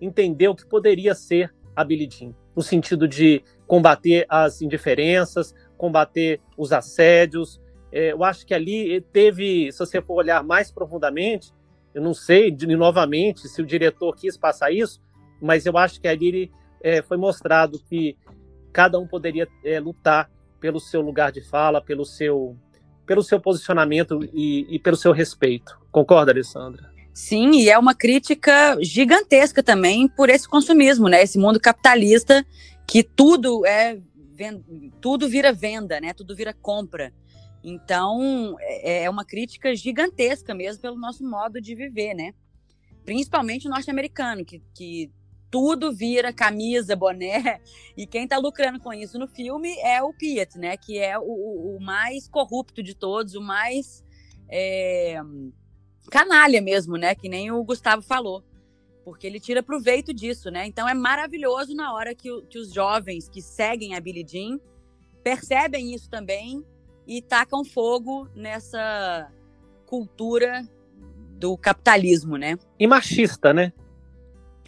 entendeu 0.00 0.54
que 0.54 0.66
poderia 0.66 1.14
ser 1.14 1.54
a 1.74 1.84
Billie 1.84 2.08
Jean, 2.10 2.34
no 2.54 2.62
sentido 2.62 3.06
de 3.06 3.42
combater 3.66 4.26
as 4.28 4.60
indiferenças, 4.60 5.54
combater 5.76 6.40
os 6.56 6.72
assédios. 6.72 7.60
É, 7.90 8.12
eu 8.12 8.22
acho 8.24 8.46
que 8.46 8.54
ali 8.54 9.00
teve, 9.12 9.70
se 9.72 9.78
você 9.78 10.00
for 10.00 10.14
olhar 10.14 10.42
mais 10.42 10.70
profundamente, 10.70 11.52
eu 11.94 12.02
não 12.02 12.14
sei, 12.14 12.50
de, 12.50 12.66
novamente, 12.66 13.48
se 13.48 13.60
o 13.60 13.66
diretor 13.66 14.14
quis 14.16 14.36
passar 14.36 14.72
isso, 14.72 15.00
mas 15.40 15.66
eu 15.66 15.76
acho 15.76 16.00
que 16.00 16.08
ali 16.08 16.50
é, 16.82 17.02
foi 17.02 17.16
mostrado 17.16 17.78
que 17.78 18.16
cada 18.72 18.98
um 18.98 19.06
poderia 19.06 19.46
é, 19.64 19.78
lutar 19.78 20.30
pelo 20.58 20.80
seu 20.80 21.00
lugar 21.00 21.30
de 21.32 21.42
fala, 21.42 21.82
pelo 21.82 22.04
seu, 22.04 22.56
pelo 23.06 23.22
seu 23.22 23.40
posicionamento 23.40 24.20
e, 24.32 24.66
e 24.68 24.78
pelo 24.78 24.96
seu 24.96 25.12
respeito. 25.12 25.78
Concorda, 25.90 26.32
Alessandra? 26.32 26.90
Sim, 27.12 27.52
e 27.52 27.68
é 27.68 27.78
uma 27.78 27.94
crítica 27.94 28.78
gigantesca 28.80 29.62
também 29.62 30.08
por 30.08 30.30
esse 30.30 30.48
consumismo, 30.48 31.08
né? 31.08 31.22
Esse 31.22 31.38
mundo 31.38 31.60
capitalista 31.60 32.44
que 32.86 33.02
tudo 33.02 33.66
é 33.66 34.00
tudo 35.00 35.28
vira 35.28 35.52
venda, 35.52 36.00
né? 36.00 36.12
Tudo 36.14 36.34
vira 36.34 36.54
compra. 36.54 37.12
Então, 37.62 38.56
é, 38.60 39.04
é 39.04 39.10
uma 39.10 39.24
crítica 39.24 39.74
gigantesca 39.76 40.54
mesmo 40.54 40.82
pelo 40.82 40.98
nosso 40.98 41.22
modo 41.22 41.60
de 41.60 41.74
viver, 41.74 42.14
né? 42.14 42.34
Principalmente 43.04 43.66
o 43.66 43.70
norte-americano, 43.70 44.44
que, 44.44 44.62
que 44.74 45.10
tudo 45.52 45.92
vira 45.92 46.32
camisa, 46.32 46.96
boné, 46.96 47.60
e 47.94 48.06
quem 48.06 48.24
está 48.24 48.38
lucrando 48.38 48.80
com 48.80 48.90
isso 48.90 49.18
no 49.18 49.28
filme 49.28 49.78
é 49.80 50.02
o 50.02 50.14
Piet, 50.14 50.58
né? 50.58 50.78
Que 50.78 50.98
é 50.98 51.18
o, 51.18 51.76
o 51.76 51.78
mais 51.78 52.26
corrupto 52.26 52.82
de 52.82 52.94
todos, 52.94 53.34
o 53.34 53.42
mais 53.42 54.02
é, 54.48 55.20
canalha 56.10 56.62
mesmo, 56.62 56.96
né? 56.96 57.14
Que 57.14 57.28
nem 57.28 57.52
o 57.52 57.62
Gustavo 57.62 58.00
falou. 58.00 58.42
Porque 59.04 59.26
ele 59.26 59.38
tira 59.38 59.62
proveito 59.62 60.14
disso, 60.14 60.50
né? 60.50 60.66
Então 60.66 60.88
é 60.88 60.94
maravilhoso 60.94 61.74
na 61.74 61.92
hora 61.92 62.14
que, 62.14 62.30
que 62.48 62.58
os 62.58 62.72
jovens 62.72 63.28
que 63.28 63.42
seguem 63.42 63.94
a 63.94 64.00
Billie 64.00 64.26
Jean 64.26 64.58
percebem 65.22 65.94
isso 65.94 66.08
também 66.08 66.64
e 67.06 67.20
tacam 67.20 67.62
fogo 67.62 68.26
nessa 68.34 69.30
cultura 69.84 70.66
do 71.32 71.58
capitalismo, 71.58 72.38
né? 72.38 72.58
E 72.78 72.86
machista, 72.86 73.52
né? 73.52 73.70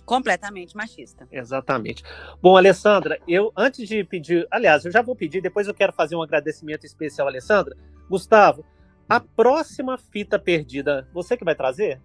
Completamente 0.05 0.77
machista. 0.77 1.27
Exatamente. 1.33 2.03
Bom, 2.43 2.57
Alessandra, 2.57 3.19
eu 3.27 3.53
antes 3.57 3.89
de 3.89 4.05
pedir, 4.05 4.47
aliás, 4.51 4.85
eu 4.85 4.93
já 4.93 5.03
vou 5.03 5.17
pedir, 5.17 5.41
depois 5.41 5.67
eu 5.67 5.75
quero 5.75 5.93
fazer 5.93 6.17
um 6.17 6.23
agradecimento 6.23 6.85
especial, 6.85 7.27
Alessandra. 7.27 7.77
Gustavo, 8.09 8.65
a 9.09 9.19
próxima 9.21 9.97
fita 9.97 10.39
perdida, 10.39 11.09
você 11.13 11.37
que 11.37 11.45
vai 11.45 11.55
trazer? 11.55 12.01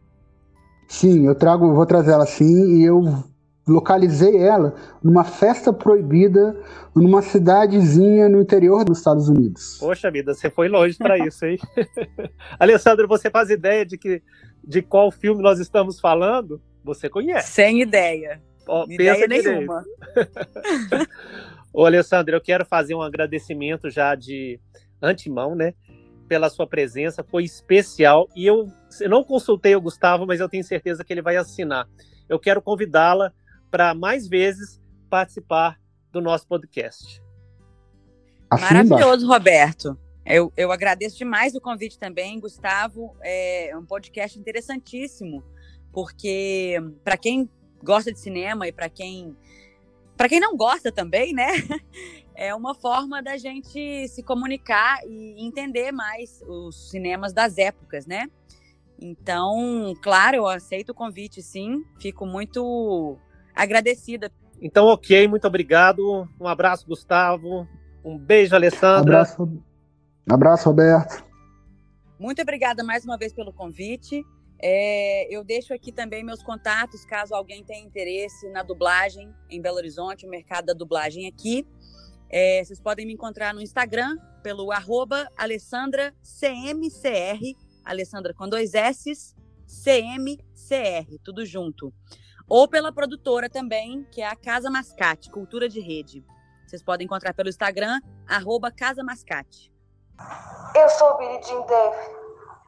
Sim, 0.87 1.27
eu 1.27 1.35
trago, 1.35 1.73
vou 1.73 1.85
trazer 1.85 2.11
ela 2.11 2.25
sim, 2.25 2.79
e 2.79 2.85
eu 2.85 3.03
localizei 3.67 4.37
ela 4.37 4.73
numa 5.03 5.23
festa 5.23 5.71
proibida 5.71 6.59
numa 6.95 7.21
cidadezinha 7.21 8.27
no 8.27 8.41
interior 8.41 8.83
dos 8.83 8.97
Estados 8.97 9.29
Unidos. 9.29 9.77
Poxa 9.79 10.09
vida, 10.09 10.33
você 10.33 10.49
foi 10.49 10.67
longe 10.67 10.97
para 10.97 11.17
isso, 11.25 11.45
hein? 11.45 11.59
Alessandro, 12.59 13.07
você 13.07 13.29
faz 13.29 13.49
ideia 13.49 13.85
de 13.85 13.97
que 13.97 14.21
de 14.63 14.81
qual 14.81 15.11
filme 15.11 15.41
nós 15.41 15.59
estamos 15.59 15.99
falando? 15.99 16.61
Você 16.83 17.09
conhece? 17.09 17.51
Sem 17.51 17.81
ideia. 17.81 18.41
Oh, 18.67 18.85
ideia 18.89 19.27
nenhuma. 19.27 19.83
Ô, 21.73 21.85
Alessandro, 21.85 22.35
eu 22.35 22.41
quero 22.41 22.65
fazer 22.65 22.95
um 22.95 23.01
agradecimento 23.01 23.89
já 23.89 24.15
de 24.15 24.59
antemão, 25.01 25.55
né? 25.55 25.73
pela 26.29 26.49
sua 26.49 26.67
presença, 26.67 27.23
foi 27.23 27.43
especial. 27.43 28.29
E 28.35 28.45
eu, 28.45 28.71
eu 29.01 29.09
não 29.09 29.23
consultei 29.23 29.75
o 29.75 29.81
Gustavo, 29.81 30.27
mas 30.27 30.39
eu 30.39 30.47
tenho 30.47 30.63
certeza 30.63 31.03
que 31.03 31.11
ele 31.11 31.23
vai 31.23 31.35
assinar. 31.35 31.89
Eu 32.29 32.39
quero 32.39 32.61
convidá-la 32.61 33.33
para 33.71 33.95
mais 33.95 34.27
vezes 34.27 34.79
participar 35.09 35.77
do 36.11 36.21
nosso 36.21 36.47
podcast. 36.47 37.21
Maravilhoso, 38.51 39.27
Roberto. 39.27 39.97
Eu, 40.23 40.53
eu 40.55 40.71
agradeço 40.71 41.17
demais 41.17 41.55
o 41.55 41.61
convite 41.61 41.97
também, 41.97 42.39
Gustavo. 42.39 43.17
É 43.21 43.75
um 43.75 43.85
podcast 43.85 44.37
interessantíssimo, 44.37 45.43
porque 45.91 46.77
para 47.03 47.17
quem 47.17 47.49
gosta 47.83 48.11
de 48.11 48.19
cinema 48.19 48.67
e 48.67 48.71
para 48.71 48.89
quem 48.89 49.35
para 50.15 50.27
quem 50.27 50.39
não 50.39 50.57
gosta 50.57 50.91
também, 50.91 51.33
né? 51.33 51.47
é 52.35 52.53
uma 52.53 52.75
forma 52.75 53.21
da 53.21 53.37
gente 53.37 54.07
se 54.09 54.21
comunicar 54.21 54.99
e 55.07 55.45
entender 55.45 55.93
mais 55.93 56.41
os 56.45 56.89
cinemas 56.89 57.31
das 57.31 57.57
épocas, 57.57 58.05
né? 58.05 58.29
Então, 59.01 59.93
claro, 60.01 60.35
eu 60.35 60.47
aceito 60.47 60.89
o 60.89 60.93
convite, 60.93 61.41
sim. 61.41 61.85
Fico 61.99 62.25
muito 62.25 63.17
agradecida. 63.55 64.29
Então, 64.61 64.87
ok, 64.87 65.25
muito 65.27 65.47
obrigado. 65.47 66.27
Um 66.39 66.47
abraço, 66.47 66.85
Gustavo. 66.85 67.65
Um 68.03 68.17
beijo, 68.17 68.55
Alessandra. 68.55 69.21
Abraço, 69.21 69.63
abraço 70.29 70.69
Roberto. 70.69 71.23
Muito 72.19 72.41
obrigada 72.41 72.83
mais 72.83 73.05
uma 73.05 73.17
vez 73.17 73.31
pelo 73.31 73.53
convite. 73.53 74.25
É, 74.61 75.33
eu 75.33 75.43
deixo 75.43 75.73
aqui 75.73 75.91
também 75.91 76.23
meus 76.23 76.43
contatos, 76.43 77.05
caso 77.05 77.33
alguém 77.33 77.63
tenha 77.63 77.85
interesse 77.85 78.49
na 78.49 78.61
dublagem 78.61 79.33
em 79.49 79.61
Belo 79.61 79.77
Horizonte, 79.77 80.25
o 80.25 80.29
mercado 80.29 80.65
da 80.65 80.73
dublagem 80.73 81.27
aqui. 81.27 81.65
É, 82.29 82.63
vocês 82.63 82.79
podem 82.79 83.05
me 83.05 83.13
encontrar 83.13 83.53
no 83.53 83.61
Instagram 83.61 84.17
pelo 84.43 84.71
arroba 84.71 85.29
AlessandраCMCR, 85.37 87.39
Alessandra 87.85 88.33
com 88.33 88.49
dois 88.49 88.73
S's, 88.73 89.33
CMCR, 89.65 91.17
tudo 91.23 91.45
junto. 91.45 91.93
Ou 92.47 92.67
pela 92.67 92.91
produtora 92.91 93.49
também, 93.49 94.05
que 94.11 94.21
é 94.21 94.27
a 94.27 94.35
Casa 94.35 94.69
Mascate, 94.69 95.31
Cultura 95.31 95.69
de 95.69 95.79
Rede. 95.79 96.23
Vocês 96.67 96.83
podem 96.83 97.05
encontrar 97.05 97.33
pelo 97.33 97.49
Instagram, 97.49 97.99
arroba 98.27 98.71
Casa 98.71 99.03
Mascate. 99.03 99.71
Eu 100.75 100.89
sou 100.89 101.17
Billie 101.17 101.41
Jean 101.43 101.65
Dave 101.65 102.18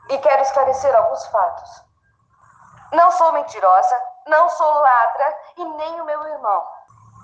e 0.10 0.18
quero 0.18 0.42
esclarecer 0.42 0.96
alguns 0.96 1.26
fatos. 1.28 1.84
Não 2.92 3.12
sou 3.12 3.32
mentirosa, 3.32 4.02
não 4.28 4.50
sou 4.50 4.74
ladra 4.74 5.38
e 5.58 5.66
nem 5.66 6.02
o 6.02 6.06
meu 6.06 6.28
irmão. 6.28 6.68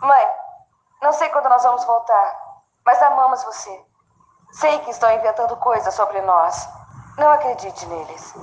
Mãe, 0.01 0.31
não 1.01 1.11
sei 1.11 1.29
quando 1.29 1.49
nós 1.49 1.63
vamos 1.63 1.83
voltar, 1.83 2.39
mas 2.85 3.01
amamos 3.01 3.43
você. 3.43 3.85
Sei 4.53 4.79
que 4.79 4.91
estão 4.91 5.11
inventando 5.11 5.57
coisas 5.57 5.93
sobre 5.93 6.21
nós. 6.21 6.67
Não 7.17 7.29
acredite 7.31 7.85
neles. 7.87 8.33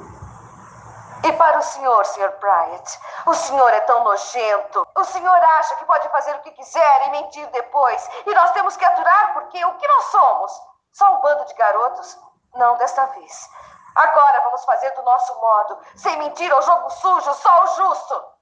E 1.25 1.33
para 1.33 1.59
o 1.59 1.63
senhor, 1.63 2.05
Sr. 2.05 2.37
Bryant, 2.39 2.99
o 3.25 3.33
senhor 3.33 3.73
é 3.73 3.81
tão 3.81 4.05
nojento. 4.05 4.87
O 4.95 5.05
senhor 5.05 5.43
acha 5.59 5.75
que 5.77 5.87
pode 5.87 6.07
fazer 6.11 6.35
o 6.37 6.41
que 6.41 6.51
quiser 6.51 7.07
e 7.07 7.11
mentir 7.13 7.47
depois. 7.47 8.07
E 8.27 8.35
nós 8.35 8.51
temos 8.51 8.77
que 8.77 8.85
aturar 8.85 9.33
porque 9.33 9.65
o 9.65 9.75
que 9.75 9.89
nós 9.89 10.05
somos? 10.05 10.63
Só 10.93 11.15
um 11.15 11.21
bando 11.23 11.47
de 11.47 11.55
garotos? 11.55 12.19
Não 12.55 12.77
desta 12.77 13.07
vez. 13.07 13.49
Agora 13.95 14.41
vamos 14.41 14.65
fazer 14.65 14.91
do 14.93 15.03
nosso 15.03 15.35
modo, 15.41 15.79
sem 15.97 16.17
mentira 16.19 16.55
ou 16.57 16.63
jogo 16.63 16.91
sujo, 16.91 17.35
só 17.35 17.63
o 17.63 17.67
justo. 17.67 18.35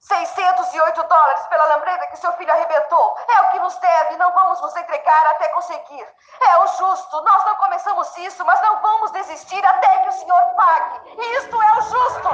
608 0.00 1.02
dólares 1.04 1.46
pela 1.46 1.64
lambreta 1.64 2.06
que 2.08 2.18
seu 2.18 2.30
filho 2.34 2.52
arrebentou. 2.52 3.16
É 3.26 3.40
o 3.40 3.50
que 3.50 3.58
nos 3.58 3.74
deve, 3.78 4.16
não 4.16 4.32
vamos 4.32 4.60
nos 4.60 4.76
entregar 4.76 5.26
até 5.28 5.48
conseguir. 5.48 6.06
É 6.42 6.58
o 6.58 6.66
justo, 6.66 7.22
nós 7.22 7.44
não 7.46 7.54
começamos 7.56 8.16
isso, 8.18 8.44
mas 8.44 8.60
não 8.60 8.80
vamos 8.80 9.10
desistir 9.12 9.64
até 9.64 9.98
que 9.98 10.08
o 10.10 10.12
senhor 10.12 10.42
pague. 10.56 11.20
Isto 11.38 11.62
é 11.62 11.78
o 11.78 11.80
justo. 11.80 12.28